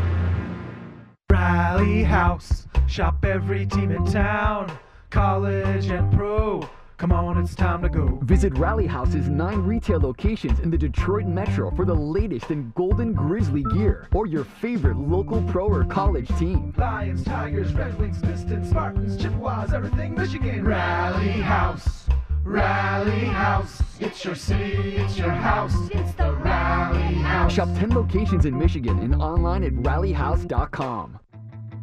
Rally 1.30 2.04
House. 2.04 2.68
Shop 2.88 3.24
every 3.24 3.68
team 3.68 3.92
in 3.92 4.04
town. 4.06 4.76
College 5.12 5.86
and 5.88 6.12
pro. 6.12 6.68
Come 6.98 7.12
on, 7.12 7.38
it's 7.38 7.56
time 7.56 7.82
to 7.82 7.90
go. 7.90 8.20
Visit 8.24 8.58
Rally 8.58 8.88
House's 8.88 9.28
nine 9.28 9.60
retail 9.60 10.00
locations 10.00 10.62
in 10.62 10.70
the 10.70 10.78
Detroit 10.78 11.26
Metro 11.26 11.70
for 11.72 11.84
the 11.84 11.94
latest 11.94 12.52
in 12.52 12.72
Golden 12.74 13.12
Grizzly 13.12 13.64
gear 13.74 14.08
or 14.14 14.28
your 14.28 14.46
favorite 14.46 14.98
local 14.98 15.42
pro 15.44 15.68
or 15.68 15.84
college 15.84 16.30
team. 16.40 16.74
Lions, 16.78 17.24
Tigers, 17.26 17.74
Red 17.74 18.00
Wings, 18.00 18.22
Pistons, 18.22 18.70
Spartans, 18.70 19.22
Chippewas, 19.22 19.74
everything 19.74 20.16
Michigan. 20.16 20.64
Rally 20.64 21.28
House. 21.28 22.08
Rally 22.46 23.26
House. 23.26 23.82
It's 24.00 24.24
your 24.24 24.36
city, 24.36 24.96
it's 24.96 25.18
your 25.18 25.32
house. 25.32 25.76
It's 25.92 26.14
the 26.14 26.32
Rally 26.32 27.16
House. 27.16 27.52
Shop 27.52 27.68
10 27.78 27.90
locations 27.90 28.46
in 28.46 28.58
Michigan 28.58 29.00
and 29.00 29.16
online 29.16 29.66
at 29.66 29.74
rallyhouse.com. 29.74 31.20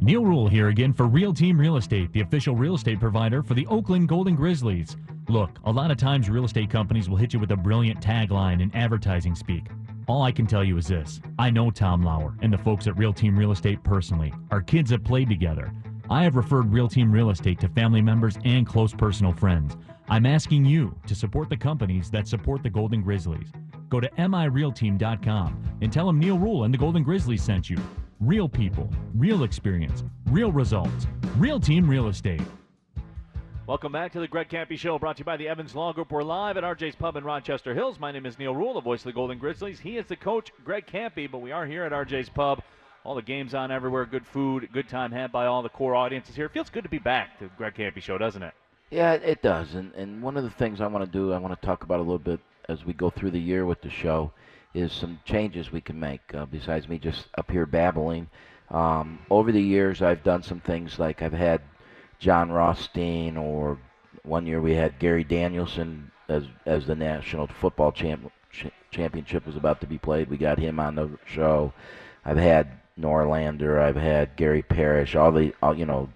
Neil 0.02 0.24
Ruhl 0.24 0.48
here 0.48 0.66
again 0.66 0.92
for 0.92 1.06
Real 1.06 1.32
Team 1.32 1.56
Real 1.56 1.76
Estate, 1.76 2.12
the 2.12 2.22
official 2.22 2.56
real 2.56 2.74
estate 2.74 2.98
provider 2.98 3.40
for 3.40 3.54
the 3.54 3.68
Oakland 3.68 4.08
Golden 4.08 4.34
Grizzlies. 4.34 4.96
Look, 5.28 5.60
a 5.62 5.70
lot 5.70 5.92
of 5.92 5.96
times 5.96 6.28
real 6.28 6.44
estate 6.44 6.70
companies 6.70 7.08
will 7.08 7.16
hit 7.16 7.32
you 7.32 7.38
with 7.38 7.52
a 7.52 7.56
brilliant 7.56 8.00
tagline 8.00 8.60
in 8.60 8.74
advertising 8.74 9.36
speak. 9.36 9.68
All 10.08 10.22
I 10.22 10.32
can 10.32 10.44
tell 10.44 10.64
you 10.64 10.76
is 10.76 10.88
this 10.88 11.20
I 11.38 11.50
know 11.50 11.70
Tom 11.70 12.02
Lauer 12.02 12.34
and 12.42 12.52
the 12.52 12.58
folks 12.58 12.88
at 12.88 12.98
Real 12.98 13.12
Team 13.12 13.38
Real 13.38 13.52
Estate 13.52 13.80
personally. 13.84 14.34
Our 14.50 14.60
kids 14.60 14.90
have 14.90 15.04
played 15.04 15.28
together. 15.28 15.72
I 16.10 16.24
have 16.24 16.34
referred 16.34 16.72
Real 16.72 16.88
Team 16.88 17.12
Real 17.12 17.30
Estate 17.30 17.60
to 17.60 17.68
family 17.68 18.02
members 18.02 18.36
and 18.44 18.66
close 18.66 18.92
personal 18.92 19.32
friends. 19.32 19.76
I'm 20.08 20.26
asking 20.26 20.64
you 20.64 20.98
to 21.06 21.14
support 21.14 21.48
the 21.48 21.56
companies 21.56 22.10
that 22.10 22.26
support 22.26 22.64
the 22.64 22.70
Golden 22.70 23.02
Grizzlies. 23.02 23.52
Go 23.88 24.00
to 24.00 24.10
mirealteam.com 24.18 25.78
and 25.80 25.92
tell 25.92 26.08
them 26.08 26.18
Neil 26.18 26.40
Ruhl 26.40 26.64
and 26.64 26.74
the 26.74 26.78
Golden 26.78 27.04
Grizzlies 27.04 27.44
sent 27.44 27.70
you. 27.70 27.78
Real 28.22 28.48
people, 28.48 28.88
real 29.16 29.42
experience, 29.42 30.04
real 30.26 30.52
results. 30.52 31.08
Real 31.38 31.58
Team 31.58 31.90
Real 31.90 32.06
Estate. 32.06 32.40
Welcome 33.66 33.90
back 33.90 34.12
to 34.12 34.20
the 34.20 34.28
Greg 34.28 34.48
Kampe 34.48 34.78
Show, 34.78 34.96
brought 34.96 35.16
to 35.16 35.22
you 35.22 35.24
by 35.24 35.36
the 35.36 35.48
Evans 35.48 35.74
Law 35.74 35.92
Group. 35.92 36.12
We're 36.12 36.22
live 36.22 36.56
at 36.56 36.62
RJ's 36.62 36.94
Pub 36.94 37.16
in 37.16 37.24
Rochester 37.24 37.74
Hills. 37.74 37.98
My 37.98 38.12
name 38.12 38.24
is 38.24 38.38
Neil 38.38 38.54
Ruhl, 38.54 38.74
the 38.74 38.80
voice 38.80 39.00
of 39.00 39.06
the 39.06 39.12
Golden 39.12 39.38
Grizzlies. 39.38 39.80
He 39.80 39.98
is 39.98 40.06
the 40.06 40.14
coach, 40.14 40.52
Greg 40.64 40.86
Kampe, 40.86 41.28
but 41.32 41.38
we 41.38 41.50
are 41.50 41.66
here 41.66 41.82
at 41.82 41.90
RJ's 41.90 42.28
Pub. 42.28 42.62
All 43.02 43.16
the 43.16 43.22
games 43.22 43.54
on 43.54 43.72
everywhere, 43.72 44.06
good 44.06 44.24
food, 44.24 44.68
good 44.72 44.88
time 44.88 45.10
had 45.10 45.32
by 45.32 45.46
all 45.46 45.62
the 45.64 45.68
core 45.68 45.96
audiences 45.96 46.36
here. 46.36 46.46
It 46.46 46.52
feels 46.52 46.70
good 46.70 46.84
to 46.84 46.88
be 46.88 47.00
back 47.00 47.40
to 47.40 47.46
the 47.46 47.50
Greg 47.56 47.74
Kampe 47.74 48.00
Show, 48.00 48.18
doesn't 48.18 48.44
it? 48.44 48.54
Yeah, 48.92 49.14
it 49.14 49.42
does. 49.42 49.74
And 49.74 49.92
and 49.94 50.22
one 50.22 50.36
of 50.36 50.44
the 50.44 50.50
things 50.50 50.80
I 50.80 50.86
want 50.86 51.04
to 51.04 51.10
do, 51.10 51.32
I 51.32 51.38
want 51.38 51.60
to 51.60 51.66
talk 51.66 51.82
about 51.82 51.98
a 51.98 52.04
little 52.04 52.20
bit 52.20 52.38
as 52.68 52.84
we 52.84 52.92
go 52.92 53.10
through 53.10 53.32
the 53.32 53.40
year 53.40 53.66
with 53.66 53.80
the 53.82 53.90
show, 53.90 54.30
is 54.74 54.92
some 54.92 55.20
changes 55.24 55.72
we 55.72 55.80
can 55.80 55.98
make. 55.98 56.20
Uh, 56.34 56.46
besides 56.46 56.88
me 56.88 56.98
just 56.98 57.26
up 57.36 57.50
here 57.50 57.66
babbling, 57.66 58.28
um, 58.70 59.18
over 59.30 59.52
the 59.52 59.62
years 59.62 60.02
I've 60.02 60.22
done 60.22 60.42
some 60.42 60.60
things 60.60 60.98
like 60.98 61.22
I've 61.22 61.32
had 61.32 61.60
Jon 62.18 62.50
Rothstein, 62.50 63.36
or 63.36 63.78
one 64.24 64.46
year 64.46 64.60
we 64.60 64.74
had 64.74 64.98
Gary 64.98 65.24
Danielson 65.24 66.10
as 66.28 66.44
as 66.66 66.86
the 66.86 66.94
national 66.94 67.46
football 67.46 67.92
champ, 67.92 68.30
ch- 68.50 68.66
championship 68.90 69.46
was 69.46 69.56
about 69.56 69.80
to 69.80 69.86
be 69.86 69.98
played. 69.98 70.30
We 70.30 70.36
got 70.36 70.58
him 70.58 70.80
on 70.80 70.94
the 70.94 71.10
show. 71.26 71.72
I've 72.24 72.36
had 72.36 72.80
Norlander, 72.98 73.80
I've 73.80 73.96
had 73.96 74.36
Gary 74.36 74.62
Parrish, 74.62 75.14
all 75.14 75.32
the 75.32 75.54
all, 75.62 75.76
you 75.76 75.86
know 75.86 76.08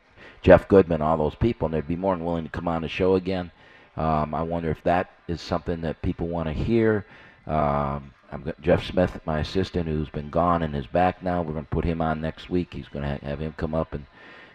Jeff 0.43 0.69
Goodman, 0.69 1.03
all 1.03 1.17
those 1.17 1.35
people, 1.35 1.67
and 1.67 1.75
they'd 1.75 1.89
be 1.89 1.97
more 1.97 2.15
than 2.15 2.25
willing 2.25 2.45
to 2.45 2.51
come 2.51 2.69
on 2.69 2.83
the 2.83 2.89
show 2.89 3.17
again. 3.17 3.51
Um, 3.97 4.35
I 4.35 4.43
wonder 4.43 4.71
if 4.71 4.83
that 4.85 5.11
is 5.27 5.41
something 5.41 5.81
that 5.81 6.03
people 6.03 6.29
want 6.29 6.47
to 6.49 6.53
hear. 6.53 7.07
Um, 7.47 8.13
I'm 8.33 8.53
Jeff 8.61 8.85
Smith, 8.85 9.21
my 9.25 9.41
assistant, 9.41 9.87
who's 9.87 10.09
been 10.09 10.31
gone 10.31 10.63
and 10.63 10.75
is 10.75 10.87
back 10.87 11.23
now. 11.23 11.43
We're 11.43 11.53
going 11.53 11.65
to 11.65 11.71
put 11.71 11.85
him 11.85 12.03
on 12.03 12.21
next 12.21 12.51
week. 12.51 12.75
He's 12.75 12.89
going 12.89 13.05
to 13.05 13.11
ha- 13.11 13.27
have 13.29 13.39
him 13.39 13.55
come 13.57 13.75
up 13.75 13.95
and 13.95 14.07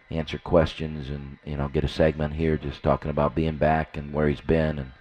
answer 0.09 0.37
questions 0.37 1.09
and 1.09 1.37
you 1.45 1.55
know 1.55 1.69
get 1.69 1.85
a 1.85 1.87
segment 1.87 2.33
here 2.33 2.57
just 2.57 2.83
talking 2.83 3.09
about 3.09 3.33
being 3.33 3.55
back 3.55 3.95
and 3.95 4.13
where 4.13 4.27
he's 4.27 4.41
been 4.41 4.77
and 4.77 4.91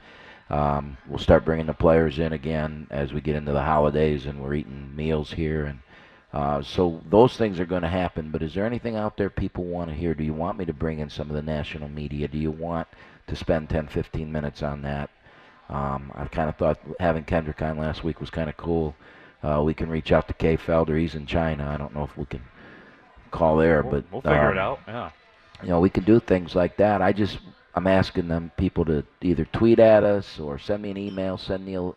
um, 0.51 0.97
we'll 1.09 1.19
start 1.19 1.45
bringing 1.45 1.67
the 1.67 1.75
players 1.75 2.21
in 2.21 2.33
again 2.33 2.87
as 2.91 3.13
we 3.13 3.21
get 3.21 3.35
into 3.35 3.51
the 3.51 3.63
holidays 3.63 4.25
and 4.25 4.41
we're 4.41 4.55
eating 4.55 4.95
meals 4.95 5.33
here 5.33 5.65
and 5.65 5.81
uh, 6.33 6.63
so 6.63 7.01
those 7.11 7.37
things 7.37 7.59
are 7.59 7.67
going 7.67 7.83
to 7.83 7.89
happen. 7.89 8.31
But 8.31 8.43
is 8.43 8.55
there 8.55 8.67
anything 8.67 8.97
out 8.97 9.17
there 9.17 9.31
people 9.31 9.65
want 9.65 9.91
to 9.91 9.97
hear? 9.97 10.15
Do 10.15 10.23
you 10.23 10.35
want 10.35 10.59
me 10.59 10.65
to 10.65 10.73
bring 10.73 11.01
in 11.01 11.11
some 11.11 11.29
of 11.29 11.35
the 11.35 11.43
national 11.43 11.89
media? 11.89 12.29
Do 12.29 12.39
you 12.39 12.53
want 12.53 12.87
to 13.27 13.35
spend 13.35 13.69
10, 13.69 13.89
15 13.89 14.31
minutes 14.31 14.63
on 14.63 14.83
that? 14.83 15.11
Um, 15.71 16.13
I 16.15 16.27
kind 16.27 16.49
of 16.49 16.57
thought 16.57 16.79
having 16.99 17.25
Kendrick 17.25 17.63
on 17.63 17.79
last 17.79 18.03
week 18.05 18.21
was 18.21 18.29
kind 18.29 18.51
of 18.51 18.57
cool. 18.57 18.95
Uh, 19.43 19.63
we 19.65 19.73
can 19.73 19.89
reach 19.89 20.13
out 20.13 20.29
to 20.29 20.35
Kay 20.35 20.57
Felder. 20.57 20.99
He's 20.99 21.15
in 21.15 21.27
China. 21.27 21.69
I 21.69 21.77
don't 21.79 21.95
know 21.95 22.05
if 22.05 22.17
we 22.19 22.27
can 22.27 22.43
call 23.31 23.57
there, 23.57 23.83
We'll, 23.83 23.93
but 23.93 24.13
we'll 24.13 24.21
figure 24.21 24.51
it 24.53 24.59
um, 24.59 24.59
out. 24.59 24.81
Yeah. 24.87 25.11
you 25.63 25.69
know, 25.69 25.81
we 25.81 25.89
can 25.89 26.05
do 26.05 26.21
things 26.21 26.55
like 26.55 26.77
that. 26.79 27.01
I 27.01 27.13
just, 27.13 27.39
I'm 27.75 27.87
asking 27.87 28.29
them 28.29 28.51
people 28.57 28.85
to 28.87 29.05
either 29.23 29.45
tweet 29.47 29.79
at 29.79 30.03
us 30.05 30.39
or 30.41 30.59
send 30.59 30.83
me 30.83 30.91
an 30.91 30.97
email, 30.99 31.39
send 31.39 31.65
Neil 31.65 31.97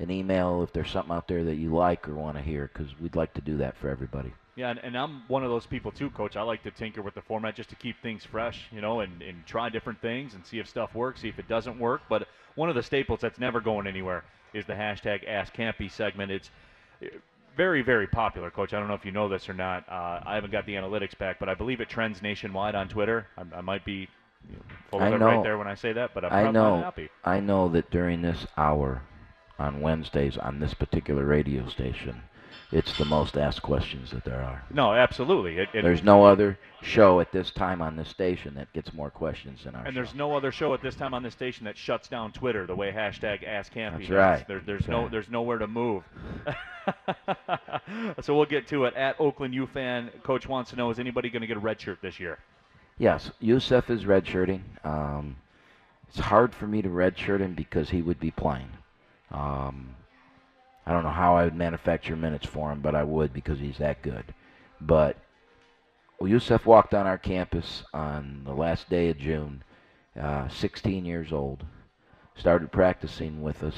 an 0.00 0.10
email 0.10 0.62
if 0.64 0.72
there's 0.72 0.90
something 0.90 1.14
out 1.14 1.28
there 1.28 1.44
that 1.44 1.54
you 1.54 1.74
like 1.74 2.08
or 2.08 2.14
want 2.14 2.36
to 2.36 2.42
hear, 2.42 2.70
because 2.72 2.98
we'd 3.00 3.14
like 3.14 3.32
to 3.34 3.40
do 3.40 3.56
that 3.58 3.76
for 3.76 3.88
everybody. 3.88 4.32
Yeah, 4.56 4.70
and, 4.70 4.80
and 4.80 4.98
I'm 4.98 5.22
one 5.28 5.44
of 5.44 5.50
those 5.50 5.64
people 5.64 5.92
too, 5.92 6.10
Coach. 6.10 6.36
I 6.36 6.42
like 6.42 6.62
to 6.64 6.70
tinker 6.70 7.00
with 7.00 7.14
the 7.14 7.22
format 7.22 7.54
just 7.54 7.70
to 7.70 7.76
keep 7.76 7.96
things 8.02 8.24
fresh, 8.24 8.66
you 8.70 8.82
know, 8.82 9.00
and, 9.00 9.22
and 9.22 9.46
try 9.46 9.68
different 9.70 10.02
things 10.02 10.34
and 10.34 10.44
see 10.44 10.58
if 10.58 10.68
stuff 10.68 10.94
works, 10.94 11.22
see 11.22 11.28
if 11.28 11.38
it 11.38 11.48
doesn't 11.48 11.78
work. 11.78 12.02
But 12.08 12.28
one 12.54 12.68
of 12.68 12.74
the 12.74 12.82
staples 12.82 13.20
that's 13.20 13.38
never 13.38 13.60
going 13.60 13.86
anywhere 13.86 14.24
is 14.52 14.66
the 14.66 14.74
hashtag 14.74 15.26
Ask 15.26 15.54
Kampe 15.54 15.90
segment. 15.90 16.30
It's 16.30 16.50
very, 17.56 17.82
very 17.82 18.06
popular, 18.06 18.50
Coach. 18.50 18.72
I 18.72 18.78
don't 18.78 18.88
know 18.88 18.94
if 18.94 19.04
you 19.04 19.12
know 19.12 19.28
this 19.28 19.48
or 19.48 19.54
not. 19.54 19.88
Uh, 19.88 20.20
I 20.24 20.34
haven't 20.34 20.52
got 20.52 20.66
the 20.66 20.74
analytics 20.74 21.16
back, 21.18 21.38
but 21.38 21.48
I 21.48 21.54
believe 21.54 21.80
it 21.80 21.88
trends 21.88 22.22
nationwide 22.22 22.74
on 22.74 22.88
Twitter. 22.88 23.26
I, 23.36 23.58
I 23.58 23.60
might 23.60 23.84
be 23.84 24.08
you 24.48 24.56
know, 24.56 24.62
full 24.90 25.02
of 25.02 25.12
it 25.12 25.24
right 25.24 25.42
there 25.42 25.58
when 25.58 25.68
I 25.68 25.74
say 25.74 25.92
that, 25.92 26.14
but 26.14 26.24
I'm 26.24 26.32
I 26.32 26.42
probably 26.42 26.52
know. 26.52 26.76
not 26.76 26.84
happy. 26.84 27.08
I 27.24 27.40
know 27.40 27.68
that 27.70 27.90
during 27.90 28.22
this 28.22 28.46
hour 28.56 29.02
on 29.58 29.80
Wednesdays 29.80 30.36
on 30.36 30.60
this 30.60 30.74
particular 30.74 31.24
radio 31.24 31.68
station, 31.68 32.22
it's 32.72 32.96
the 32.98 33.04
most 33.04 33.36
asked 33.36 33.62
questions 33.62 34.10
that 34.10 34.24
there 34.24 34.40
are. 34.40 34.64
No, 34.72 34.92
absolutely. 34.94 35.58
It, 35.58 35.68
it, 35.74 35.82
There's 35.82 36.02
no 36.02 36.24
other 36.24 36.58
show 36.80 37.20
at 37.20 37.30
this 37.30 37.50
time 37.50 37.80
on 37.82 37.94
this 37.96 38.08
station 38.08 38.54
that 38.54 38.72
gets 38.72 38.92
more 38.92 39.10
questions 39.10 39.64
than 39.64 39.74
our 39.74 39.84
And 39.84 39.94
show. 39.94 40.00
there's 40.00 40.14
no 40.14 40.34
other 40.34 40.50
show 40.50 40.72
at 40.74 40.80
this 40.82 40.94
time 40.96 41.14
on 41.14 41.22
this 41.22 41.34
station 41.34 41.64
that 41.66 41.76
shuts 41.76 42.08
down 42.08 42.32
Twitter 42.32 42.66
the 42.66 42.74
way 42.74 42.90
hashtag 42.90 43.46
Ask 43.46 43.72
Kampe 43.74 43.98
That's 43.98 44.08
does. 44.08 44.10
right. 44.10 44.48
There, 44.48 44.62
there's 44.64 44.80
That's 44.80 44.88
no 44.90 45.02
right. 45.02 45.10
there's 45.10 45.28
nowhere 45.28 45.58
to 45.58 45.66
move. 45.68 46.02
so 48.20 48.34
we'll 48.34 48.46
get 48.46 48.66
to 48.68 48.84
it. 48.86 48.94
At 48.94 49.20
Oakland 49.20 49.54
U 49.54 49.66
fan, 49.66 50.10
Coach 50.22 50.48
wants 50.48 50.70
to 50.70 50.76
know: 50.76 50.90
Is 50.90 50.98
anybody 50.98 51.30
going 51.30 51.42
to 51.42 51.46
get 51.46 51.56
a 51.56 51.60
red 51.60 51.80
shirt 51.80 51.98
this 52.02 52.18
year? 52.18 52.38
Yes, 52.98 53.30
Youssef 53.40 53.90
is 53.90 54.04
redshirting. 54.04 54.60
Um, 54.84 55.36
it's 56.08 56.18
hard 56.18 56.54
for 56.54 56.66
me 56.66 56.82
to 56.82 56.88
redshirt 56.88 57.40
him 57.40 57.54
because 57.54 57.90
he 57.90 58.02
would 58.02 58.20
be 58.20 58.30
playing. 58.30 58.68
Um, 59.30 59.94
I 60.86 60.92
don't 60.92 61.04
know 61.04 61.10
how 61.10 61.36
I 61.36 61.44
would 61.44 61.54
manufacture 61.54 62.16
minutes 62.16 62.46
for 62.46 62.72
him, 62.72 62.80
but 62.80 62.94
I 62.94 63.04
would 63.04 63.32
because 63.32 63.58
he's 63.58 63.78
that 63.78 64.02
good. 64.02 64.34
But 64.80 65.16
well, 66.18 66.28
Youssef 66.28 66.66
walked 66.66 66.94
on 66.94 67.06
our 67.06 67.18
campus 67.18 67.84
on 67.92 68.42
the 68.44 68.54
last 68.54 68.88
day 68.90 69.08
of 69.10 69.18
June, 69.18 69.62
uh, 70.20 70.48
16 70.48 71.04
years 71.04 71.32
old, 71.32 71.64
started 72.36 72.72
practicing 72.72 73.42
with 73.42 73.62
us, 73.62 73.76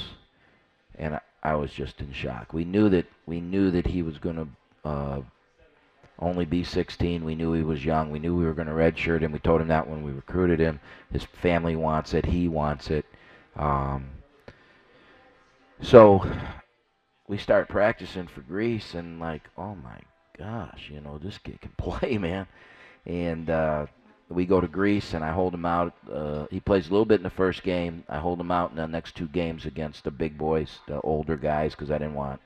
and 0.96 1.14
I, 1.14 1.20
I 1.42 1.54
was 1.56 1.72
just 1.72 2.00
in 2.00 2.12
shock. 2.12 2.52
We 2.52 2.64
knew 2.64 2.88
that 2.88 3.06
we 3.26 3.40
knew 3.40 3.70
that 3.70 3.86
he 3.86 4.02
was 4.02 4.18
going 4.18 4.36
to 4.36 4.88
uh, 4.88 5.20
only 6.18 6.44
be 6.44 6.64
16. 6.64 7.24
We 7.24 7.34
knew 7.34 7.52
he 7.52 7.62
was 7.62 7.84
young. 7.84 8.10
We 8.10 8.18
knew 8.18 8.34
we 8.34 8.44
were 8.44 8.54
going 8.54 8.68
to 8.68 8.74
redshirt 8.74 9.20
him. 9.20 9.32
We 9.32 9.38
told 9.40 9.60
him 9.60 9.68
that 9.68 9.88
when 9.88 10.02
we 10.02 10.12
recruited 10.12 10.60
him. 10.60 10.80
His 11.12 11.24
family 11.24 11.76
wants 11.76 12.14
it. 12.14 12.24
He 12.26 12.48
wants 12.48 12.90
it. 12.90 13.04
Um, 13.56 14.06
so 15.82 16.24
we 17.28 17.38
start 17.38 17.68
practicing 17.68 18.26
for 18.26 18.42
Greece, 18.42 18.94
and 18.94 19.20
like, 19.20 19.42
oh 19.56 19.74
my 19.74 20.00
gosh, 20.38 20.90
you 20.92 21.00
know, 21.00 21.18
this 21.18 21.38
kid 21.38 21.60
can 21.60 21.72
play, 21.78 22.18
man. 22.18 22.46
And 23.06 23.50
uh, 23.50 23.86
we 24.28 24.46
go 24.46 24.60
to 24.60 24.68
Greece, 24.68 25.14
and 25.14 25.24
I 25.24 25.32
hold 25.32 25.54
him 25.54 25.66
out. 25.66 25.94
Uh, 26.10 26.46
he 26.50 26.60
plays 26.60 26.88
a 26.88 26.90
little 26.90 27.04
bit 27.04 27.20
in 27.20 27.24
the 27.24 27.30
first 27.30 27.62
game. 27.62 28.04
I 28.08 28.18
hold 28.18 28.40
him 28.40 28.50
out 28.50 28.70
in 28.70 28.76
the 28.76 28.86
next 28.86 29.14
two 29.14 29.28
games 29.28 29.66
against 29.66 30.04
the 30.04 30.10
big 30.10 30.38
boys, 30.38 30.78
the 30.86 31.00
older 31.00 31.36
guys, 31.36 31.72
because 31.72 31.90
I 31.90 31.98
didn't 31.98 32.14
want 32.14 32.40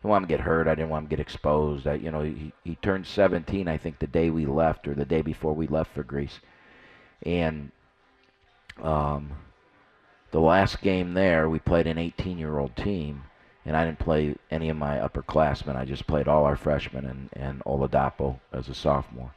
I 0.00 0.04
didn't 0.04 0.10
want 0.10 0.22
him 0.22 0.28
to 0.28 0.34
get 0.34 0.44
hurt. 0.44 0.66
I 0.66 0.74
didn't 0.74 0.88
want 0.88 1.04
him 1.04 1.08
to 1.10 1.16
get 1.16 1.20
exposed. 1.20 1.86
I, 1.86 1.94
you 1.94 2.10
know, 2.10 2.22
he, 2.22 2.52
he 2.64 2.76
turned 2.76 3.06
17, 3.06 3.68
I 3.68 3.76
think, 3.76 3.98
the 3.98 4.06
day 4.06 4.30
we 4.30 4.46
left 4.46 4.88
or 4.88 4.94
the 4.94 5.04
day 5.04 5.20
before 5.20 5.52
we 5.52 5.66
left 5.66 5.92
for 5.94 6.02
Greece. 6.02 6.40
And 7.22 7.70
um, 8.82 9.32
the 10.30 10.40
last 10.40 10.80
game 10.80 11.12
there, 11.12 11.50
we 11.50 11.58
played 11.58 11.86
an 11.86 11.98
18-year-old 11.98 12.76
team, 12.76 13.24
and 13.64 13.76
I 13.76 13.84
didn't 13.84 13.98
play 13.98 14.36
any 14.50 14.68
of 14.68 14.76
my 14.76 14.98
upperclassmen. 14.98 15.76
I 15.76 15.84
just 15.84 16.06
played 16.06 16.28
all 16.28 16.44
our 16.44 16.56
freshmen 16.56 17.04
and, 17.04 17.28
and 17.32 17.64
Oladapo 17.64 18.40
as 18.52 18.68
a 18.68 18.74
sophomore. 18.74 19.32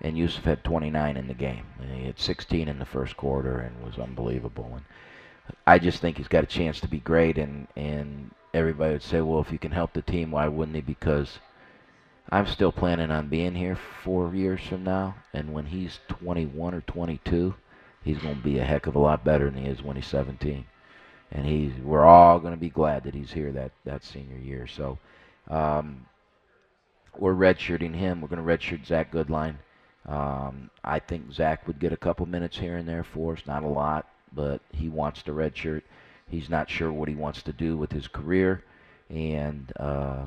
And 0.00 0.16
Yusuf 0.16 0.44
had 0.44 0.64
29 0.64 1.16
in 1.16 1.26
the 1.26 1.34
game. 1.34 1.64
And 1.80 1.90
he 1.90 2.06
had 2.06 2.18
16 2.18 2.68
in 2.68 2.78
the 2.78 2.84
first 2.84 3.16
quarter 3.16 3.58
and 3.58 3.84
was 3.84 3.98
unbelievable. 3.98 4.70
And 4.74 4.84
I 5.66 5.78
just 5.78 6.00
think 6.00 6.18
he's 6.18 6.28
got 6.28 6.44
a 6.44 6.46
chance 6.46 6.78
to 6.80 6.88
be 6.88 7.00
great, 7.00 7.38
and 7.38 7.68
and 7.74 8.32
everybody 8.52 8.92
would 8.92 9.02
say, 9.02 9.22
well, 9.22 9.40
if 9.40 9.50
you 9.50 9.58
can 9.58 9.72
help 9.72 9.94
the 9.94 10.02
team, 10.02 10.30
why 10.30 10.46
wouldn't 10.46 10.76
he? 10.76 10.82
Because 10.82 11.38
I'm 12.30 12.46
still 12.46 12.72
planning 12.72 13.10
on 13.10 13.28
being 13.28 13.54
here 13.54 13.76
four 14.04 14.34
years 14.34 14.60
from 14.60 14.84
now, 14.84 15.14
and 15.32 15.54
when 15.54 15.66
he's 15.66 16.00
21 16.08 16.74
or 16.74 16.82
22, 16.82 17.54
he's 18.02 18.18
going 18.18 18.36
to 18.36 18.42
be 18.42 18.58
a 18.58 18.64
heck 18.64 18.86
of 18.86 18.94
a 18.94 18.98
lot 18.98 19.24
better 19.24 19.48
than 19.50 19.64
he 19.64 19.70
is 19.70 19.82
when 19.82 19.96
he's 19.96 20.06
17. 20.06 20.66
And 21.30 21.44
he's 21.44 21.72
we're 21.82 22.04
all 22.04 22.38
going 22.38 22.54
to 22.54 22.60
be 22.60 22.70
glad 22.70 23.04
that 23.04 23.14
he's 23.14 23.32
here 23.32 23.52
that 23.52 23.72
that 23.84 24.04
senior 24.04 24.38
year. 24.38 24.66
So 24.66 24.98
um, 25.48 26.06
we're 27.18 27.34
redshirting 27.34 27.94
him. 27.94 28.20
We're 28.20 28.28
going 28.28 28.44
to 28.44 28.50
redshirt 28.50 28.86
Zach 28.86 29.12
Goodline. 29.12 29.56
Um, 30.06 30.70
I 30.82 30.98
think 31.00 31.32
Zach 31.32 31.66
would 31.66 31.78
get 31.78 31.92
a 31.92 31.96
couple 31.96 32.24
minutes 32.26 32.56
here 32.56 32.76
and 32.76 32.88
there 32.88 33.04
for 33.04 33.34
us, 33.34 33.42
not 33.46 33.62
a 33.62 33.68
lot, 33.68 34.08
but 34.32 34.62
he 34.72 34.88
wants 34.88 35.22
to 35.24 35.32
redshirt. 35.32 35.82
He's 36.30 36.48
not 36.48 36.70
sure 36.70 36.92
what 36.92 37.08
he 37.08 37.14
wants 37.14 37.42
to 37.42 37.52
do 37.52 37.76
with 37.76 37.92
his 37.92 38.08
career, 38.08 38.64
and 39.10 39.70
uh, 39.76 40.24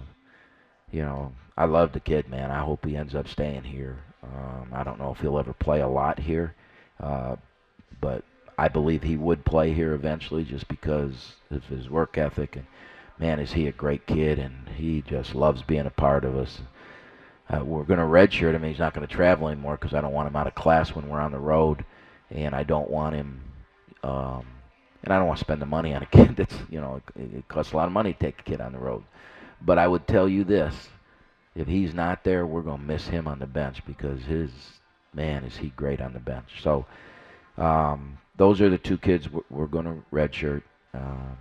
you 0.91 1.01
know, 1.01 1.33
I 1.57 1.65
love 1.65 1.93
the 1.93 1.99
kid, 1.99 2.29
man. 2.29 2.51
I 2.51 2.59
hope 2.59 2.85
he 2.85 2.95
ends 2.95 3.15
up 3.15 3.27
staying 3.27 3.63
here. 3.63 3.97
Um, 4.23 4.69
I 4.71 4.83
don't 4.83 4.99
know 4.99 5.11
if 5.11 5.19
he'll 5.19 5.39
ever 5.39 5.53
play 5.53 5.81
a 5.81 5.87
lot 5.87 6.19
here, 6.19 6.55
uh, 6.99 7.35
but 7.99 8.23
I 8.57 8.67
believe 8.67 9.03
he 9.03 9.17
would 9.17 9.45
play 9.45 9.73
here 9.73 9.93
eventually, 9.93 10.43
just 10.43 10.67
because 10.67 11.33
of 11.49 11.65
his 11.65 11.89
work 11.89 12.17
ethic. 12.17 12.55
And 12.55 12.65
man, 13.19 13.39
is 13.39 13.53
he 13.53 13.67
a 13.67 13.71
great 13.71 14.05
kid, 14.05 14.39
and 14.39 14.69
he 14.75 15.01
just 15.01 15.35
loves 15.35 15.61
being 15.61 15.85
a 15.85 15.91
part 15.91 16.25
of 16.25 16.35
us. 16.35 16.61
Uh, 17.49 17.63
we're 17.65 17.83
going 17.83 17.99
to 17.99 18.05
redshirt 18.05 18.53
him. 18.53 18.63
He's 18.63 18.79
not 18.79 18.93
going 18.93 19.07
to 19.07 19.13
travel 19.13 19.47
anymore 19.47 19.77
because 19.77 19.93
I 19.93 20.01
don't 20.01 20.13
want 20.13 20.27
him 20.27 20.35
out 20.35 20.47
of 20.47 20.55
class 20.55 20.95
when 20.95 21.09
we're 21.09 21.19
on 21.19 21.31
the 21.31 21.39
road, 21.39 21.85
and 22.29 22.55
I 22.55 22.63
don't 22.63 22.89
want 22.89 23.15
him. 23.15 23.41
Um, 24.03 24.45
and 25.03 25.13
I 25.13 25.17
don't 25.17 25.27
want 25.27 25.39
to 25.39 25.45
spend 25.45 25.61
the 25.61 25.65
money 25.65 25.93
on 25.93 26.03
a 26.03 26.05
kid 26.11 26.35
that's, 26.35 26.55
you 26.69 26.79
know, 26.79 27.01
it, 27.15 27.33
it 27.35 27.47
costs 27.47 27.73
a 27.73 27.77
lot 27.77 27.87
of 27.87 27.91
money 27.91 28.13
to 28.13 28.19
take 28.19 28.39
a 28.39 28.43
kid 28.43 28.61
on 28.61 28.71
the 28.71 28.79
road. 28.79 29.03
But 29.61 29.77
I 29.77 29.87
would 29.87 30.07
tell 30.07 30.27
you 30.27 30.43
this 30.43 30.89
if 31.55 31.67
he's 31.67 31.93
not 31.93 32.23
there, 32.23 32.45
we're 32.45 32.61
going 32.61 32.79
to 32.79 32.83
miss 32.83 33.07
him 33.07 33.27
on 33.27 33.39
the 33.39 33.47
bench 33.47 33.85
because 33.85 34.23
his, 34.23 34.51
man, 35.13 35.43
is 35.43 35.57
he 35.57 35.69
great 35.69 36.01
on 36.01 36.13
the 36.13 36.19
bench. 36.19 36.61
So 36.63 36.85
um, 37.57 38.17
those 38.37 38.61
are 38.61 38.69
the 38.69 38.77
two 38.77 38.97
kids 38.97 39.27
we're, 39.49 39.67
going 39.67 39.85
to 39.85 40.03
redshirt. 40.13 40.63
Um, 40.93 41.37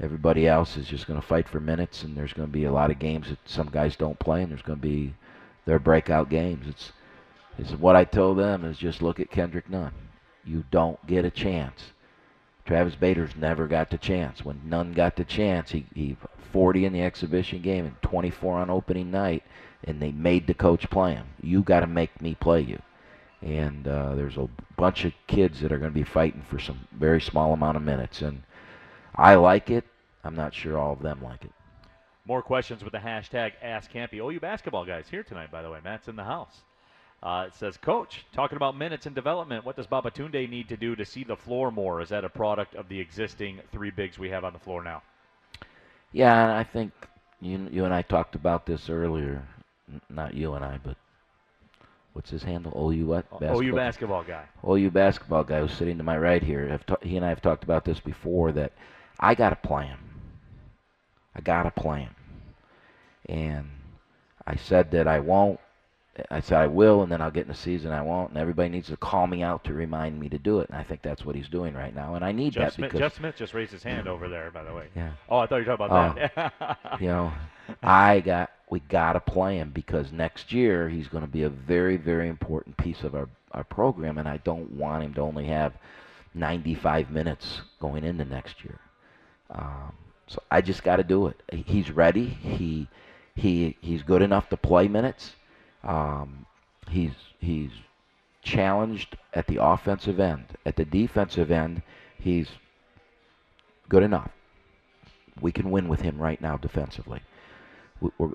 everybody 0.00 0.46
else 0.46 0.76
is 0.76 0.86
just 0.86 1.06
going 1.06 1.20
to 1.20 1.26
fight 1.26 1.48
for 1.48 1.60
minutes, 1.60 2.02
and 2.02 2.16
there's 2.16 2.32
going 2.32 2.48
to 2.48 2.52
be 2.52 2.64
a 2.64 2.72
lot 2.72 2.90
of 2.90 2.98
games 2.98 3.28
that 3.28 3.38
some 3.46 3.68
guys 3.68 3.96
don't 3.96 4.18
play, 4.18 4.42
and 4.42 4.50
there's 4.50 4.62
going 4.62 4.78
to 4.78 4.86
be 4.86 5.14
their 5.64 5.78
breakout 5.78 6.28
games. 6.28 6.66
It's, 6.68 6.92
it's 7.58 7.72
what 7.72 7.96
I 7.96 8.04
told 8.04 8.38
them 8.38 8.64
is 8.64 8.78
just 8.78 9.02
look 9.02 9.20
at 9.20 9.30
Kendrick 9.30 9.68
Nunn 9.68 9.92
you 10.48 10.64
don't 10.70 11.04
get 11.06 11.24
a 11.24 11.30
chance. 11.30 11.92
Travis 12.64 12.94
Bader's 12.94 13.36
never 13.36 13.66
got 13.66 13.90
the 13.90 13.98
chance. 13.98 14.44
When 14.44 14.60
Nunn 14.64 14.92
got 14.92 15.16
the 15.16 15.24
chance, 15.24 15.70
he, 15.70 15.86
he 15.94 16.16
40 16.52 16.86
in 16.86 16.92
the 16.92 17.02
exhibition 17.02 17.62
game 17.62 17.84
and 17.86 18.00
24 18.02 18.58
on 18.58 18.70
opening 18.70 19.10
night, 19.10 19.42
and 19.84 20.00
they 20.00 20.12
made 20.12 20.46
the 20.46 20.54
coach 20.54 20.88
play 20.90 21.14
him. 21.14 21.26
You 21.42 21.62
got 21.62 21.80
to 21.80 21.86
make 21.86 22.20
me 22.20 22.34
play 22.34 22.62
you. 22.62 22.80
And 23.42 23.86
uh, 23.86 24.14
there's 24.14 24.36
a 24.36 24.48
bunch 24.76 25.04
of 25.04 25.12
kids 25.26 25.60
that 25.60 25.72
are 25.72 25.78
going 25.78 25.92
to 25.92 25.94
be 25.94 26.04
fighting 26.04 26.44
for 26.48 26.58
some 26.58 26.88
very 26.92 27.20
small 27.20 27.52
amount 27.52 27.76
of 27.76 27.82
minutes, 27.82 28.20
and 28.22 28.42
I 29.14 29.36
like 29.36 29.70
it. 29.70 29.84
I'm 30.24 30.34
not 30.34 30.54
sure 30.54 30.76
all 30.76 30.92
of 30.92 31.02
them 31.02 31.22
like 31.22 31.44
it. 31.44 31.52
More 32.24 32.42
questions 32.42 32.82
with 32.84 32.92
the 32.92 32.98
hashtag 32.98 33.52
Ask 33.62 33.90
Kampe. 33.92 34.14
OU 34.14 34.40
basketball 34.40 34.84
guys 34.84 35.06
here 35.08 35.22
tonight, 35.22 35.50
by 35.50 35.62
the 35.62 35.70
way. 35.70 35.78
Matt's 35.82 36.08
in 36.08 36.16
the 36.16 36.24
house. 36.24 36.62
Uh, 37.22 37.44
it 37.48 37.54
says, 37.54 37.76
Coach, 37.76 38.24
talking 38.32 38.56
about 38.56 38.76
minutes 38.76 39.06
and 39.06 39.14
development, 39.14 39.64
what 39.64 39.76
does 39.76 39.86
Babatunde 39.86 40.48
need 40.48 40.68
to 40.68 40.76
do 40.76 40.94
to 40.94 41.04
see 41.04 41.24
the 41.24 41.36
floor 41.36 41.70
more? 41.70 42.00
Is 42.00 42.10
that 42.10 42.24
a 42.24 42.28
product 42.28 42.74
of 42.74 42.88
the 42.88 43.00
existing 43.00 43.60
three 43.72 43.90
bigs 43.90 44.18
we 44.18 44.30
have 44.30 44.44
on 44.44 44.52
the 44.52 44.58
floor 44.58 44.84
now? 44.84 45.02
Yeah, 46.12 46.42
and 46.42 46.52
I 46.52 46.64
think 46.64 46.92
you 47.40 47.68
you 47.70 47.84
and 47.84 47.94
I 47.94 48.02
talked 48.02 48.34
about 48.34 48.66
this 48.66 48.88
earlier. 48.88 49.42
N- 49.92 50.00
not 50.08 50.34
you 50.34 50.54
and 50.54 50.64
I, 50.64 50.78
but 50.82 50.96
what's 52.18 52.30
his 52.30 52.42
handle? 52.42 52.72
OU 52.76 53.06
what? 53.06 53.26
OU 53.40 53.76
basketball 53.76 54.24
guy. 54.24 54.44
OU 54.68 54.90
basketball 54.90 55.44
guy 55.44 55.60
who's 55.60 55.72
sitting 55.72 55.98
to 55.98 56.02
my 56.02 56.18
right 56.18 56.42
here. 56.42 56.80
He 57.00 57.16
and 57.16 57.24
I 57.24 57.28
have 57.28 57.40
talked 57.40 57.62
about 57.62 57.84
this 57.84 58.00
before. 58.00 58.50
That 58.50 58.72
I 59.20 59.36
got 59.36 59.52
a 59.52 59.56
plan. 59.56 59.96
I 61.36 61.40
got 61.40 61.66
a 61.66 61.70
plan, 61.70 62.10
and 63.28 63.68
I 64.44 64.56
said 64.56 64.90
that 64.90 65.06
I 65.06 65.20
won't. 65.20 65.60
I 66.28 66.40
said 66.40 66.58
I 66.58 66.66
will, 66.66 67.04
and 67.04 67.12
then 67.12 67.22
I'll 67.22 67.30
get 67.30 67.42
in 67.42 67.48
the 67.48 67.54
season 67.54 67.92
I 67.92 68.02
won't, 68.02 68.30
and 68.30 68.38
everybody 68.38 68.68
needs 68.68 68.88
to 68.88 68.96
call 68.96 69.28
me 69.28 69.44
out 69.44 69.62
to 69.66 69.72
remind 69.72 70.18
me 70.18 70.28
to 70.30 70.38
do 70.38 70.58
it, 70.58 70.68
and 70.68 70.76
I 70.76 70.82
think 70.82 71.02
that's 71.02 71.24
what 71.24 71.36
he's 71.36 71.48
doing 71.48 71.74
right 71.74 71.94
now, 71.94 72.16
and 72.16 72.24
I 72.24 72.32
need 72.32 72.54
Jeff 72.54 72.62
that 72.62 72.72
Smith, 72.72 72.90
because 72.90 72.98
Jeff 72.98 73.16
Smith 73.16 73.36
just 73.36 73.54
raised 73.54 73.70
his 73.70 73.84
hand 73.84 74.08
over 74.08 74.28
there, 74.28 74.50
by 74.50 74.64
the 74.64 74.74
way. 74.74 74.88
Yeah. 74.96 75.12
Oh, 75.28 75.38
I 75.38 75.46
thought 75.46 75.58
you 75.58 75.66
were 75.66 75.76
talking 75.76 75.86
about 75.86 76.18
oh. 76.18 76.42
that. 76.74 77.00
you 77.00 77.06
know, 77.06 77.32
I 77.80 78.18
got 78.18 78.50
we 78.70 78.80
got 78.80 79.14
to 79.14 79.20
play 79.20 79.56
him 79.56 79.70
because 79.70 80.12
next 80.12 80.52
year 80.52 80.88
he's 80.88 81.08
going 81.08 81.24
to 81.24 81.30
be 81.30 81.42
a 81.42 81.48
very 81.48 81.96
very 81.96 82.28
important 82.28 82.76
piece 82.76 83.02
of 83.02 83.14
our 83.14 83.28
our 83.52 83.64
program, 83.64 84.18
and 84.18 84.28
I 84.28 84.38
don't 84.38 84.72
want 84.72 85.04
him 85.04 85.14
to 85.14 85.20
only 85.22 85.46
have 85.46 85.72
95 86.34 87.10
minutes 87.10 87.62
going 87.80 88.04
into 88.04 88.24
next 88.24 88.62
year. 88.64 88.78
Um, 89.50 89.94
so 90.26 90.42
I 90.50 90.60
just 90.60 90.82
got 90.82 90.96
to 90.96 91.04
do 91.04 91.28
it. 91.28 91.40
He's 91.66 91.90
ready. 91.90 92.26
He 92.26 92.88
he 93.34 93.76
he's 93.80 94.02
good 94.02 94.22
enough 94.22 94.48
to 94.50 94.56
play 94.56 94.88
minutes. 94.88 95.32
Um, 95.82 96.46
he's 96.88 97.12
he's 97.38 97.70
challenged 98.42 99.16
at 99.32 99.46
the 99.46 99.62
offensive 99.62 100.20
end. 100.20 100.44
At 100.66 100.76
the 100.76 100.84
defensive 100.84 101.50
end, 101.50 101.82
he's 102.18 102.48
good 103.88 104.02
enough. 104.02 104.30
We 105.40 105.52
can 105.52 105.70
win 105.70 105.88
with 105.88 106.00
him 106.00 106.18
right 106.18 106.40
now 106.40 106.56
defensively. 106.56 107.22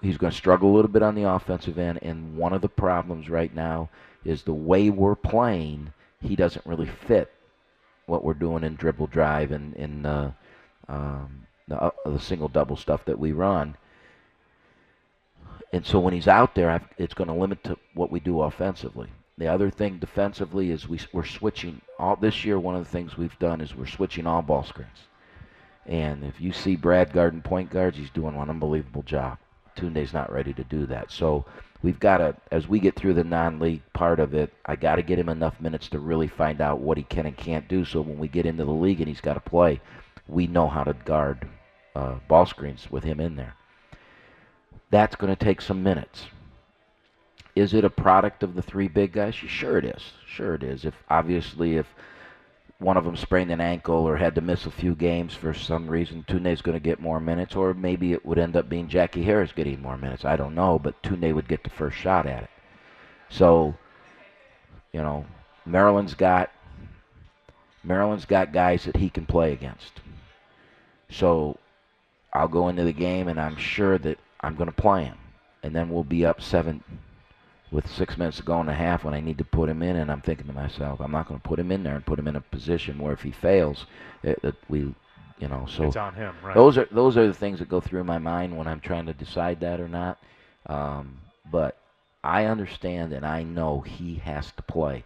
He's 0.01 0.18
going 0.18 0.32
to 0.32 0.38
struggle 0.38 0.72
a 0.72 0.76
little 0.76 0.91
bit 0.91 1.03
on 1.03 1.16
the 1.16 1.24
offensive 1.24 1.78
end, 1.78 1.99
and 2.01 2.38
one 2.38 2.53
of 2.53 2.61
the 2.61 2.70
problems 2.70 3.30
right 3.30 3.53
now 3.53 3.89
is 4.26 4.43
the 4.43 4.53
way 4.53 4.89
we're 4.89 5.16
playing. 5.16 5.93
He 6.22 6.36
doesn't 6.36 6.66
really 6.66 6.88
fit 7.07 7.32
what 8.05 8.24
we're 8.24 8.34
doing 8.34 8.64
in 8.64 8.76
dribble 8.76 9.07
drive 9.07 9.51
and 9.51 9.74
in 9.76 10.05
uh, 10.05 10.32
um, 10.89 11.47
the, 11.68 11.82
uh, 11.82 11.91
the 12.05 12.20
single 12.20 12.49
double 12.49 12.76
stuff 12.76 13.05
that 13.05 13.20
we 13.20 13.32
run. 13.32 13.76
And 15.72 15.86
so 15.86 15.99
when 15.99 16.14
he's 16.14 16.28
out 16.28 16.55
there, 16.55 16.70
I've, 16.70 16.88
it's 16.97 17.14
going 17.14 17.30
to 17.30 17.34
limit 17.34 17.64
to 17.64 17.78
what 17.93 18.11
we 18.11 18.20
do 18.20 18.41
offensively. 18.41 19.09
The 19.38 19.47
other 19.47 19.72
thing 19.72 19.97
defensively 19.97 20.70
is 20.70 20.88
we, 20.88 20.99
we're 21.11 21.26
switching 21.26 21.82
all 21.97 22.16
this 22.16 22.45
year. 22.45 22.59
One 22.59 22.76
of 22.76 22.84
the 22.84 22.91
things 22.91 23.18
we've 23.18 23.39
done 23.39 23.61
is 23.61 23.76
we're 23.76 23.88
switching 23.88 24.28
all 24.28 24.41
ball 24.41 24.64
screens. 24.64 25.07
And 25.86 26.24
if 26.24 26.39
you 26.39 26.53
see 26.53 26.76
Brad 26.76 27.11
Garden 27.11 27.41
point 27.41 27.70
guards, 27.70 27.97
he's 27.97 28.11
doing 28.11 28.36
an 28.36 28.49
unbelievable 28.49 29.01
job. 29.01 29.39
Tunde's 29.76 30.13
not 30.13 30.32
ready 30.32 30.53
to 30.53 30.63
do 30.63 30.86
that. 30.88 31.11
So 31.11 31.45
we've 31.82 31.99
got 31.99 32.17
to, 32.17 32.36
as 32.51 32.67
we 32.67 32.80
get 32.80 32.95
through 32.95 33.13
the 33.13 33.24
non-league 33.24 33.82
part 33.93 34.19
of 34.19 34.34
it, 34.34 34.53
I 34.65 34.76
got 34.76 34.95
to 34.95 35.01
get 35.01 35.19
him 35.19 35.30
enough 35.30 35.59
minutes 35.59 35.89
to 35.89 35.99
really 35.99 36.28
find 36.28 36.61
out 36.61 36.80
what 36.80 36.97
he 36.97 37.03
can 37.03 37.26
and 37.26 37.38
can't 37.38 37.67
do. 37.67 37.86
So 37.86 38.01
when 38.01 38.17
we 38.17 38.28
get 38.28 38.45
into 38.45 38.65
the 38.65 38.71
league 38.71 38.99
and 38.99 39.07
he's 39.07 39.21
got 39.21 39.36
to 39.36 39.39
play, 39.39 39.82
we 40.28 40.47
know 40.47 40.67
how 40.67 40.84
to 40.84 40.93
guard 40.93 41.47
uh, 41.95 42.15
ball 42.28 42.45
screens 42.45 42.89
with 42.89 43.03
him 43.03 43.19
in 43.19 43.36
there. 43.36 43.55
That's 44.89 45.15
going 45.15 45.36
to 45.36 45.45
take 45.45 45.61
some 45.61 45.84
minutes. 45.84 46.26
Is 47.55 47.74
it 47.74 47.84
a 47.84 47.89
product 47.89 48.41
of 48.43 48.55
the 48.55 48.61
three 48.61 48.88
big 48.88 49.11
guys? 49.13 49.36
Sure 49.36 49.78
it 49.78 49.86
is. 49.86 50.01
Sure 50.28 50.55
it 50.55 50.63
is. 50.63 50.86
If 50.86 50.95
obviously 51.09 51.78
if 51.78 51.88
one 52.80 52.97
of 52.97 53.05
them 53.05 53.15
sprained 53.15 53.51
an 53.51 53.61
ankle 53.61 54.07
or 54.07 54.17
had 54.17 54.36
to 54.36 54.41
miss 54.41 54.65
a 54.65 54.71
few 54.71 54.95
games 54.95 55.34
for 55.34 55.53
some 55.53 55.88
reason, 55.88 56.26
Tunde's 56.28 56.61
going 56.61 56.76
to 56.76 56.84
get 56.84 56.99
more 56.99 57.19
minutes, 57.19 57.55
or 57.55 57.74
maybe 57.74 58.13
it 58.13 58.26
would 58.26 58.39
end 58.39 58.55
up 58.55 58.69
being 58.69 58.88
Jackie 58.88 59.24
Harris 59.24 59.51
getting 59.51 59.82
more 59.82 59.97
minutes. 59.97 60.26
I 60.26 60.36
don't 60.36 60.55
know, 60.55 60.80
but 60.80 61.01
Tunde 61.01 61.34
would 61.34 61.47
get 61.47 61.63
the 61.63 61.69
first 61.69 61.97
shot 61.97 62.26
at 62.26 62.43
it. 62.43 62.49
So, 63.30 63.76
you 64.91 65.01
know, 65.01 65.26
Maryland's 65.65 66.13
got 66.13 66.51
Maryland's 67.84 68.26
got 68.26 68.53
guys 68.53 68.86
that 68.86 68.95
he 68.95 69.09
can 69.09 69.26
play 69.26 69.51
against. 69.51 69.99
So, 71.09 71.57
I'll 72.32 72.47
go 72.47 72.69
into 72.69 72.84
the 72.84 72.93
game 72.93 73.28
and 73.28 73.39
I'm 73.39 73.57
sure 73.57 73.97
that 73.99 74.17
I'm 74.39 74.55
going 74.55 74.69
to 74.69 74.76
play 74.76 75.03
him, 75.05 75.17
and 75.63 75.76
then 75.76 75.89
we'll 75.89 76.03
be 76.03 76.26
up 76.26 76.41
seven 76.41 76.84
with 77.74 77.89
six 77.89 78.17
minutes 78.17 78.38
to 78.38 78.43
go 78.43 78.59
and 78.59 78.69
a 78.69 78.74
half 78.74 79.03
when 79.03 79.15
I 79.15 79.19
need 79.19 79.39
to 79.39 79.43
put 79.43 79.67
him 79.67 79.82
in, 79.82 79.95
and 79.95 80.11
I'm 80.11 80.21
thinking 80.21 80.47
to 80.47 80.53
myself, 80.53 81.01
I'm 81.01 81.11
not 81.11 81.28
going 81.28 81.39
to 81.39 81.47
put 81.47 81.59
him 81.59 81.71
in 81.71 81.84
there 81.84 81.95
and 81.95 82.05
put 82.05 82.19
him 82.19 82.28
in 82.28 82.36
a 82.36 82.41
position 82.41 82.99
where 82.99 83.13
if 83.13 83.24
he 83.24 83.32
fails, 83.32 83.88
it, 84.21 84.41
that 84.43 84.55
we, 84.69 84.93
you 85.39 85.47
know, 85.49 85.65
so 85.67 85.84
It's 85.86 85.97
on 85.97 86.13
him, 86.13 86.36
right. 86.43 86.53
those 86.55 86.78
are 86.78 86.88
those 86.91 87.17
are 87.17 87.28
the 87.28 87.34
things 87.34 87.59
that 87.59 87.69
go 87.69 87.82
through 87.82 88.03
my 88.03 88.19
mind 88.19 88.55
when 88.55 88.67
I'm 88.67 88.80
trying 88.80 89.07
to 89.07 89.13
decide 89.13 89.59
that 89.61 89.82
or 89.82 89.88
not. 89.88 90.19
Um, 90.67 91.19
but 91.51 91.78
I 92.24 92.45
understand 92.45 93.11
and 93.11 93.26
I 93.26 93.43
know 93.43 93.82
he 93.82 94.15
has 94.15 94.51
to 94.53 94.61
play. 94.61 95.03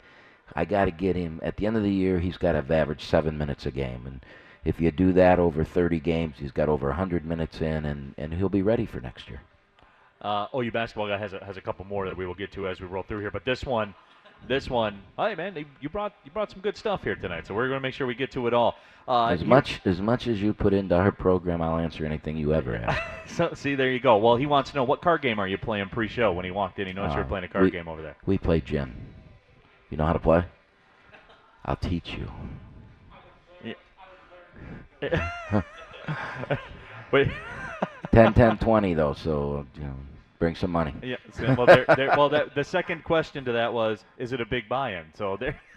I 0.55 0.65
got 0.65 0.86
to 0.86 0.91
get 0.91 1.15
him 1.15 1.39
at 1.43 1.57
the 1.57 1.68
end 1.68 1.78
of 1.78 1.84
the 1.84 1.91
year. 1.91 2.20
He's 2.20 2.38
got 2.38 2.51
to 2.51 2.57
have 2.57 2.72
averaged 2.72 3.01
seven 3.07 3.38
minutes 3.38 3.65
a 3.65 3.72
game, 3.72 4.05
and 4.05 4.26
if 4.65 4.82
you 4.82 4.91
do 4.91 5.13
that 5.13 5.39
over 5.39 5.63
30 5.63 5.99
games, 6.01 6.36
he's 6.39 6.51
got 6.51 6.70
over 6.70 6.88
100 6.88 7.26
minutes 7.26 7.61
in, 7.61 7.86
and 7.86 8.13
and 8.18 8.34
he'll 8.34 8.49
be 8.49 8.61
ready 8.61 8.86
for 8.86 8.99
next 8.99 9.30
year. 9.30 9.41
Uh, 10.22 10.47
OU 10.55 10.72
basketball 10.72 11.07
guy 11.07 11.18
has 11.18 11.34
a, 11.34 11.43
has 11.45 11.57
a 11.57 11.61
couple 11.61 11.86
more 11.86 12.05
that 12.07 12.18
we 12.18 12.26
will 12.26 12.34
get 12.36 12.51
to 12.53 12.68
as 12.68 12.80
we 12.82 12.88
roll 12.88 13.03
through 13.03 13.20
here. 13.20 13.32
But 13.32 13.45
this 13.45 13.63
one, 13.63 13.93
this 14.47 14.70
one, 14.70 14.99
hey 15.18 15.36
man, 15.36 15.55
you- 15.55 15.65
you 15.80 15.89
brought 15.89 16.13
you 16.26 16.32
brought 16.32 16.49
some 16.51 16.59
good 16.61 16.76
stuff 16.78 17.03
here 17.03 17.15
tonight. 17.15 17.45
So 17.47 17.53
we're 17.53 17.68
going 17.68 17.78
to 17.80 17.82
make 17.84 17.93
sure 17.93 18.07
we 18.07 18.15
get 18.15 18.32
to 18.32 18.47
it 18.47 18.53
all. 18.53 18.76
Uh, 19.07 19.28
as 19.28 19.43
much 19.45 19.80
as 19.86 20.01
much 20.01 20.28
as 20.28 20.41
you 20.41 20.53
put 20.53 20.74
into 20.74 20.93
our 20.95 21.11
program, 21.13 21.61
I'll 21.61 21.78
answer 21.78 22.05
anything 22.05 22.36
you 22.38 22.53
ever 22.53 22.76
ask. 22.76 23.01
So, 23.28 23.53
see, 23.53 23.76
there 23.76 23.91
you 23.91 23.99
go. 23.99 24.18
Well, 24.18 24.36
he 24.38 24.45
wants 24.47 24.70
to 24.72 24.76
know 24.78 24.84
what 24.86 25.01
card 25.01 25.22
game 25.22 25.38
are 25.38 25.47
you 25.47 25.57
playing 25.57 25.89
pre-show 25.89 26.32
when 26.32 26.45
he 26.45 26.49
walked 26.51 26.80
in. 26.80 26.88
He 26.88 26.93
noticed 26.93 27.13
you 27.13 27.20
were 27.20 27.26
Uh, 27.26 27.28
playing 27.28 27.43
a 27.43 27.47
card 27.49 27.65
we- 27.65 27.72
game 27.72 27.88
over 27.89 28.01
there. 28.01 28.15
We 28.26 28.38
play 28.38 28.61
gin. 28.61 28.95
You 29.91 29.97
know 29.97 30.05
how 30.05 30.13
to 30.13 30.20
play? 30.20 30.45
I'll 31.65 31.76
teach 31.76 32.09
you. 32.13 32.28
Wait. 37.11 37.28
10, 38.11 38.34
10, 38.34 38.57
20 38.57 38.93
though, 38.93 39.13
so 39.13 39.65
you 39.76 39.84
know, 39.84 39.93
bring 40.40 40.56
some 40.56 40.72
money. 40.72 40.94
Yeah. 41.04 41.18
So, 41.34 41.54
well, 41.58 41.66
there, 41.66 41.86
there, 41.96 42.10
well 42.18 42.30
that, 42.30 42.56
the 42.56 42.64
second 42.64 43.04
question 43.04 43.46
to 43.46 43.52
that 43.54 43.74
was, 43.74 44.04
is 44.18 44.32
it 44.32 44.42
a 44.42 44.46
big 44.46 44.70
buy-in? 44.70 45.06
So 45.16 45.38
there. 45.38 45.60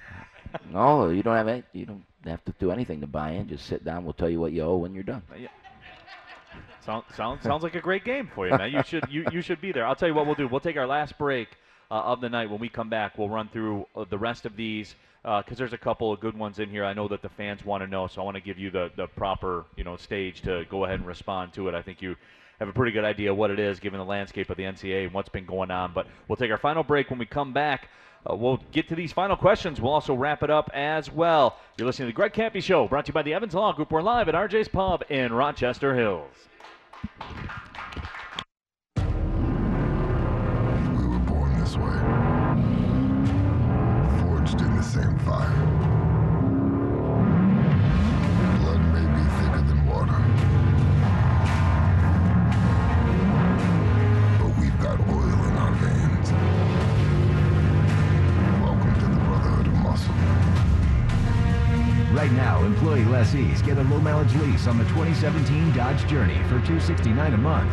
No, 0.72 1.10
you 1.10 1.22
don't 1.22 1.36
have 1.36 1.46
any, 1.46 1.62
you 1.72 1.86
don't 1.86 2.02
have 2.24 2.44
to 2.44 2.52
do 2.58 2.72
anything 2.72 3.00
to 3.02 3.06
buy 3.06 3.30
in. 3.32 3.48
Just 3.48 3.66
sit 3.66 3.84
down. 3.84 4.02
We'll 4.02 4.14
tell 4.14 4.28
you 4.28 4.40
what 4.40 4.50
you 4.50 4.62
owe 4.62 4.78
when 4.78 4.94
you're 4.94 5.04
done. 5.04 5.22
Yeah. 5.38 5.46
Sound, 6.84 7.04
sound, 7.14 7.42
sounds 7.42 7.62
like 7.62 7.76
a 7.76 7.80
great 7.80 8.04
game 8.04 8.28
for 8.34 8.48
you, 8.48 8.56
man. 8.56 8.72
You 8.72 8.82
should 8.84 9.04
you, 9.08 9.24
you 9.30 9.42
should 9.42 9.60
be 9.60 9.70
there. 9.70 9.86
I'll 9.86 9.94
tell 9.94 10.08
you 10.08 10.14
what 10.14 10.26
we'll 10.26 10.34
do. 10.34 10.48
We'll 10.48 10.58
take 10.58 10.76
our 10.76 10.88
last 10.88 11.16
break 11.18 11.48
uh, 11.90 11.94
of 11.94 12.20
the 12.20 12.28
night. 12.28 12.50
When 12.50 12.58
we 12.58 12.68
come 12.68 12.88
back, 12.88 13.16
we'll 13.16 13.28
run 13.28 13.48
through 13.48 13.86
uh, 13.94 14.06
the 14.10 14.18
rest 14.18 14.44
of 14.44 14.56
these 14.56 14.96
because 15.22 15.58
there's 15.58 15.72
a 15.72 15.78
couple 15.78 16.12
of 16.12 16.20
good 16.20 16.36
ones 16.36 16.58
in 16.58 16.70
here. 16.70 16.84
I 16.84 16.92
know 16.92 17.08
that 17.08 17.22
the 17.22 17.28
fans 17.28 17.64
want 17.64 17.82
to 17.82 17.86
know, 17.86 18.06
so 18.06 18.20
I 18.20 18.24
want 18.24 18.36
to 18.36 18.40
give 18.40 18.58
you 18.58 18.70
the, 18.70 18.90
the 18.96 19.06
proper 19.06 19.64
you 19.76 19.84
know 19.84 19.96
stage 19.96 20.42
to 20.42 20.64
go 20.70 20.84
ahead 20.84 21.00
and 21.00 21.06
respond 21.06 21.52
to 21.54 21.68
it. 21.68 21.74
I 21.74 21.82
think 21.82 22.02
you 22.02 22.16
have 22.58 22.68
a 22.68 22.72
pretty 22.72 22.92
good 22.92 23.04
idea 23.04 23.34
what 23.34 23.50
it 23.50 23.58
is, 23.58 23.80
given 23.80 23.98
the 23.98 24.04
landscape 24.04 24.50
of 24.50 24.56
the 24.56 24.64
NCAA 24.64 25.04
and 25.04 25.14
what's 25.14 25.28
been 25.28 25.46
going 25.46 25.70
on. 25.70 25.92
But 25.94 26.06
we'll 26.28 26.36
take 26.36 26.50
our 26.50 26.58
final 26.58 26.82
break. 26.82 27.10
When 27.10 27.18
we 27.18 27.26
come 27.26 27.52
back, 27.52 27.88
uh, 28.28 28.34
we'll 28.34 28.60
get 28.70 28.88
to 28.88 28.94
these 28.94 29.12
final 29.12 29.36
questions. 29.36 29.80
We'll 29.80 29.92
also 29.92 30.14
wrap 30.14 30.42
it 30.42 30.50
up 30.50 30.70
as 30.74 31.10
well. 31.10 31.56
You're 31.78 31.86
listening 31.86 32.08
to 32.08 32.12
the 32.12 32.16
Greg 32.16 32.32
Kampe 32.32 32.62
Show, 32.62 32.86
brought 32.86 33.06
to 33.06 33.10
you 33.10 33.14
by 33.14 33.22
the 33.22 33.34
Evans 33.34 33.54
Law 33.54 33.72
Group. 33.72 33.90
We're 33.90 34.02
live 34.02 34.28
at 34.28 34.34
RJ's 34.34 34.68
Pub 34.68 35.04
in 35.08 35.32
Rochester 35.32 35.94
Hills. 35.94 36.34
Lessees 63.20 63.60
get 63.60 63.76
a 63.76 63.82
low 63.82 63.98
mileage 63.98 64.34
lease 64.36 64.66
on 64.66 64.78
the 64.78 64.84
2017 64.84 65.76
Dodge 65.76 66.06
Journey 66.06 66.38
for 66.44 66.58
269 66.60 67.34
a 67.34 67.36
month. 67.36 67.70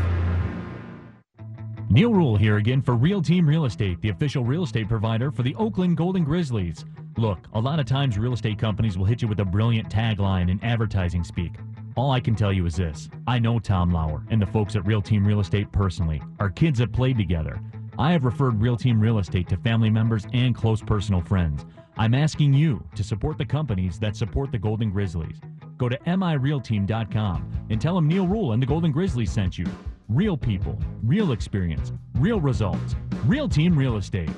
Neil 1.89 2.13
Ruhl 2.13 2.35
here 2.35 2.57
again 2.57 2.81
for 2.81 2.95
Real 2.95 3.21
Team 3.21 3.47
Real 3.47 3.63
Estate, 3.63 4.01
the 4.01 4.09
official 4.09 4.43
real 4.43 4.63
estate 4.63 4.89
provider 4.89 5.31
for 5.31 5.43
the 5.43 5.55
Oakland 5.55 5.95
Golden 5.95 6.25
Grizzlies. 6.25 6.83
Look, 7.15 7.39
a 7.53 7.61
lot 7.61 7.79
of 7.79 7.85
times 7.85 8.17
real 8.17 8.33
estate 8.33 8.59
companies 8.59 8.97
will 8.97 9.05
hit 9.05 9.21
you 9.21 9.29
with 9.29 9.39
a 9.39 9.45
brilliant 9.45 9.87
tagline 9.89 10.51
in 10.51 10.61
advertising 10.65 11.23
speak. 11.23 11.53
All 11.95 12.11
I 12.11 12.19
can 12.19 12.35
tell 12.35 12.51
you 12.51 12.65
is 12.65 12.75
this 12.75 13.07
I 13.25 13.39
know 13.39 13.57
Tom 13.57 13.89
Lauer 13.89 14.25
and 14.29 14.41
the 14.41 14.47
folks 14.47 14.75
at 14.75 14.85
Real 14.85 15.01
Team 15.01 15.25
Real 15.25 15.39
Estate 15.39 15.71
personally. 15.71 16.21
Our 16.41 16.49
kids 16.49 16.79
have 16.79 16.91
played 16.91 17.17
together. 17.17 17.61
I 17.97 18.11
have 18.11 18.25
referred 18.25 18.61
Real 18.61 18.75
Team 18.75 18.99
Real 18.99 19.19
Estate 19.19 19.47
to 19.47 19.55
family 19.55 19.89
members 19.89 20.27
and 20.33 20.53
close 20.53 20.81
personal 20.81 21.21
friends. 21.21 21.65
I'm 21.99 22.13
asking 22.13 22.53
you 22.53 22.83
to 22.95 23.03
support 23.03 23.39
the 23.39 23.45
companies 23.45 23.97
that 23.99 24.15
support 24.15 24.51
the 24.51 24.59
Golden 24.59 24.91
Grizzlies. 24.91 25.39
Go 25.77 25.89
to 25.89 25.97
mirealteam.com 25.97 27.67
and 27.71 27.81
tell 27.81 27.95
them 27.95 28.07
Neil 28.07 28.27
Ruhl 28.27 28.51
and 28.51 28.61
the 28.61 28.67
Golden 28.67 28.91
Grizzlies 28.91 29.31
sent 29.31 29.57
you. 29.57 29.65
Real 30.07 30.37
people, 30.37 30.79
real 31.03 31.31
experience, 31.31 31.91
real 32.15 32.39
results. 32.39 32.95
Real 33.25 33.49
Team 33.49 33.77
Real 33.77 33.97
Estate. 33.97 34.29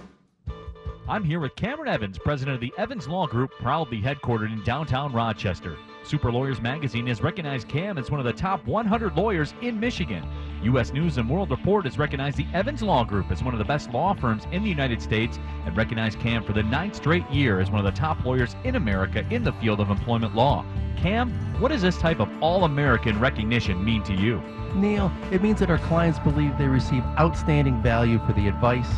I'm 1.07 1.23
here 1.23 1.39
with 1.39 1.55
Cameron 1.55 1.89
Evans, 1.89 2.17
president 2.17 2.55
of 2.55 2.61
the 2.61 2.73
Evans 2.77 3.07
Law 3.07 3.27
Group, 3.27 3.51
proudly 3.59 4.01
headquartered 4.01 4.53
in 4.53 4.63
downtown 4.63 5.11
Rochester. 5.11 5.75
Super 6.09 6.31
Lawyers 6.31 6.59
Magazine 6.59 7.05
has 7.05 7.21
recognized 7.21 7.67
Cam 7.67 7.99
as 7.99 8.09
one 8.09 8.19
of 8.19 8.25
the 8.25 8.33
top 8.33 8.65
100 8.65 9.15
lawyers 9.15 9.53
in 9.61 9.79
Michigan. 9.79 10.27
U.S. 10.63 10.91
News 10.91 11.19
and 11.19 11.29
World 11.29 11.51
Report 11.51 11.85
has 11.85 11.99
recognized 11.99 12.35
the 12.35 12.47
Evans 12.51 12.81
Law 12.81 13.03
Group 13.03 13.29
as 13.29 13.43
one 13.43 13.53
of 13.53 13.59
the 13.59 13.63
best 13.63 13.91
law 13.91 14.15
firms 14.15 14.47
in 14.51 14.63
the 14.63 14.69
United 14.69 15.03
States 15.03 15.37
and 15.67 15.77
recognized 15.77 16.19
Cam 16.19 16.43
for 16.43 16.53
the 16.53 16.63
ninth 16.63 16.95
straight 16.95 17.29
year 17.29 17.59
as 17.59 17.69
one 17.69 17.77
of 17.77 17.85
the 17.85 17.99
top 17.99 18.25
lawyers 18.25 18.55
in 18.63 18.75
America 18.75 19.23
in 19.29 19.43
the 19.43 19.53
field 19.53 19.79
of 19.79 19.91
employment 19.91 20.33
law. 20.33 20.65
Cam, 20.97 21.29
what 21.61 21.67
does 21.67 21.83
this 21.83 21.99
type 21.99 22.19
of 22.19 22.27
all 22.41 22.63
American 22.63 23.19
recognition 23.19 23.85
mean 23.85 24.01
to 24.01 24.15
you? 24.15 24.41
Neil, 24.73 25.11
it 25.31 25.43
means 25.43 25.59
that 25.59 25.69
our 25.69 25.77
clients 25.77 26.17
believe 26.17 26.57
they 26.57 26.67
receive 26.67 27.03
outstanding 27.19 27.83
value 27.83 28.17
for 28.25 28.33
the 28.33 28.47
advice, 28.47 28.89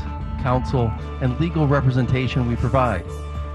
counsel, 0.42 0.90
and 1.22 1.38
legal 1.42 1.68
representation 1.68 2.48
we 2.48 2.56
provide. 2.56 3.06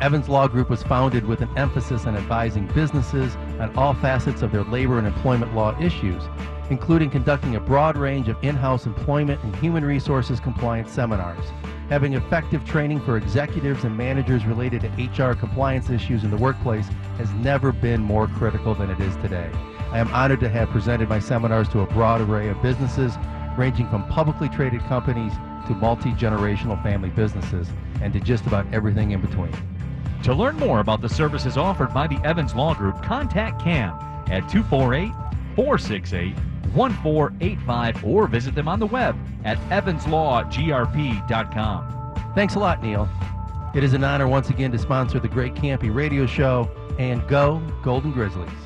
Evans 0.02 0.28
Law 0.28 0.46
Group 0.46 0.68
was 0.68 0.82
founded 0.82 1.24
with 1.24 1.40
an 1.40 1.48
emphasis 1.57 2.04
on 2.04 2.16
advising 2.16 2.66
businesses 2.68 3.34
on 3.59 3.74
all 3.76 3.94
facets 3.94 4.42
of 4.42 4.52
their 4.52 4.64
labor 4.64 4.98
and 4.98 5.07
employment 5.07 5.54
law 5.54 5.78
issues, 5.80 6.22
including 6.70 7.11
conducting 7.11 7.57
a 7.57 7.61
broad 7.61 7.96
range 7.96 8.28
of 8.28 8.36
in-house 8.42 8.86
employment 8.86 9.42
and 9.42 9.54
human 9.57 9.84
resources 9.84 10.40
compliance 10.40 10.90
seminars, 10.90 11.44
having 11.88 12.14
effective 12.14 12.64
training 12.64 13.00
for 13.00 13.16
executives 13.16 13.84
and 13.84 13.96
managers 13.96 14.44
related 14.44 14.82
to 14.82 14.88
HR 15.22 15.34
compliance 15.34 15.90
issues 15.90 16.24
in 16.24 16.30
the 16.30 16.36
workplace 16.36 16.88
has 17.18 17.30
never 17.34 17.72
been 17.72 18.00
more 18.00 18.26
critical 18.26 18.74
than 18.74 18.90
it 18.90 19.00
is 19.00 19.14
today. 19.16 19.50
I 19.92 19.98
am 19.98 20.09
honored 20.09 20.40
to 20.40 20.48
have 20.48 20.68
presented 20.70 21.09
my 21.09 21.20
seminars 21.20 21.68
to 21.70 21.80
a 21.80 21.86
broad 21.86 22.20
array 22.20 22.48
of 22.48 22.61
businesses, 22.61 23.14
ranging 23.57 23.88
from 23.88 24.07
publicly 24.09 24.48
traded 24.48 24.80
companies 24.82 25.32
to 25.68 25.74
multi 25.74 26.11
generational 26.12 26.80
family 26.82 27.11
businesses, 27.11 27.68
and 28.02 28.12
to 28.12 28.20
just 28.20 28.46
about 28.46 28.66
everything 28.72 29.12
in 29.12 29.20
between. 29.20 29.52
To 30.24 30.34
learn 30.34 30.56
more 30.56 30.80
about 30.80 31.00
the 31.00 31.08
services 31.08 31.56
offered 31.56 31.94
by 31.94 32.06
the 32.06 32.20
Evans 32.24 32.54
Law 32.54 32.74
Group, 32.74 33.02
contact 33.02 33.62
Cam 33.62 33.94
at 34.28 34.46
248 34.48 35.12
468 35.54 36.36
1485 36.74 38.04
or 38.04 38.26
visit 38.26 38.54
them 38.54 38.68
on 38.68 38.78
the 38.78 38.86
web 38.86 39.16
at 39.44 39.56
evanslawgrp.com. 39.70 42.32
Thanks 42.34 42.54
a 42.54 42.58
lot, 42.58 42.82
Neil. 42.82 43.08
It 43.74 43.82
is 43.84 43.94
an 43.94 44.04
honor 44.04 44.28
once 44.28 44.50
again 44.50 44.72
to 44.72 44.78
sponsor 44.78 45.18
the 45.20 45.28
Great 45.28 45.54
Kampe 45.54 45.94
Radio 45.94 46.26
Show 46.26 46.70
and 46.98 47.26
go 47.28 47.62
Golden 47.82 48.12
Grizzlies. 48.12 48.65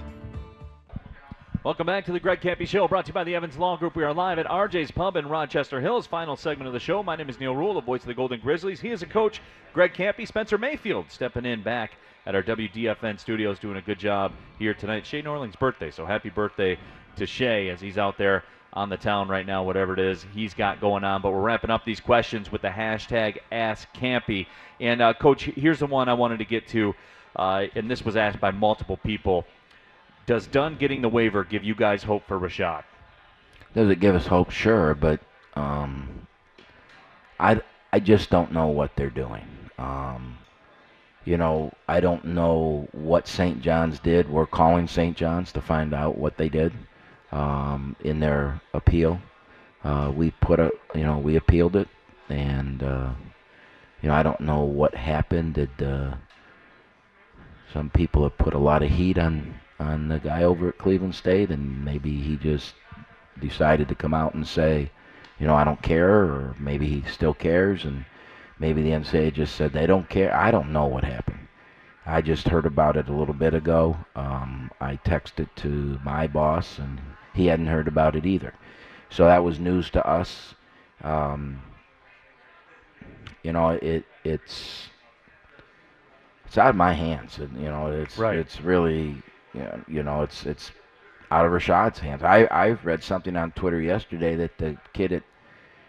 Welcome 1.63 1.87
back 1.87 2.07
to 2.07 2.13
the 2.13 2.21
Greg 2.21 2.41
Kampe 2.41 2.67
Show, 2.67 2.89
brought 2.89 3.05
to 3.05 3.11
you 3.11 3.13
by 3.13 3.25
the 3.25 3.35
Evans 3.35 3.59
Law 3.59 3.77
Group. 3.77 3.95
We 3.95 4.03
are 4.03 4.15
live 4.15 4.39
at 4.39 4.47
RJ's 4.47 4.91
Pub 4.91 5.15
in 5.17 5.29
Rochester 5.29 5.79
Hills. 5.79 6.07
Final 6.07 6.35
segment 6.35 6.69
of 6.69 6.73
the 6.73 6.81
show. 6.81 7.03
My 7.03 7.17
name 7.17 7.29
is 7.29 7.39
Neil 7.39 7.55
Ruhl, 7.55 7.75
the 7.75 7.83
voice 7.83 8.01
of 8.01 8.07
the 8.07 8.15
Golden 8.15 8.41
Grizzlies. 8.41 8.81
He 8.81 8.89
is 8.89 9.03
a 9.03 9.07
coach, 9.07 9.43
Greg 9.75 9.93
Kampe. 9.93 10.27
Spencer 10.27 10.57
Mayfield 10.57 11.11
stepping 11.11 11.45
in 11.45 11.63
back 11.63 11.91
at 12.25 12.35
our 12.35 12.43
WDFN 12.43 13.21
studios, 13.21 13.59
doing 13.59 13.77
a 13.77 13.83
good 13.83 13.99
job 13.99 14.33
here 14.59 14.73
tonight. 14.73 15.05
Shay 15.05 15.21
Norling's 15.21 15.55
birthday, 15.55 15.91
so 15.91 16.07
happy 16.07 16.31
birthday 16.31 16.79
to 17.17 17.27
Shay 17.27 17.69
as 17.69 17.79
he's 17.79 17.99
out 17.99 18.17
there 18.17 18.43
on 18.73 18.89
the 18.89 18.97
town 18.97 19.29
right 19.29 19.45
now, 19.45 19.63
whatever 19.63 19.93
it 19.93 20.01
is 20.01 20.25
he's 20.33 20.55
got 20.55 20.81
going 20.81 21.05
on. 21.05 21.21
But 21.21 21.33
we're 21.33 21.43
wrapping 21.43 21.69
up 21.69 21.85
these 21.85 22.01
questions 22.01 22.51
with 22.51 22.63
the 22.63 22.69
hashtag 22.69 23.37
AskKampe. 23.53 24.47
And, 24.81 25.03
uh, 25.03 25.13
Coach, 25.13 25.43
here's 25.43 25.81
the 25.81 25.87
one 25.87 26.09
I 26.09 26.15
wanted 26.15 26.39
to 26.39 26.47
get 26.47 26.69
to, 26.69 26.95
uh, 27.37 27.67
and 27.75 27.91
this 27.91 28.03
was 28.03 28.17
asked 28.17 28.41
by 28.41 28.51
multiple 28.51 28.97
people. 28.97 29.45
Does 30.27 30.47
Dunn 30.47 30.77
getting 30.77 31.03
the 31.03 31.09
waiver 31.09 31.45
give 31.45 31.65
you 31.65 31.75
guys 31.75 32.03
hope 32.03 32.27
for 32.27 32.39
Rashad? 32.39 32.85
Does 33.75 33.89
it 33.89 34.01
give 34.01 34.15
us 34.15 34.27
hope? 34.27 34.51
Sure, 34.51 34.95
but 34.95 35.21
um, 35.55 36.27
I 37.39 37.61
I 37.93 38.01
just 38.01 38.31
don't 38.31 38.53
know 38.53 38.69
what 38.69 38.95
they're 38.97 39.11
doing. 39.11 39.45
Um, 39.79 40.39
you 41.25 41.37
know, 41.37 41.73
I 41.89 42.01
don't 42.01 42.25
know 42.25 42.89
what 42.93 43.29
St. 43.29 43.61
John's 43.61 43.99
did. 43.99 44.29
We're 44.29 44.47
calling 44.47 44.87
St. 44.89 45.17
John's 45.17 45.53
to 45.53 45.61
find 45.61 45.95
out 45.95 46.19
what 46.19 46.37
they 46.37 46.49
did 46.49 46.73
um, 47.31 47.95
in 48.01 48.21
their 48.21 48.61
appeal. 48.75 49.21
Uh, 49.85 50.13
we 50.15 50.31
put 50.31 50.61
a, 50.61 50.71
you 50.95 51.03
know, 51.03 51.19
we 51.19 51.37
appealed 51.37 51.77
it, 51.77 51.89
and 52.29 52.83
uh, 52.83 53.13
you 54.03 54.09
know, 54.09 54.15
I 54.15 54.23
don't 54.23 54.41
know 54.41 54.63
what 54.63 54.95
happened. 54.95 55.55
Did 55.55 55.83
uh, 55.83 56.15
some 57.73 57.91
people 57.91 58.25
have 58.25 58.37
put 58.39 58.55
a 58.55 58.59
lot 58.59 58.83
of 58.83 58.91
heat 58.91 59.19
on 59.19 59.60
on 59.81 60.09
the 60.09 60.19
guy 60.19 60.43
over 60.43 60.69
at 60.69 60.79
Cleveland 60.79 61.15
State, 61.15 61.51
and 61.51 61.85
maybe 61.85 62.21
he 62.21 62.37
just 62.37 62.75
decided 63.41 63.89
to 63.89 63.95
come 63.95 64.15
out 64.15 64.35
and 64.35 64.47
say, 64.47 64.91
you 65.39 65.47
know, 65.47 65.55
I 65.55 65.65
don't 65.65 65.83
care, 65.83 66.11
or 66.11 66.55
maybe 66.59 66.87
he 66.87 67.03
still 67.11 67.35
cares, 67.35 67.85
and 67.85 68.05
maybe 68.59 68.83
the 68.83 68.91
NCAA 68.91 69.33
just 69.33 69.57
said 69.57 69.73
they 69.73 69.87
don't 69.87 70.09
care. 70.09 70.35
I 70.35 70.51
don't 70.51 70.73
know 70.73 70.87
what 70.87 71.05
happened. 71.05 71.49
I 72.05 72.21
just 72.21 72.49
heard 72.49 72.67
about 72.67 72.97
it 72.97 73.09
a 73.09 73.13
little 73.15 73.35
bit 73.35 73.55
ago. 73.55 73.97
Um, 74.15 74.71
I 74.81 74.97
texted 74.97 75.49
to 75.57 75.99
my 76.05 76.27
boss, 76.27 76.79
and 76.79 77.01
he 77.35 77.47
hadn't 77.47 77.69
heard 77.69 77.89
about 77.89 78.17
it 78.17 78.27
either. 78.27 78.55
So 79.09 79.25
that 79.25 79.43
was 79.45 79.59
news 79.59 79.91
to 79.91 80.07
us. 80.07 80.55
Um, 81.03 81.63
you 83.43 83.53
know, 83.53 83.71
it 83.71 84.05
it's 84.25 84.89
it's 86.47 86.59
out 86.59 86.71
of 86.71 86.77
my 86.77 86.93
hands. 86.93 87.39
And, 87.39 87.57
you 87.61 87.69
know, 87.69 87.87
it's 87.91 88.19
Right. 88.19 88.37
it's 88.37 88.61
really 88.61 89.23
know, 89.55 89.81
you 89.89 90.03
know 90.03 90.23
it's 90.23 90.47
it's 90.47 90.71
out 91.31 91.45
of 91.47 91.53
Rashad's 91.53 91.99
hands. 91.99 92.23
I 92.23 92.45
I 92.45 92.71
read 92.71 93.03
something 93.03 93.37
on 93.37 93.53
Twitter 93.53 93.81
yesterday 93.81 94.37
that 94.37 94.59
the 94.59 94.77
kid 94.93 95.13
at 95.13 95.23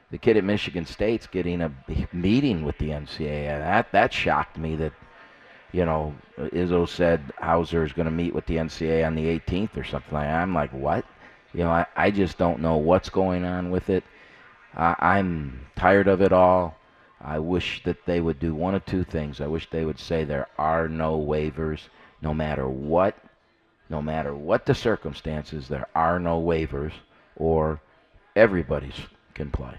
the 0.10 0.18
kid 0.18 0.38
at 0.38 0.44
Michigan 0.44 0.86
State's 0.86 1.28
getting 1.28 1.62
a 1.62 1.72
meeting 2.12 2.64
with 2.64 2.78
the 2.78 2.90
NCAA. 2.90 3.60
That 3.60 3.92
that 3.92 4.14
shocked 4.14 4.58
me 4.58 4.76
that 4.78 4.94
you 5.72 5.86
know 5.86 6.14
Izzo 6.38 6.88
said 6.88 7.22
Hauser 7.40 7.84
is 7.84 7.94
going 7.94 8.06
to 8.06 8.12
meet 8.12 8.34
with 8.34 8.46
the 8.46 8.58
NCAA 8.58 9.06
on 9.06 9.16
the 9.16 9.40
18th 9.40 9.78
or 9.78 9.84
something 9.84 10.14
like 10.14 10.28
that. 10.28 10.42
I'm 10.42 10.54
like, 10.54 10.72
what? 10.72 11.06
You 11.54 11.64
know, 11.64 11.72
I, 11.72 11.86
I 11.96 12.12
just 12.12 12.38
don't 12.38 12.62
know 12.62 12.78
what's 12.78 13.10
going 13.10 13.44
on 13.46 13.72
with 13.72 13.90
it. 13.90 14.04
I, 14.74 14.96
I'm 15.00 15.66
tired 15.76 16.08
of 16.08 16.22
it 16.22 16.32
all. 16.32 16.76
I 17.24 17.40
wish 17.40 17.84
that 17.84 18.06
they 18.06 18.20
would 18.20 18.40
do 18.40 18.56
one 18.56 18.74
of 18.74 18.86
two 18.86 19.04
things. 19.04 19.42
I 19.42 19.48
wish 19.48 19.70
they 19.70 19.86
would 19.86 20.00
say 20.00 20.24
there 20.24 20.48
are 20.58 20.88
no 20.88 21.20
waivers, 21.20 21.82
no 22.22 22.34
matter 22.34 22.68
what, 22.68 23.16
no 23.92 24.02
matter 24.02 24.34
what 24.34 24.66
the 24.66 24.74
circumstances, 24.74 25.68
there 25.68 25.88
are 25.94 26.18
no 26.18 26.42
waivers, 26.42 26.94
or 27.36 27.82
everybody's 28.38 28.96
can 29.34 29.52
play. 29.52 29.78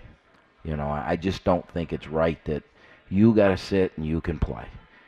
You 0.64 0.76
know, 0.76 0.88
I 0.88 1.16
just 1.16 1.42
don't 1.44 1.68
think 1.72 1.92
it's 1.92 2.06
right 2.06 2.42
that 2.44 2.62
you 3.08 3.34
got 3.34 3.48
to 3.48 3.56
sit 3.56 3.92
and 3.96 4.06
you 4.06 4.20
can 4.20 4.38
play, 4.38 4.66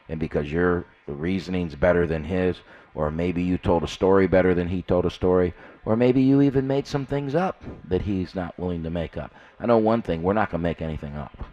and 0.09 0.19
because 0.19 0.51
your 0.51 0.87
reasoning's 1.07 1.75
better 1.75 2.07
than 2.07 2.25
his, 2.25 2.57
or 2.95 3.11
maybe 3.11 3.43
you 3.43 3.59
told 3.59 3.85
a 3.85 3.89
story 3.89 4.27
better 4.27 4.55
than 4.55 4.69
he 4.69 4.81
told 4.81 5.05
a 5.05 5.11
story, 5.11 5.53
or 5.85 5.97
maybe 5.97 6.23
you 6.23 6.41
even 6.41 6.67
made 6.67 6.87
some 6.87 7.05
things 7.05 7.35
up 7.35 7.63
that 7.87 8.03
he's 8.03 8.35
not 8.35 8.59
willing 8.59 8.83
to 8.83 8.91
make 8.91 9.19
up. 9.19 9.33
I 9.61 9.67
know 9.67 9.79
one 9.79 10.01
thing: 10.01 10.23
we're 10.23 10.33
not 10.33 10.51
going 10.51 10.63
to 10.63 10.69
make 10.69 10.81
anything 10.81 11.15
up. 11.15 11.45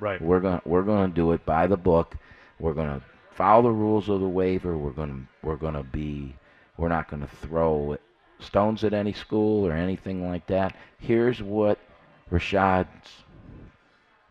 Right. 0.00 0.20
We're 0.20 0.40
going 0.40 0.60
we're 0.64 0.82
going 0.82 1.10
to 1.10 1.14
do 1.14 1.32
it 1.32 1.46
by 1.46 1.68
the 1.68 1.76
book. 1.76 2.16
We're 2.58 2.74
going 2.74 3.00
to 3.00 3.06
follow 3.30 3.62
the 3.62 3.70
rules 3.70 4.08
of 4.08 4.20
the 4.20 4.28
waiver. 4.28 4.76
We're 4.76 4.90
going 4.90 5.10
to 5.10 5.46
we're 5.46 5.56
going 5.56 5.74
to 5.74 5.84
be 5.84 6.34
we're 6.76 6.88
not 6.88 7.08
going 7.08 7.22
to 7.22 7.36
throw 7.36 7.96
stones 8.38 8.84
at 8.84 8.92
any 8.92 9.12
school 9.12 9.66
or 9.66 9.72
anything 9.72 10.28
like 10.28 10.46
that. 10.46 10.76
Here's 10.98 11.42
what 11.42 11.78
Rashad's 12.30 13.10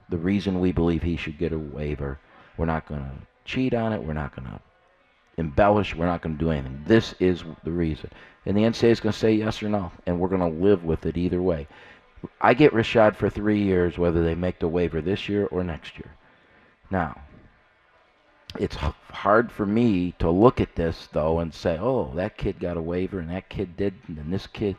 the 0.09 0.17
reason 0.17 0.59
we 0.59 0.71
believe 0.71 1.01
he 1.01 1.17
should 1.17 1.37
get 1.37 1.53
a 1.53 1.57
waiver. 1.57 2.19
We're 2.57 2.65
not 2.65 2.87
going 2.87 3.01
to 3.01 3.11
cheat 3.43 3.73
on 3.73 3.93
it. 3.93 4.03
We're 4.03 4.13
not 4.13 4.35
going 4.35 4.47
to 4.47 4.59
embellish. 5.37 5.95
We're 5.95 6.05
not 6.05 6.21
going 6.21 6.37
to 6.37 6.43
do 6.43 6.51
anything. 6.51 6.83
This 6.85 7.15
is 7.19 7.43
the 7.63 7.71
reason. 7.71 8.11
And 8.45 8.55
the 8.55 8.61
NCAA 8.61 8.91
is 8.91 8.99
going 8.99 9.13
to 9.13 9.19
say 9.19 9.33
yes 9.33 9.63
or 9.63 9.69
no, 9.69 9.91
and 10.05 10.19
we're 10.19 10.29
going 10.29 10.41
to 10.41 10.63
live 10.63 10.83
with 10.83 11.05
it 11.05 11.17
either 11.17 11.41
way. 11.41 11.67
I 12.39 12.53
get 12.53 12.73
Rashad 12.73 13.15
for 13.15 13.29
three 13.29 13.61
years, 13.61 13.97
whether 13.97 14.23
they 14.23 14.35
make 14.35 14.59
the 14.59 14.67
waiver 14.67 15.01
this 15.01 15.27
year 15.27 15.47
or 15.47 15.63
next 15.63 15.97
year. 15.97 16.11
Now, 16.91 17.19
it's 18.59 18.75
hard 18.75 19.51
for 19.51 19.65
me 19.65 20.13
to 20.19 20.29
look 20.29 20.61
at 20.61 20.75
this 20.75 21.07
though 21.11 21.39
and 21.39 21.53
say, 21.53 21.77
"Oh, 21.79 22.11
that 22.15 22.37
kid 22.37 22.59
got 22.59 22.77
a 22.77 22.81
waiver, 22.81 23.19
and 23.19 23.29
that 23.29 23.49
kid 23.49 23.77
did, 23.77 23.93
and 24.07 24.33
this 24.33 24.47
kid." 24.47 24.77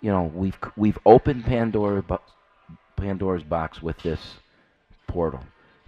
You 0.00 0.10
know, 0.10 0.30
we've 0.34 0.58
we've 0.76 0.98
opened 1.04 1.44
Pandora 1.44 2.02
Pandora's 2.96 3.42
box 3.42 3.82
with 3.82 3.98
this 4.02 4.36
portal. 5.06 5.40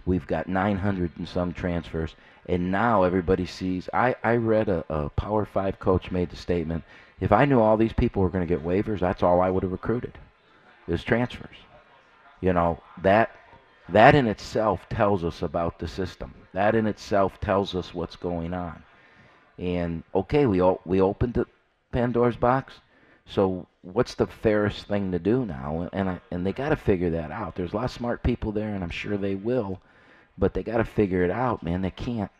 We've 0.05 0.25
got 0.25 0.47
900 0.47 1.11
and 1.17 1.27
some 1.27 1.53
transfers, 1.53 2.15
and 2.47 2.71
now 2.71 3.03
everybody 3.03 3.45
sees. 3.45 3.89
I 3.93 4.15
I 4.23 4.35
read 4.35 4.69
a, 4.69 4.83
a 4.89 5.09
Power 5.09 5.45
Five 5.45 5.79
coach 5.79 6.11
made 6.11 6.29
the 6.29 6.35
statement: 6.35 6.83
if 7.19 7.31
I 7.31 7.45
knew 7.45 7.59
all 7.59 7.77
these 7.77 7.93
people 7.93 8.21
were 8.21 8.29
going 8.29 8.47
to 8.47 8.53
get 8.53 8.65
waivers, 8.65 8.99
that's 8.99 9.23
all 9.23 9.41
I 9.41 9.49
would 9.49 9.63
have 9.63 9.71
recruited, 9.71 10.17
is 10.87 11.03
transfers. 11.03 11.57
You 12.41 12.53
know 12.53 12.81
that 13.03 13.31
that 13.91 14.15
in 14.15 14.27
itself 14.27 14.87
tells 14.89 15.23
us 15.23 15.41
about 15.41 15.79
the 15.79 15.87
system. 15.87 16.33
That 16.53 16.75
in 16.75 16.87
itself 16.87 17.39
tells 17.39 17.75
us 17.75 17.93
what's 17.93 18.15
going 18.15 18.53
on. 18.53 18.83
And 19.57 20.03
okay, 20.15 20.45
we 20.45 20.61
o- 20.61 20.81
we 20.85 21.01
opened 21.01 21.35
the 21.35 21.45
Pandora's 21.91 22.35
box. 22.37 22.79
So 23.25 23.67
what's 23.81 24.15
the 24.15 24.27
fairest 24.27 24.87
thing 24.87 25.11
to 25.11 25.19
do 25.19 25.45
now? 25.45 25.89
And 25.93 26.09
I, 26.09 26.21
and 26.31 26.45
they 26.45 26.53
got 26.53 26.69
to 26.69 26.75
figure 26.75 27.11
that 27.11 27.31
out. 27.31 27.55
There's 27.55 27.73
a 27.73 27.75
lot 27.75 27.85
of 27.85 27.91
smart 27.91 28.23
people 28.23 28.51
there, 28.51 28.73
and 28.73 28.83
I'm 28.83 28.89
sure 28.89 29.17
they 29.17 29.35
will, 29.35 29.79
but 30.37 30.53
they 30.53 30.63
got 30.63 30.77
to 30.77 30.83
figure 30.85 31.23
it 31.23 31.31
out, 31.31 31.63
man. 31.63 31.81
They 31.81 31.91
can't. 31.91 32.31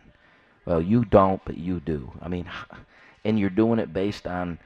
Well, 0.65 0.81
you 0.81 1.05
don't, 1.05 1.43
but 1.45 1.57
you 1.57 1.79
do. 1.79 2.11
I 2.21 2.27
mean, 2.27 2.49
and 3.25 3.39
you're 3.39 3.49
doing 3.49 3.79
it 3.79 3.93
based 3.93 4.27
on 4.27 4.59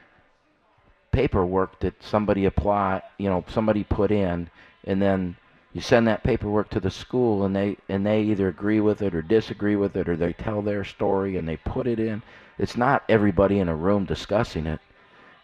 paperwork 1.12 1.80
that 1.80 2.02
somebody 2.04 2.46
apply, 2.46 3.02
you 3.18 3.30
know, 3.30 3.44
somebody 3.48 3.84
put 3.84 4.12
in, 4.12 4.50
and 4.86 5.02
then 5.02 5.36
you 5.76 5.82
send 5.82 6.08
that 6.08 6.24
paperwork 6.24 6.70
to 6.70 6.80
the 6.80 6.90
school, 6.90 7.44
and 7.44 7.54
they 7.54 7.76
and 7.90 8.06
they 8.06 8.22
either 8.22 8.48
agree 8.48 8.80
with 8.80 9.02
it 9.02 9.14
or 9.14 9.22
disagree 9.22 9.76
with 9.76 9.98
it, 9.98 10.08
or 10.08 10.16
they 10.16 10.32
tell 10.32 10.62
their 10.62 10.86
story 10.86 11.36
and 11.36 11.46
they 11.46 11.58
put 11.58 11.86
it 11.86 12.00
in. 12.00 12.22
It's 12.58 12.78
not 12.78 13.04
everybody 13.10 13.60
in 13.60 13.68
a 13.68 13.76
room 13.76 14.06
discussing 14.06 14.68
it. 14.68 14.80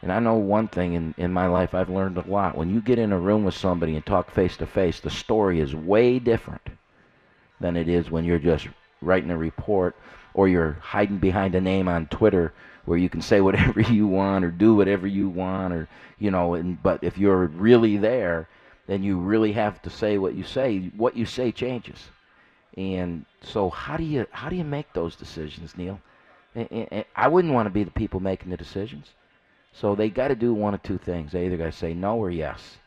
And 0.02 0.10
I 0.10 0.20
know 0.20 0.36
one 0.36 0.70
thing 0.70 0.94
in, 0.94 1.14
in 1.18 1.34
my 1.34 1.48
life 1.48 1.76
I've 1.76 1.90
learned 1.90 2.18
a 2.18 2.26
lot. 2.26 2.56
When 2.56 2.74
you 2.74 2.80
get 2.80 2.98
in 2.98 3.12
a 3.12 3.20
room 3.20 3.44
with 3.44 3.56
somebody 3.56 3.98
and 3.98 4.06
talk 4.06 4.32
face 4.32 4.56
to 4.58 4.66
face, 4.66 5.02
the 5.02 5.10
story 5.10 5.60
is 5.60 5.76
way 5.76 6.18
different 6.18 6.66
than 7.60 7.76
it 7.76 7.90
is 7.90 8.10
when 8.10 8.24
you're 8.24 8.40
just 8.40 8.70
writing 9.02 9.32
a 9.32 9.38
report 9.38 9.98
or 10.34 10.48
you're 10.48 10.78
hiding 10.80 11.18
behind 11.18 11.56
a 11.56 11.62
name 11.62 11.90
on 11.90 12.08
Twitter 12.08 12.54
where 12.86 12.98
you 12.98 13.10
can 13.10 13.22
say 13.22 13.42
whatever 13.48 13.82
you 13.82 14.08
want 14.08 14.46
or 14.46 14.50
do 14.50 14.76
whatever 14.76 15.08
you 15.08 15.28
want 15.28 15.74
or 15.74 15.90
you 16.20 16.32
know 16.32 16.54
and 16.54 16.82
but 16.82 17.04
if 17.04 17.18
you're 17.18 17.48
really 17.48 17.98
there 17.98 18.48
then 18.88 19.04
you 19.04 19.18
really 19.18 19.54
have 19.54 19.82
to 19.82 19.90
say 19.90 20.18
what 20.18 20.34
you 20.36 20.44
say 20.44 20.92
what 20.98 21.16
you 21.16 21.26
say 21.26 21.52
changes 21.52 22.10
and 22.78 23.26
so 23.42 23.70
how 23.70 23.98
do 23.98 24.04
you 24.04 24.26
how 24.32 24.50
do 24.50 24.56
you 24.56 24.64
make 24.64 24.92
those 24.94 25.16
decisions 25.16 25.78
neil 25.78 26.00
And- 26.56 26.72
and- 26.72 27.06
I 27.16 27.28
wouldn't 27.28 27.54
want 27.54 27.66
to 27.68 27.70
be 27.72 27.84
the 27.84 27.92
people 27.92 28.20
making 28.20 28.50
the 28.50 28.58
decisions 28.58 29.14
So 29.74 29.96
they 29.96 30.10
got 30.10 30.28
to 30.30 30.36
do 30.36 30.54
one 30.54 30.74
of 30.74 30.84
two 30.84 30.98
things. 30.98 31.32
They 31.32 31.46
either 31.46 31.56
got 31.58 31.72
to 31.72 31.72
say 31.72 31.94
no 31.94 32.18
or 32.18 32.30
yes. 32.30 32.78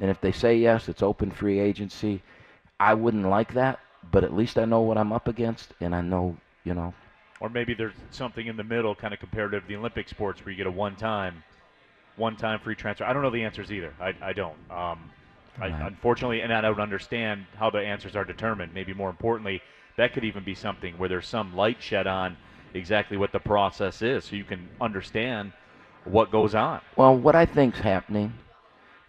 And 0.00 0.10
if 0.10 0.20
they 0.20 0.32
say 0.32 0.56
yes, 0.56 0.88
it's 0.88 1.00
open 1.02 1.30
free 1.30 1.60
agency. 1.60 2.22
I 2.80 2.94
wouldn't 2.94 3.28
like 3.28 3.54
that, 3.54 3.78
but 4.10 4.24
at 4.24 4.34
least 4.34 4.58
I 4.58 4.64
know 4.64 4.80
what 4.80 4.98
I'm 4.98 5.12
up 5.12 5.28
against, 5.28 5.72
and 5.80 5.94
I 5.94 6.00
know, 6.00 6.36
you 6.64 6.74
know, 6.74 6.92
Or 7.38 7.48
maybe 7.48 7.72
there's 7.72 7.94
something 8.10 8.48
in 8.48 8.56
the 8.56 8.64
middle, 8.64 8.96
kind 8.96 9.14
of 9.14 9.20
comparative 9.20 9.62
to 9.62 9.68
the 9.68 9.76
Olympic 9.76 10.08
sports, 10.08 10.44
where 10.44 10.50
you 10.50 10.56
get 10.56 10.66
a 10.66 10.70
one-time, 10.72 11.44
one-time 12.16 12.58
free 12.58 12.74
transfer. 12.74 13.04
I 13.04 13.12
don't 13.12 13.22
know 13.22 13.30
the 13.30 13.44
answers 13.44 13.70
either. 13.70 13.94
I, 14.00 14.14
I 14.20 14.32
don't. 14.32 14.56
Um, 14.72 14.98
I, 15.60 15.68
unfortunately, 15.68 16.40
and 16.40 16.52
I 16.52 16.60
don't 16.60 16.80
understand 16.80 17.46
how 17.56 17.70
the 17.70 17.78
answers 17.78 18.16
are 18.16 18.24
determined. 18.24 18.74
Maybe 18.74 18.92
more 18.92 19.10
importantly, 19.10 19.62
that 19.96 20.12
could 20.12 20.24
even 20.24 20.44
be 20.44 20.54
something 20.54 20.98
where 20.98 21.08
there's 21.08 21.28
some 21.28 21.54
light 21.54 21.80
shed 21.80 22.06
on 22.06 22.36
exactly 22.74 23.16
what 23.16 23.32
the 23.32 23.38
process 23.38 24.02
is, 24.02 24.24
so 24.24 24.36
you 24.36 24.44
can 24.44 24.68
understand 24.80 25.52
what 26.04 26.30
goes 26.32 26.54
on. 26.54 26.80
Well, 26.96 27.16
what 27.16 27.36
I 27.36 27.46
think's 27.46 27.78
happening 27.78 28.32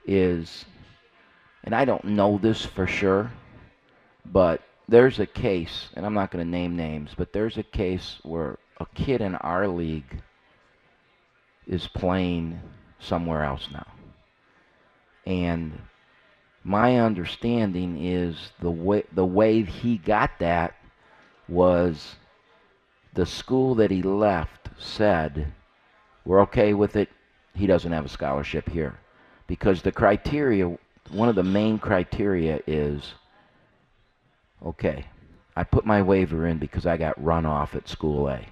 is, 0.06 0.66
and 1.64 1.74
I 1.74 1.86
don't 1.86 2.06
know 2.06 2.38
this 2.38 2.64
for 2.64 2.86
sure, 2.86 3.32
but 4.24 4.62
there's 4.88 5.20
a 5.20 5.26
case, 5.26 5.90
and 5.96 6.06
I'm 6.06 6.14
not 6.14 6.30
going 6.32 6.46
to 6.46 6.50
name 6.50 6.76
names, 6.76 7.12
but 7.18 7.34
there's 7.34 7.58
a 7.58 7.64
case 7.64 8.20
where 8.22 8.60
a 8.80 8.86
kid 8.94 9.22
in 9.22 9.36
our 9.36 9.68
league 9.68 10.22
is 11.66 11.88
playing 11.88 12.60
somewhere 13.00 13.44
else 13.44 13.68
now. 13.72 13.88
And 15.26 15.80
my 16.66 16.98
understanding 16.98 18.04
is 18.04 18.52
the 18.60 18.72
way 18.72 19.04
the 19.14 19.26
way 19.26 19.62
he 19.62 19.98
got 19.98 20.32
that 20.40 20.76
was 21.48 22.16
the 23.14 23.26
school 23.26 23.76
that 23.76 23.92
he 23.92 24.02
left 24.02 24.70
said 24.78 25.54
we're 26.26 26.42
okay 26.42 26.74
with 26.74 26.96
it. 26.96 27.10
He 27.54 27.68
doesn't 27.68 27.92
have 27.92 28.06
a 28.06 28.10
scholarship 28.10 28.68
here. 28.68 28.98
Because 29.48 29.84
the 29.84 29.92
criteria, 29.92 30.76
one 31.12 31.30
of 31.30 31.36
the 31.36 31.44
main 31.44 31.78
criteria 31.78 32.60
is 32.66 33.14
okay, 34.66 35.06
I 35.56 35.64
put 35.64 35.86
my 35.86 36.02
waiver 36.02 36.48
in 36.48 36.58
because 36.58 36.88
I 36.88 36.98
got 36.98 37.24
run 37.24 37.46
off 37.46 37.76
at 37.76 37.88
school 37.88 38.28
A. 38.28 38.44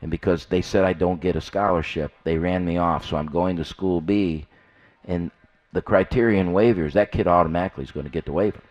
And 0.00 0.10
because 0.10 0.46
they 0.46 0.62
said 0.62 0.84
I 0.84 0.94
don't 0.94 1.20
get 1.20 1.36
a 1.36 1.42
scholarship, 1.42 2.12
they 2.24 2.38
ran 2.38 2.64
me 2.64 2.78
off. 2.78 3.04
So 3.04 3.18
I'm 3.18 3.26
going 3.26 3.56
to 3.56 3.64
school 3.66 4.00
B. 4.00 4.46
And 5.04 5.30
the 5.72 5.82
criterion 5.82 6.52
waivers, 6.52 6.92
that 6.94 7.12
kid 7.12 7.26
automatically 7.26 7.84
is 7.84 7.92
going 7.92 8.06
to 8.06 8.12
get 8.12 8.24
the 8.24 8.32
waiver. 8.32 8.62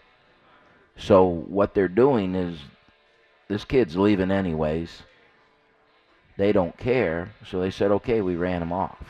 So 0.97 1.25
what 1.25 1.73
they're 1.73 1.87
doing 1.87 2.35
is 2.35 2.59
this 3.47 3.63
kid's 3.63 3.95
leaving 3.95 4.31
anyways. 4.31 5.03
They 6.37 6.51
don't 6.51 6.77
care, 6.77 7.31
so 7.49 7.59
they 7.59 7.71
said, 7.71 7.91
okay, 7.91 8.21
we 8.21 8.35
ran 8.35 8.61
him 8.61 8.71
off. 8.71 9.03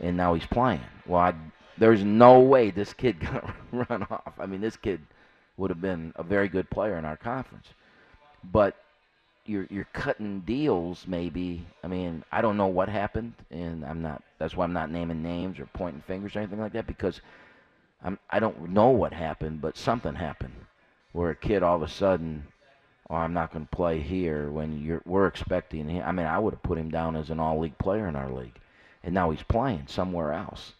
And 0.00 0.16
now 0.16 0.34
he's 0.34 0.46
playing. 0.46 0.80
Well, 1.06 1.20
I, 1.20 1.34
there's 1.78 2.04
no 2.04 2.40
way 2.40 2.70
this 2.70 2.92
kid 2.92 3.20
got 3.32 3.54
run 3.72 4.02
off. 4.04 4.34
I 4.38 4.46
mean, 4.46 4.60
this 4.60 4.76
kid 4.76 5.00
would 5.56 5.70
have 5.70 5.80
been 5.80 6.12
a 6.16 6.22
very 6.22 6.48
good 6.48 6.68
player 6.70 6.96
in 6.96 7.04
our 7.04 7.16
conference. 7.16 7.66
But 8.42 8.76
you're 9.46 9.66
you're 9.70 9.88
cutting 9.92 10.40
deals 10.40 11.04
maybe. 11.06 11.66
I 11.82 11.88
mean, 11.88 12.24
I 12.32 12.40
don't 12.40 12.56
know 12.56 12.66
what 12.66 12.88
happened 12.88 13.34
and 13.50 13.84
I'm 13.84 14.02
not 14.02 14.22
that's 14.38 14.56
why 14.56 14.64
I'm 14.64 14.72
not 14.72 14.90
naming 14.90 15.22
names 15.22 15.58
or 15.58 15.66
pointing 15.66 16.02
fingers 16.02 16.34
or 16.34 16.40
anything 16.40 16.60
like 16.60 16.72
that 16.72 16.86
because 16.86 17.20
I'm 18.02 18.18
I 18.30 18.40
don't 18.40 18.70
know 18.70 18.88
what 18.88 19.12
happened, 19.12 19.60
but 19.60 19.76
something 19.76 20.14
happened 20.14 20.54
where 21.12 21.30
a 21.30 21.36
kid 21.36 21.62
all 21.62 21.76
of 21.76 21.82
a 21.82 21.88
sudden 21.88 22.44
oh, 23.10 23.16
I'm 23.16 23.32
not 23.32 23.52
going 23.52 23.66
to 23.66 23.76
play 23.76 24.00
here 24.00 24.50
when 24.50 24.82
you're 24.82 25.02
we're 25.04 25.26
expecting 25.26 25.88
him. 25.88 26.02
I 26.04 26.12
mean, 26.12 26.26
I 26.26 26.38
would 26.38 26.54
have 26.54 26.62
put 26.62 26.78
him 26.78 26.90
down 26.90 27.16
as 27.16 27.30
an 27.30 27.40
all-league 27.40 27.78
player 27.78 28.06
in 28.08 28.16
our 28.16 28.30
league, 28.30 28.58
and 29.02 29.14
now 29.14 29.30
he's 29.30 29.42
playing 29.42 29.84
somewhere 29.88 30.32
else. 30.32 30.72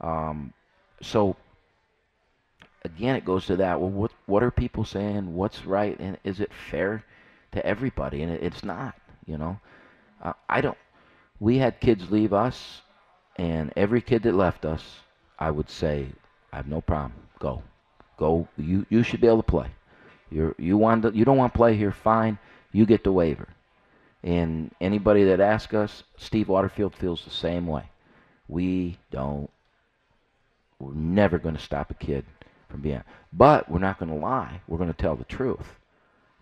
Um, 0.00 0.52
so 1.00 1.36
again, 2.84 3.16
it 3.16 3.24
goes 3.24 3.46
to 3.46 3.56
that. 3.56 3.80
Well, 3.80 3.90
what 3.90 4.12
what 4.26 4.42
are 4.42 4.50
people 4.50 4.84
saying? 4.84 5.34
What's 5.34 5.64
right, 5.64 5.98
and 5.98 6.18
is 6.24 6.40
it 6.40 6.50
fair 6.70 7.04
to 7.52 7.64
everybody? 7.64 8.22
And 8.22 8.32
it, 8.32 8.42
it's 8.42 8.64
not. 8.64 8.94
You 9.26 9.38
know, 9.38 9.60
uh, 10.22 10.32
I 10.48 10.60
don't. 10.60 10.78
We 11.38 11.58
had 11.58 11.80
kids 11.80 12.10
leave 12.10 12.32
us, 12.32 12.82
and 13.36 13.72
every 13.76 14.00
kid 14.00 14.24
that 14.24 14.34
left 14.34 14.64
us, 14.64 14.82
I 15.38 15.50
would 15.50 15.70
say, 15.70 16.08
I 16.52 16.56
have 16.56 16.68
no 16.68 16.80
problem. 16.80 17.14
Go, 17.38 17.62
go. 18.16 18.48
You 18.56 18.86
you 18.90 19.02
should 19.02 19.20
be 19.20 19.26
able 19.26 19.42
to 19.42 19.50
play. 19.50 19.70
You're, 20.30 20.54
you 20.58 20.76
want 20.76 21.02
to, 21.02 21.12
you 21.14 21.24
don't 21.24 21.36
want 21.36 21.52
to 21.52 21.56
play 21.56 21.76
here, 21.76 21.92
fine. 21.92 22.38
You 22.72 22.86
get 22.86 23.04
the 23.04 23.12
waiver. 23.12 23.48
And 24.22 24.74
anybody 24.80 25.24
that 25.24 25.40
asks 25.40 25.74
us, 25.74 26.04
Steve 26.16 26.48
Waterfield 26.48 26.94
feels 26.94 27.24
the 27.24 27.30
same 27.30 27.66
way. 27.66 27.90
We 28.48 28.98
don't. 29.10 29.50
We're 30.78 30.94
never 30.94 31.38
going 31.38 31.56
to 31.56 31.62
stop 31.62 31.90
a 31.90 31.94
kid 31.94 32.24
from 32.68 32.80
being. 32.80 33.02
But 33.32 33.70
we're 33.70 33.78
not 33.78 33.98
going 33.98 34.10
to 34.10 34.16
lie. 34.18 34.60
We're 34.66 34.78
going 34.78 34.92
to 34.92 35.00
tell 35.00 35.16
the 35.16 35.24
truth. 35.24 35.66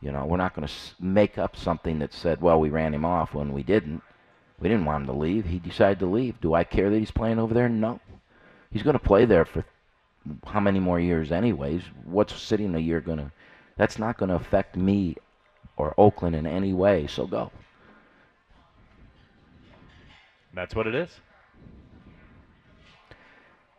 You 0.01 0.13
know, 0.13 0.25
we're 0.25 0.39
not 0.39 0.55
going 0.55 0.67
to 0.67 0.75
make 0.99 1.37
up 1.37 1.57
something 1.57 1.99
that 1.99 2.13
said, 2.13 2.41
"Well, 2.41 2.59
we 2.59 2.71
ran 2.71 2.95
him 2.95 3.05
off 3.05 3.35
when 3.35 3.53
we 3.53 3.63
didn't. 3.63 4.03
We 4.59 4.69
didn't 4.69 4.85
want 4.85 5.03
him 5.03 5.07
to 5.15 5.19
leave. 5.19 5.47
He 5.47 5.59
decided 5.59 5.99
to 6.01 6.07
leave. 6.07 6.41
Do 6.41 6.55
I 6.55 6.65
care 6.65 6.91
that 6.91 6.99
he's 6.99 7.11
playing 7.11 7.39
over 7.39 7.55
there? 7.55 7.69
No. 7.69 8.01
He's 8.71 8.83
going 8.83 8.95
to 8.95 8.99
play 8.99 9.25
there 9.25 9.45
for 9.45 9.65
how 10.47 10.61
many 10.61 10.81
more 10.81 11.01
years, 11.01 11.33
anyways? 11.33 11.83
What's 12.05 12.41
sitting 12.41 12.75
a 12.75 12.79
year 12.79 13.01
going 13.01 13.19
to? 13.19 13.33
That's 13.77 13.99
not 13.99 14.19
going 14.19 14.29
to 14.29 14.35
affect 14.35 14.77
me 14.77 15.17
or 15.77 15.95
Oakland 15.97 16.37
in 16.37 16.47
any 16.47 16.73
way. 16.73 17.07
So 17.07 17.27
go. 17.27 17.51
That's 20.53 20.75
what 20.75 20.87
it 20.87 20.95
is. 20.95 21.21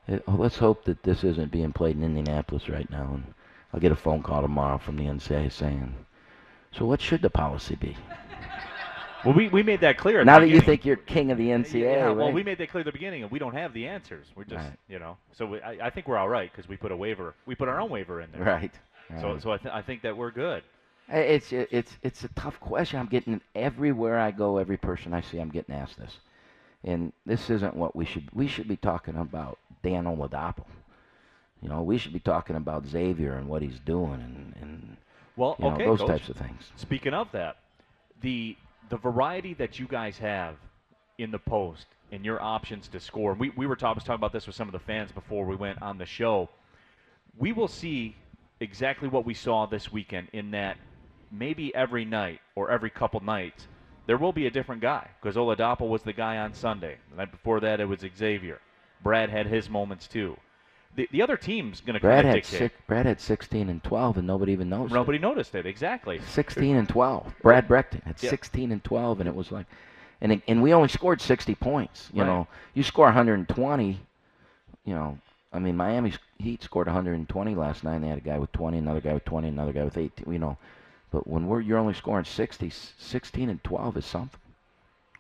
Uh, 0.08 0.18
oh, 0.28 0.36
let's 0.38 0.58
hope 0.58 0.86
that 0.86 1.04
this 1.04 1.24
isn't 1.24 1.52
being 1.52 1.74
played 1.74 1.96
in 1.96 2.04
Indianapolis 2.04 2.70
right 2.70 2.90
now. 2.90 3.12
And 3.14 3.34
I'll 3.74 3.80
get 3.80 3.92
a 3.92 3.96
phone 3.96 4.24
call 4.24 4.42
tomorrow 4.42 4.78
from 4.78 4.98
the 4.98 5.04
NCAA 5.04 5.52
saying, 5.52 5.94
"So 6.72 6.86
what 6.86 7.02
should 7.02 7.22
the 7.22 7.30
policy 7.30 7.76
be?" 7.76 7.98
Well, 9.24 9.36
we, 9.36 9.50
we 9.50 9.62
made 9.64 9.82
that 9.82 9.98
clear. 9.98 10.22
At 10.22 10.26
now 10.26 10.40
the 10.40 10.42
that 10.42 10.48
you 10.48 10.54
beginning. 10.62 10.66
think 10.66 10.86
you're 10.86 10.96
king 10.96 11.32
of 11.32 11.38
the 11.38 11.50
NCAA, 11.50 11.82
Yeah, 11.82 12.06
well, 12.12 12.28
right? 12.28 12.34
we 12.34 12.44
made 12.44 12.58
that 12.58 12.70
clear 12.72 12.82
at 12.82 12.86
the 12.86 12.92
beginning, 12.92 13.22
and 13.22 13.32
we 13.32 13.38
don't 13.38 13.54
have 13.54 13.72
the 13.74 13.88
answers. 13.88 14.26
We're 14.36 14.46
just, 14.46 14.56
Right. 14.66 14.80
you 14.90 14.98
know, 14.98 15.18
so 15.34 15.46
we, 15.46 15.62
I, 15.62 15.88
I 15.88 15.90
think 15.92 16.08
we're 16.08 16.18
all 16.18 16.30
right 16.30 16.52
because 16.52 16.68
we 16.68 16.76
put 16.76 16.92
a 16.92 16.96
waiver, 16.98 17.36
we 17.46 17.54
put 17.54 17.68
our 17.70 17.80
own 17.80 17.90
waiver 17.92 18.22
in 18.22 18.32
there. 18.32 18.44
Right. 18.44 18.74
So, 19.20 19.34
right. 19.34 19.42
so 19.42 19.52
I, 19.52 19.58
th- 19.58 19.74
I 19.74 19.82
think 19.84 20.02
that 20.04 20.18
we're 20.18 20.32
good. 20.32 20.64
It's 21.10 21.52
it's 21.52 21.98
it's 22.04 22.24
a 22.24 22.30
tough 22.30 22.60
question. 22.62 23.00
I'm 23.00 23.08
getting 23.08 23.42
everywhere 23.54 24.18
I 24.18 24.32
go. 24.32 24.58
Every 24.58 24.78
person 24.78 25.14
I 25.14 25.22
see, 25.22 25.40
I'm 25.40 25.50
getting 25.50 25.76
asked 25.76 25.98
this, 26.00 26.20
and 26.86 27.12
this 27.26 27.50
isn't 27.50 27.76
what 27.76 27.96
we 27.96 28.06
should. 28.06 28.30
We 28.34 28.48
should 28.48 28.68
be 28.68 28.78
talking 28.78 29.18
about 29.18 29.60
Dan 29.84 30.06
Oladapo. 30.06 30.64
You 31.62 31.70
know, 31.70 31.82
we 31.84 31.98
should 31.98 32.14
be 32.14 32.20
talking 32.20 32.56
about 32.56 32.88
Xavier 32.88 33.34
and 33.34 33.48
what 33.50 33.62
he's 33.62 33.80
doing, 33.80 34.14
and, 34.14 34.56
and 34.62 34.98
Well, 35.36 35.56
you 35.60 35.66
know, 35.66 35.76
okay, 35.76 35.86
those 35.86 36.00
Coach. 36.00 36.10
types 36.10 36.30
of 36.30 36.38
things. 36.38 36.72
Speaking 36.76 37.14
of 37.14 37.32
that, 37.32 37.58
the 38.22 38.58
the 38.90 38.98
variety 38.98 39.54
that 39.56 39.80
you 39.80 39.88
guys 39.88 40.18
have 40.18 40.56
in 41.18 41.32
the 41.32 41.40
post 41.40 41.86
and 42.12 42.26
your 42.26 42.42
options 42.42 42.88
to 42.90 43.00
score. 43.00 43.34
We 43.34 43.52
we 43.52 43.68
were 43.68 43.76
talking 43.76 43.96
was 43.96 44.04
talking 44.04 44.16
about 44.16 44.34
this 44.34 44.48
with 44.48 44.56
some 44.56 44.68
of 44.68 44.74
the 44.74 44.80
fans 44.80 45.12
before 45.12 45.46
we 45.46 45.56
went 45.56 45.82
on 45.82 45.98
the 45.98 46.06
show. 46.06 46.50
We 47.38 47.54
will 47.54 47.68
see 47.68 48.16
exactly 48.60 49.08
what 49.08 49.26
we 49.26 49.34
saw 49.34 49.66
this 49.66 49.92
weekend 49.92 50.28
in 50.34 50.52
that 50.52 50.78
maybe 51.32 51.74
every 51.74 52.06
night 52.06 52.40
or 52.56 52.70
every 52.70 52.90
couple 52.90 53.20
nights 53.22 53.68
there 54.08 54.18
will 54.18 54.34
be 54.34 54.48
a 54.48 54.52
different 54.52 54.82
guy 54.82 55.08
because 55.22 55.36
Oladapo 55.36 55.88
was 55.88 56.04
the 56.04 56.14
guy 56.14 56.38
on 56.38 56.54
Sunday. 56.54 56.98
The 57.12 57.18
night 57.18 57.32
before 57.32 57.60
that 57.62 57.80
it 57.80 57.86
was 57.86 58.00
Xavier. 58.18 58.60
Brad 59.04 59.30
had 59.30 59.48
his 59.48 59.70
moments 59.70 60.08
too. 60.08 60.38
The, 60.96 61.08
the 61.12 61.22
other 61.22 61.38
team's 61.38 61.80
going 61.80 61.94
to 61.94 62.00
Brad 62.02 62.26
had 62.26 62.34
dictate. 62.36 62.60
six, 62.60 62.76
Brad 62.86 63.06
had 63.06 63.22
16 63.22 63.70
and 63.70 63.82
12, 63.84 64.18
and 64.18 64.28
nobody 64.28 64.52
even 64.52 64.70
noticed. 64.70 64.94
Nobody 64.94 65.20
noticed 65.20 65.56
it 65.56 65.66
exactly. 65.66 66.20
16 66.28 66.76
and 66.76 66.90
12. 66.90 67.34
Brad 67.42 67.68
Brechting 67.68 68.04
had 68.04 68.22
Yeah. 68.22 68.30
16 68.30 68.72
and 68.72 68.84
12, 68.84 69.22
and 69.22 69.30
it 69.30 69.36
was 69.36 69.52
like, 69.52 69.68
and 70.20 70.34
it, 70.34 70.42
and 70.48 70.62
we 70.62 70.74
only 70.74 70.90
scored 70.90 71.22
60 71.22 71.56
points. 71.56 72.10
You 72.14 72.22
Right. 72.24 72.28
know, 72.28 72.48
you 72.74 72.84
score 72.84 73.06
120. 73.06 74.00
You 74.84 74.94
know, 74.94 75.18
I 75.54 75.60
mean, 75.60 75.78
Miami 75.78 76.14
Heat 76.40 76.62
scored 76.64 76.88
120 76.88 77.56
last 77.56 77.84
night. 77.84 77.96
and 77.96 78.04
They 78.04 78.10
had 78.10 78.18
a 78.18 78.22
guy 78.22 78.38
with 78.38 78.52
20, 78.52 78.78
another 78.78 79.02
guy 79.02 79.14
with 79.14 79.26
20, 79.26 79.48
another 79.48 79.72
guy 79.74 79.84
with 79.86 79.98
18. 79.98 80.32
You 80.32 80.40
know, 80.40 80.58
but 81.12 81.26
when 81.26 81.48
we're 81.48 81.62
you're 81.62 81.78
only 81.78 81.94
scoring 81.94 82.26
60, 82.26 82.70
16 82.70 83.50
and 83.50 83.64
12 83.64 83.98
is 83.98 84.06
something. 84.06 84.40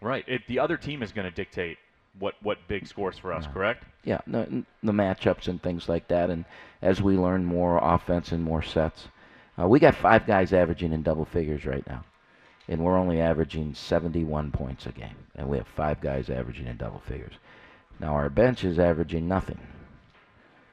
Right. 0.01 0.25
It, 0.27 0.41
the 0.47 0.59
other 0.59 0.77
team 0.77 1.01
is 1.03 1.11
going 1.11 1.29
to 1.29 1.35
dictate 1.35 1.77
what 2.19 2.35
what 2.41 2.57
big 2.67 2.87
scores 2.87 3.17
for 3.17 3.33
us, 3.33 3.47
correct? 3.47 3.85
Yeah, 4.03 4.19
the, 4.27 4.63
the 4.83 4.91
matchups 4.91 5.47
and 5.47 5.61
things 5.61 5.87
like 5.87 6.07
that. 6.09 6.29
And 6.29 6.45
as 6.81 7.01
we 7.01 7.17
learn 7.17 7.45
more 7.45 7.79
offense 7.81 8.31
and 8.31 8.43
more 8.43 8.61
sets, 8.61 9.07
uh, 9.59 9.67
we 9.67 9.79
got 9.79 9.95
five 9.95 10.25
guys 10.25 10.53
averaging 10.53 10.93
in 10.93 11.03
double 11.03 11.25
figures 11.25 11.65
right 11.65 11.85
now, 11.87 12.03
and 12.67 12.83
we're 12.83 12.97
only 12.97 13.21
averaging 13.21 13.73
71 13.73 14.51
points 14.51 14.85
a 14.85 14.91
game, 14.91 15.15
and 15.35 15.47
we 15.47 15.57
have 15.57 15.67
five 15.67 16.01
guys 16.01 16.29
averaging 16.29 16.67
in 16.67 16.77
double 16.77 16.99
figures. 16.99 17.33
Now 17.99 18.13
our 18.13 18.29
bench 18.29 18.63
is 18.63 18.79
averaging 18.79 19.27
nothing. 19.27 19.59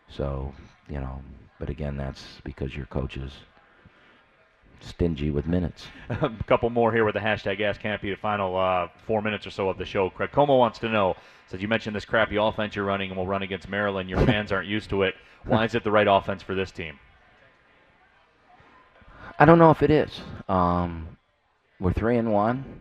So 0.08 0.52
you 0.88 1.00
know, 1.00 1.22
but 1.58 1.68
again, 1.70 1.96
that's 1.96 2.40
because 2.44 2.76
your 2.76 2.86
coaches 2.86 3.32
stingy 4.80 5.30
with 5.30 5.46
minutes. 5.46 5.86
a 6.10 6.30
couple 6.46 6.70
more 6.70 6.92
here 6.92 7.04
with 7.04 7.14
the 7.14 7.20
hashtag 7.20 7.60
Ask 7.60 7.80
Kampe, 7.80 8.02
the 8.02 8.14
final 8.14 8.56
uh, 8.56 8.88
four 9.06 9.22
minutes 9.22 9.46
or 9.46 9.50
so 9.50 9.68
of 9.68 9.78
the 9.78 9.84
show. 9.84 10.10
Craig 10.10 10.30
Como 10.32 10.56
wants 10.56 10.78
to 10.80 10.88
know, 10.88 11.16
says 11.46 11.60
you 11.60 11.68
mentioned 11.68 11.96
this 11.96 12.04
crappy 12.04 12.36
offense 12.36 12.76
you're 12.76 12.84
running 12.84 13.10
and 13.10 13.18
will 13.18 13.26
run 13.26 13.42
against 13.42 13.68
Maryland. 13.68 14.08
Your 14.08 14.20
fans 14.26 14.52
aren't 14.52 14.68
used 14.68 14.90
to 14.90 15.02
it. 15.02 15.14
Why 15.44 15.64
is 15.64 15.74
it 15.74 15.84
the 15.84 15.90
right 15.90 16.06
offense 16.08 16.42
for 16.42 16.54
this 16.54 16.70
team? 16.70 16.98
I 19.38 19.44
don't 19.44 19.58
know 19.58 19.70
if 19.70 19.82
it 19.82 19.90
is. 19.90 20.20
Um, 20.48 21.16
we're 21.78 21.92
three 21.92 22.18
and 22.18 22.32
one. 22.32 22.80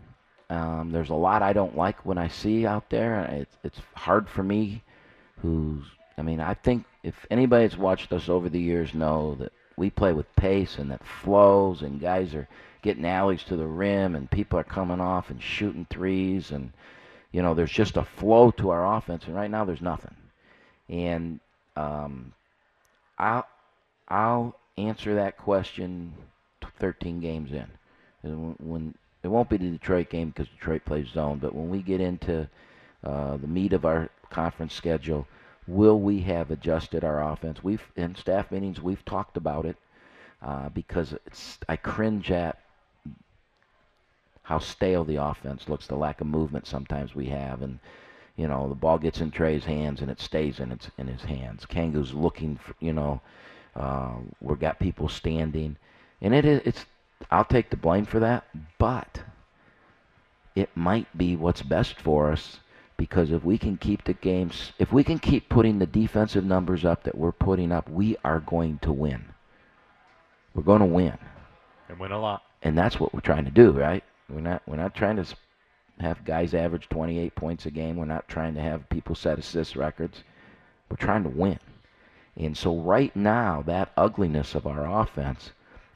Um, 0.50 0.90
there's 0.90 1.10
a 1.10 1.14
lot 1.14 1.42
I 1.42 1.52
don't 1.52 1.76
like 1.76 2.04
when 2.04 2.18
I 2.18 2.28
see 2.28 2.66
out 2.66 2.88
there. 2.90 3.20
It's 3.30 3.56
it's 3.62 3.80
hard 3.94 4.28
for 4.28 4.42
me. 4.42 4.82
Who's 5.42 5.84
I 6.16 6.22
mean 6.22 6.40
I 6.40 6.54
think 6.54 6.84
if 7.02 7.14
anybody 7.30 7.66
that's 7.66 7.78
watched 7.78 8.12
us 8.12 8.28
over 8.28 8.48
the 8.48 8.60
years 8.60 8.94
know 8.94 9.36
that 9.36 9.52
we 9.78 9.90
play 9.90 10.12
with 10.12 10.34
pace 10.36 10.78
and 10.78 10.90
that 10.90 11.04
flows 11.04 11.82
and 11.82 12.00
guys 12.00 12.34
are 12.34 12.48
getting 12.82 13.04
alleys 13.04 13.42
to 13.44 13.56
the 13.56 13.66
rim 13.66 14.14
and 14.14 14.30
people 14.30 14.58
are 14.58 14.64
coming 14.64 15.00
off 15.00 15.30
and 15.30 15.42
shooting 15.42 15.86
threes 15.88 16.50
and 16.50 16.72
you 17.32 17.42
know 17.42 17.54
there's 17.54 17.70
just 17.70 17.96
a 17.96 18.04
flow 18.04 18.50
to 18.50 18.70
our 18.70 18.96
offense 18.96 19.24
and 19.26 19.34
right 19.34 19.50
now 19.50 19.64
there's 19.64 19.82
nothing. 19.82 20.14
And 20.88 21.40
um, 21.76 22.32
I'll 23.18 23.46
I'll 24.08 24.56
answer 24.76 25.14
that 25.16 25.36
question 25.36 26.14
13 26.78 27.20
games 27.20 27.52
in. 27.52 27.66
And 28.22 28.56
when 28.58 28.94
it 29.22 29.28
won't 29.28 29.48
be 29.48 29.56
the 29.56 29.70
Detroit 29.70 30.10
game 30.10 30.28
because 30.28 30.48
Detroit 30.48 30.84
plays 30.84 31.08
zone, 31.08 31.38
but 31.38 31.54
when 31.54 31.70
we 31.70 31.82
get 31.82 32.00
into 32.00 32.48
uh, 33.04 33.36
the 33.36 33.46
meat 33.46 33.72
of 33.72 33.84
our 33.84 34.08
conference 34.30 34.74
schedule, 34.74 35.26
will 35.68 36.00
we 36.00 36.20
have 36.20 36.50
adjusted 36.50 37.04
our 37.04 37.22
offense? 37.32 37.62
We've 37.62 37.82
in 37.94 38.16
staff 38.16 38.50
meetings 38.50 38.80
we've 38.80 39.04
talked 39.04 39.36
about 39.36 39.66
it 39.66 39.76
uh, 40.42 40.70
because 40.70 41.14
I 41.68 41.76
cringe 41.76 42.30
at 42.30 42.58
how 44.42 44.58
stale 44.58 45.04
the 45.04 45.16
offense 45.16 45.68
looks, 45.68 45.86
the 45.86 45.94
lack 45.94 46.22
of 46.22 46.26
movement 46.26 46.66
sometimes 46.66 47.14
we 47.14 47.26
have, 47.26 47.60
and 47.60 47.78
you 48.36 48.48
know 48.48 48.68
the 48.68 48.74
ball 48.74 48.98
gets 48.98 49.20
in 49.20 49.30
Trey's 49.30 49.64
hands 49.66 50.00
and 50.00 50.10
it 50.10 50.20
stays 50.20 50.58
in 50.58 50.72
its 50.72 50.90
in 50.96 51.06
his 51.06 51.22
hands. 51.22 51.66
Kangu's 51.66 52.14
looking, 52.14 52.56
for, 52.56 52.74
you 52.80 52.94
know, 52.94 53.20
uh, 53.76 54.14
we've 54.40 54.58
got 54.58 54.78
people 54.80 55.08
standing, 55.08 55.76
and 56.22 56.34
it 56.34 56.46
is 56.46 56.62
it's 56.64 56.86
I'll 57.30 57.44
take 57.44 57.68
the 57.68 57.76
blame 57.76 58.06
for 58.06 58.20
that, 58.20 58.44
but 58.78 59.20
it 60.54 60.70
might 60.74 61.06
be 61.16 61.36
what's 61.36 61.62
best 61.62 62.00
for 62.00 62.32
us 62.32 62.58
because 62.98 63.30
if 63.30 63.42
we 63.42 63.56
can 63.56 63.78
keep 63.78 64.04
the 64.04 64.12
games, 64.12 64.72
if 64.78 64.92
we 64.92 65.02
can 65.02 65.18
keep 65.18 65.48
putting 65.48 65.78
the 65.78 65.86
defensive 65.86 66.44
numbers 66.44 66.84
up 66.84 67.04
that 67.04 67.16
we're 67.16 67.32
putting 67.32 67.72
up, 67.72 67.88
we 67.88 68.16
are 68.24 68.40
going 68.40 68.78
to 68.80 68.92
win. 68.92 69.24
We're 70.52 70.64
going 70.64 70.80
to 70.80 70.86
win. 70.86 71.16
And 71.88 71.98
win 71.98 72.12
a 72.12 72.20
lot. 72.20 72.42
And 72.62 72.76
that's 72.76 73.00
what 73.00 73.14
we're 73.14 73.20
trying 73.20 73.46
to 73.46 73.50
do, 73.50 73.70
right? 73.70 74.04
We're 74.28 74.40
not 74.40 74.62
we're 74.66 74.76
not 74.76 74.94
trying 74.94 75.16
to 75.16 75.24
have 76.00 76.24
guys 76.24 76.52
average 76.52 76.88
28 76.90 77.34
points 77.34 77.64
a 77.64 77.70
game. 77.70 77.96
We're 77.96 78.04
not 78.04 78.28
trying 78.28 78.54
to 78.56 78.60
have 78.60 78.90
people 78.90 79.14
set 79.14 79.38
assist 79.38 79.76
records. 79.76 80.22
We're 80.90 80.96
trying 80.96 81.22
to 81.22 81.30
win. 81.30 81.58
And 82.36 82.56
so 82.56 82.76
right 82.76 83.14
now, 83.16 83.62
that 83.66 83.92
ugliness 83.96 84.54
of 84.54 84.66
our 84.66 85.00
offense 85.02 85.52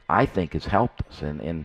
I 0.09 0.26
think 0.26 0.53
has 0.53 0.66
helped 0.66 1.03
us. 1.09 1.22
And, 1.22 1.40
and 1.40 1.64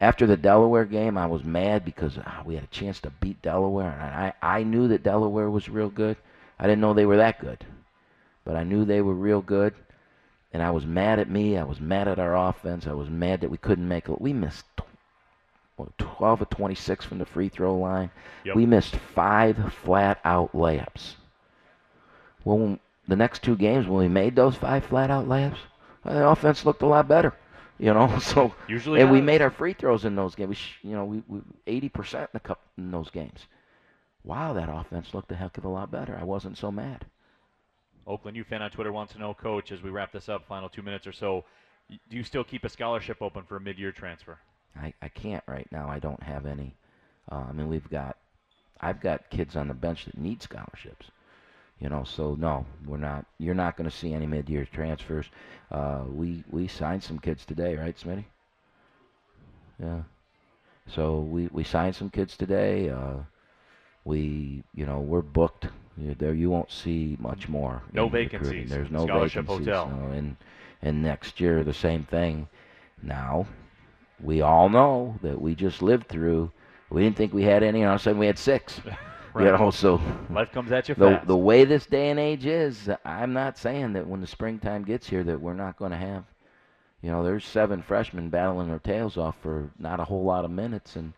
after 0.00 0.26
the 0.26 0.36
Delaware 0.36 0.84
game, 0.84 1.16
I 1.16 1.26
was 1.26 1.44
mad 1.44 1.84
because 1.84 2.18
ah, 2.24 2.42
we 2.44 2.54
had 2.54 2.64
a 2.64 2.68
chance 2.68 3.00
to 3.00 3.10
beat 3.20 3.40
Delaware. 3.42 3.92
And 3.92 4.14
I, 4.14 4.32
I 4.42 4.62
knew 4.64 4.88
that 4.88 5.04
Delaware 5.04 5.50
was 5.50 5.68
real 5.68 5.88
good. 5.88 6.16
I 6.58 6.66
didn't 6.66 6.80
know 6.80 6.94
they 6.94 7.06
were 7.06 7.18
that 7.18 7.40
good. 7.40 7.64
But 8.44 8.56
I 8.56 8.64
knew 8.64 8.84
they 8.84 9.00
were 9.00 9.14
real 9.14 9.40
good. 9.40 9.74
And 10.52 10.62
I 10.62 10.70
was 10.70 10.86
mad 10.86 11.18
at 11.18 11.30
me. 11.30 11.56
I 11.56 11.64
was 11.64 11.80
mad 11.80 12.08
at 12.08 12.18
our 12.18 12.36
offense. 12.36 12.86
I 12.86 12.92
was 12.92 13.08
mad 13.08 13.40
that 13.40 13.50
we 13.50 13.56
couldn't 13.56 13.88
make 13.88 14.08
it. 14.08 14.20
We 14.20 14.32
missed 14.32 14.66
what, 15.76 15.96
12 15.98 16.42
of 16.42 16.50
26 16.50 17.04
from 17.04 17.18
the 17.18 17.26
free 17.26 17.48
throw 17.48 17.76
line. 17.76 18.10
Yep. 18.44 18.56
We 18.56 18.66
missed 18.66 18.96
five 18.96 19.72
flat 19.74 20.20
out 20.24 20.52
layups. 20.52 21.14
Well, 22.44 22.78
the 23.08 23.16
next 23.16 23.42
two 23.42 23.56
games, 23.56 23.86
when 23.86 23.98
we 23.98 24.08
made 24.08 24.36
those 24.36 24.54
five 24.54 24.84
flat 24.84 25.10
out 25.10 25.28
layups, 25.28 25.58
the 26.04 26.28
offense 26.28 26.64
looked 26.64 26.82
a 26.82 26.86
lot 26.86 27.08
better. 27.08 27.34
You 27.78 27.92
know, 27.92 28.18
so 28.20 28.54
Usually 28.68 29.00
and 29.00 29.10
we 29.10 29.20
made 29.20 29.42
our 29.42 29.50
free 29.50 29.72
throws 29.72 30.04
in 30.04 30.14
those 30.14 30.34
games. 30.34 30.56
We, 30.82 30.90
you 30.90 30.96
know, 30.96 31.04
we 31.04 31.40
eighty 31.66 31.88
percent 31.88 32.24
in 32.24 32.30
the 32.34 32.40
cup 32.40 32.60
in 32.78 32.90
those 32.90 33.10
games. 33.10 33.46
Wow, 34.22 34.54
that 34.54 34.70
offense 34.70 35.12
looked 35.12 35.30
a 35.32 35.34
heck 35.34 35.58
of 35.58 35.64
a 35.64 35.68
lot 35.68 35.90
better. 35.90 36.16
I 36.18 36.24
wasn't 36.24 36.56
so 36.56 36.72
mad. 36.72 37.04
Oakland 38.06 38.36
U 38.36 38.44
fan 38.44 38.62
on 38.62 38.70
Twitter 38.70 38.92
wants 38.92 39.12
to 39.14 39.18
know, 39.18 39.34
Coach, 39.34 39.72
as 39.72 39.82
we 39.82 39.90
wrap 39.90 40.12
this 40.12 40.28
up, 40.28 40.46
final 40.46 40.68
two 40.68 40.82
minutes 40.82 41.06
or 41.06 41.12
so, 41.12 41.44
do 41.88 42.16
you 42.16 42.24
still 42.24 42.44
keep 42.44 42.64
a 42.64 42.68
scholarship 42.68 43.20
open 43.20 43.44
for 43.44 43.56
a 43.56 43.60
mid-year 43.60 43.92
transfer? 43.92 44.38
I, 44.76 44.92
I 45.00 45.08
can't 45.08 45.44
right 45.46 45.68
now. 45.70 45.88
I 45.88 45.98
don't 45.98 46.22
have 46.22 46.46
any. 46.46 46.74
Uh, 47.30 47.44
I 47.48 47.52
mean, 47.52 47.68
we've 47.68 47.88
got, 47.88 48.16
I've 48.80 49.00
got 49.00 49.30
kids 49.30 49.56
on 49.56 49.68
the 49.68 49.74
bench 49.74 50.04
that 50.06 50.18
need 50.18 50.42
scholarships. 50.42 51.10
You 51.80 51.88
know, 51.88 52.04
so 52.04 52.34
no, 52.38 52.64
we're 52.86 52.96
not. 52.96 53.26
You're 53.38 53.54
not 53.54 53.76
going 53.76 53.90
to 53.90 53.94
see 53.94 54.14
any 54.14 54.26
mid-year 54.26 54.66
transfers. 54.72 55.26
Uh, 55.70 56.02
we 56.08 56.44
we 56.50 56.66
signed 56.68 57.02
some 57.02 57.18
kids 57.18 57.44
today, 57.44 57.76
right, 57.76 57.96
Smitty? 57.96 58.24
Yeah. 59.82 60.02
So 60.86 61.20
we 61.20 61.48
we 61.52 61.64
signed 61.64 61.96
some 61.96 62.10
kids 62.10 62.36
today. 62.36 62.90
Uh, 62.90 63.16
we 64.04 64.62
you 64.74 64.86
know 64.86 65.00
we're 65.00 65.22
booked. 65.22 65.66
You- 65.98 66.14
There 66.14 66.32
you 66.34 66.48
won't 66.50 66.70
see 66.70 67.16
much 67.20 67.48
more. 67.48 67.82
No 67.92 68.06
in 68.06 68.12
recruiting. 68.12 68.40
vacancies. 68.40 68.70
There's 68.70 68.90
no 68.90 69.06
Scholarship 69.06 69.46
vacancies. 69.46 69.66
hotel. 69.66 69.88
no, 69.90 70.12
and 70.12 70.36
and 70.82 71.02
next 71.02 71.40
year 71.40 71.64
the 71.64 71.74
same 71.74 72.04
thing. 72.04 72.48
Now, 73.02 73.46
we 74.22 74.40
all 74.42 74.68
know 74.68 75.18
that 75.22 75.40
we 75.40 75.54
just 75.54 75.82
lived 75.82 76.08
through. 76.08 76.50
We 76.90 77.02
didn't 77.02 77.16
think 77.16 77.32
we 77.34 77.42
had 77.42 77.62
any, 77.62 77.80
and 77.80 77.88
all 77.88 77.96
of 77.96 78.00
a 78.00 78.04
sudden 78.04 78.18
we 78.20 78.26
had 78.26 78.38
six. 78.38 78.80
Right. 79.34 79.46
You 79.46 79.52
know, 79.52 79.70
so 79.72 80.00
Life 80.30 80.52
comes 80.52 80.70
at 80.70 80.88
you 80.88 80.94
the 80.94 81.10
fast. 81.10 81.26
the 81.26 81.36
way 81.36 81.64
this 81.64 81.86
day 81.86 82.10
and 82.10 82.20
age 82.20 82.46
is, 82.46 82.88
I'm 83.04 83.32
not 83.32 83.58
saying 83.58 83.94
that 83.94 84.06
when 84.06 84.20
the 84.20 84.28
springtime 84.28 84.84
gets 84.84 85.08
here 85.08 85.24
that 85.24 85.40
we're 85.40 85.54
not 85.54 85.76
going 85.76 85.90
to 85.90 85.96
have. 85.96 86.24
You 87.02 87.10
know, 87.10 87.24
there's 87.24 87.44
seven 87.44 87.82
freshmen 87.82 88.30
battling 88.30 88.68
their 88.68 88.78
tails 88.78 89.16
off 89.16 89.36
for 89.42 89.70
not 89.78 90.00
a 90.00 90.04
whole 90.04 90.24
lot 90.24 90.44
of 90.44 90.50
minutes, 90.52 90.94
and 90.96 91.12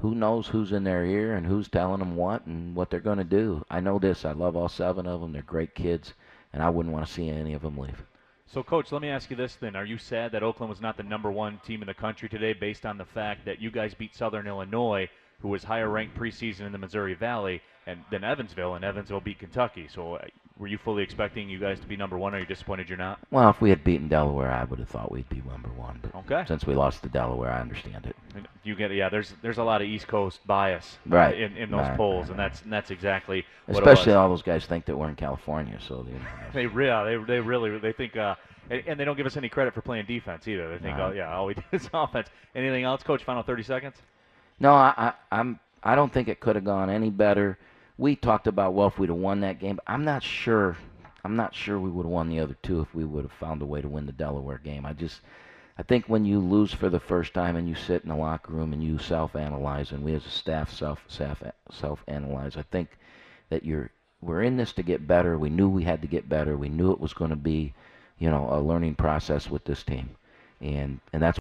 who 0.00 0.14
knows 0.14 0.46
who's 0.46 0.72
in 0.72 0.84
their 0.84 1.04
ear 1.04 1.34
and 1.34 1.44
who's 1.44 1.68
telling 1.68 1.98
them 1.98 2.16
what 2.16 2.46
and 2.46 2.74
what 2.74 2.88
they're 2.88 3.00
going 3.00 3.18
to 3.18 3.24
do. 3.24 3.64
I 3.68 3.80
know 3.80 3.98
this. 3.98 4.24
I 4.24 4.32
love 4.32 4.56
all 4.56 4.68
seven 4.68 5.06
of 5.06 5.20
them. 5.20 5.32
They're 5.32 5.42
great 5.42 5.74
kids, 5.74 6.14
and 6.52 6.62
I 6.62 6.70
wouldn't 6.70 6.94
want 6.94 7.06
to 7.06 7.12
see 7.12 7.28
any 7.28 7.52
of 7.52 7.62
them 7.62 7.76
leave. 7.76 8.02
So, 8.46 8.62
Coach, 8.62 8.92
let 8.92 9.02
me 9.02 9.08
ask 9.08 9.28
you 9.28 9.36
this 9.36 9.56
then. 9.56 9.74
Are 9.74 9.84
you 9.84 9.98
sad 9.98 10.30
that 10.32 10.44
Oakland 10.44 10.70
was 10.70 10.80
not 10.80 10.96
the 10.96 11.02
number 11.02 11.32
one 11.32 11.60
team 11.66 11.82
in 11.82 11.88
the 11.88 11.94
country 11.94 12.28
today 12.28 12.52
based 12.52 12.86
on 12.86 12.96
the 12.96 13.04
fact 13.04 13.44
that 13.44 13.60
you 13.60 13.72
guys 13.72 13.92
beat 13.92 14.14
Southern 14.14 14.46
Illinois, 14.46 15.08
who 15.40 15.48
was 15.48 15.64
higher 15.64 15.88
ranked 15.88 16.16
preseason 16.16 16.60
in 16.66 16.72
the 16.72 16.78
Missouri 16.78 17.14
Valley, 17.14 17.60
and 17.86 18.00
than 18.10 18.24
Evansville, 18.24 18.74
and 18.74 18.84
Evansville 18.84 19.20
beat 19.20 19.38
Kentucky? 19.38 19.88
So, 19.88 20.14
uh, 20.14 20.24
were 20.58 20.66
you 20.66 20.78
fully 20.78 21.02
expecting 21.02 21.50
you 21.50 21.58
guys 21.58 21.78
to 21.80 21.86
be 21.86 21.96
number 21.96 22.16
one, 22.16 22.32
or 22.34 22.38
are 22.38 22.40
you 22.40 22.46
disappointed 22.46 22.88
you're 22.88 22.96
not? 22.96 23.18
Well, 23.30 23.50
if 23.50 23.60
we 23.60 23.68
had 23.68 23.84
beaten 23.84 24.08
Delaware, 24.08 24.50
I 24.50 24.64
would 24.64 24.78
have 24.78 24.88
thought 24.88 25.12
we'd 25.12 25.28
be 25.28 25.42
number 25.46 25.68
one. 25.68 25.98
But 26.02 26.14
Okay. 26.14 26.44
since 26.48 26.66
we 26.66 26.74
lost 26.74 27.02
to 27.02 27.10
Delaware, 27.10 27.52
I 27.52 27.60
understand 27.60 28.06
it. 28.06 28.16
You 28.64 28.74
get 28.74 28.90
yeah. 28.92 29.08
There's 29.10 29.34
there's 29.42 29.58
a 29.58 29.64
lot 29.64 29.82
of 29.82 29.86
East 29.88 30.08
Coast 30.08 30.46
bias 30.46 30.98
uh, 31.10 31.14
Right. 31.14 31.38
in, 31.38 31.56
in 31.56 31.70
those 31.70 31.80
Right, 31.80 31.96
polls, 31.96 32.24
right, 32.24 32.30
and 32.30 32.38
that's 32.38 32.62
and 32.62 32.72
that's 32.72 32.90
exactly 32.90 33.44
what 33.66 33.76
Especially 33.82 34.12
it 34.12 34.16
was. 34.16 34.22
all 34.22 34.28
those 34.30 34.42
guys 34.42 34.64
think 34.66 34.86
that 34.86 34.96
we're 34.96 35.08
in 35.10 35.14
California, 35.16 35.78
so 35.80 36.02
they, 36.02 36.12
They 36.54 36.66
really, 36.66 37.16
they, 37.18 37.24
they 37.24 37.40
really, 37.40 37.78
they 37.78 37.92
think, 37.92 38.16
uh, 38.16 38.34
and, 38.70 38.82
and 38.86 39.00
they 39.00 39.04
don't 39.04 39.16
give 39.16 39.26
us 39.26 39.36
any 39.36 39.48
credit 39.50 39.74
for 39.74 39.82
playing 39.82 40.06
defense 40.06 40.48
either. 40.48 40.70
They 40.70 40.78
think, 40.78 40.96
Right. 40.98 41.08
oh 41.08 41.12
yeah, 41.12 41.34
all 41.34 41.46
we 41.46 41.54
do 41.54 41.62
is 41.72 41.88
offense. 41.92 42.28
Anything 42.54 42.84
else, 42.84 43.02
Coach? 43.02 43.22
Final 43.24 43.42
30 43.42 43.62
seconds. 43.62 43.96
No, 44.58 44.72
I, 44.72 44.94
I, 44.96 45.12
I'm. 45.40 45.60
I 45.82 45.94
don't 45.94 46.12
think 46.12 46.28
it 46.28 46.40
could 46.40 46.56
have 46.56 46.64
gone 46.64 46.90
any 46.90 47.10
better. 47.10 47.58
We 47.98 48.16
talked 48.16 48.46
about 48.46 48.74
well, 48.74 48.88
if 48.88 48.98
we'd 48.98 49.08
have 49.08 49.18
won 49.18 49.40
that 49.40 49.60
game, 49.60 49.76
but 49.76 49.84
I'm 49.86 50.04
not 50.04 50.22
sure. 50.22 50.76
I'm 51.24 51.36
not 51.36 51.54
sure 51.54 51.78
we 51.78 51.90
would 51.90 52.04
have 52.04 52.12
won 52.12 52.28
the 52.28 52.40
other 52.40 52.56
two 52.62 52.80
if 52.80 52.94
we 52.94 53.04
would 53.04 53.24
have 53.24 53.32
found 53.32 53.60
a 53.62 53.66
way 53.66 53.80
to 53.82 53.88
win 53.88 54.06
the 54.06 54.12
Delaware 54.12 54.58
game. 54.58 54.86
I 54.86 54.92
just, 54.92 55.20
I 55.76 55.82
think 55.82 56.06
when 56.06 56.24
you 56.24 56.38
lose 56.38 56.72
for 56.72 56.88
the 56.88 57.00
first 57.00 57.34
time 57.34 57.56
and 57.56 57.68
you 57.68 57.74
sit 57.74 58.02
in 58.02 58.08
the 58.08 58.16
locker 58.16 58.52
room 58.52 58.72
and 58.72 58.82
you 58.82 58.98
self-analyze, 58.98 59.90
and 59.92 60.04
we 60.04 60.14
as 60.14 60.24
a 60.24 60.30
staff 60.30 60.72
self 60.72 61.04
self 61.08 61.42
self-analyze, 61.70 62.56
I 62.56 62.62
think 62.62 62.96
that 63.50 63.64
you're 63.64 63.90
we're 64.20 64.42
in 64.42 64.56
this 64.56 64.72
to 64.74 64.82
get 64.82 65.06
better. 65.06 65.36
We 65.38 65.50
knew 65.50 65.68
we 65.68 65.84
had 65.84 66.02
to 66.02 66.08
get 66.08 66.28
better. 66.28 66.56
We 66.56 66.68
knew 66.68 66.92
it 66.92 67.00
was 67.00 67.12
going 67.12 67.30
to 67.30 67.36
be, 67.36 67.74
you 68.18 68.30
know, 68.30 68.48
a 68.50 68.60
learning 68.60 68.94
process 68.94 69.50
with 69.50 69.64
this 69.64 69.82
team, 69.82 70.10
and 70.60 71.00
and 71.12 71.22
that's 71.22 71.34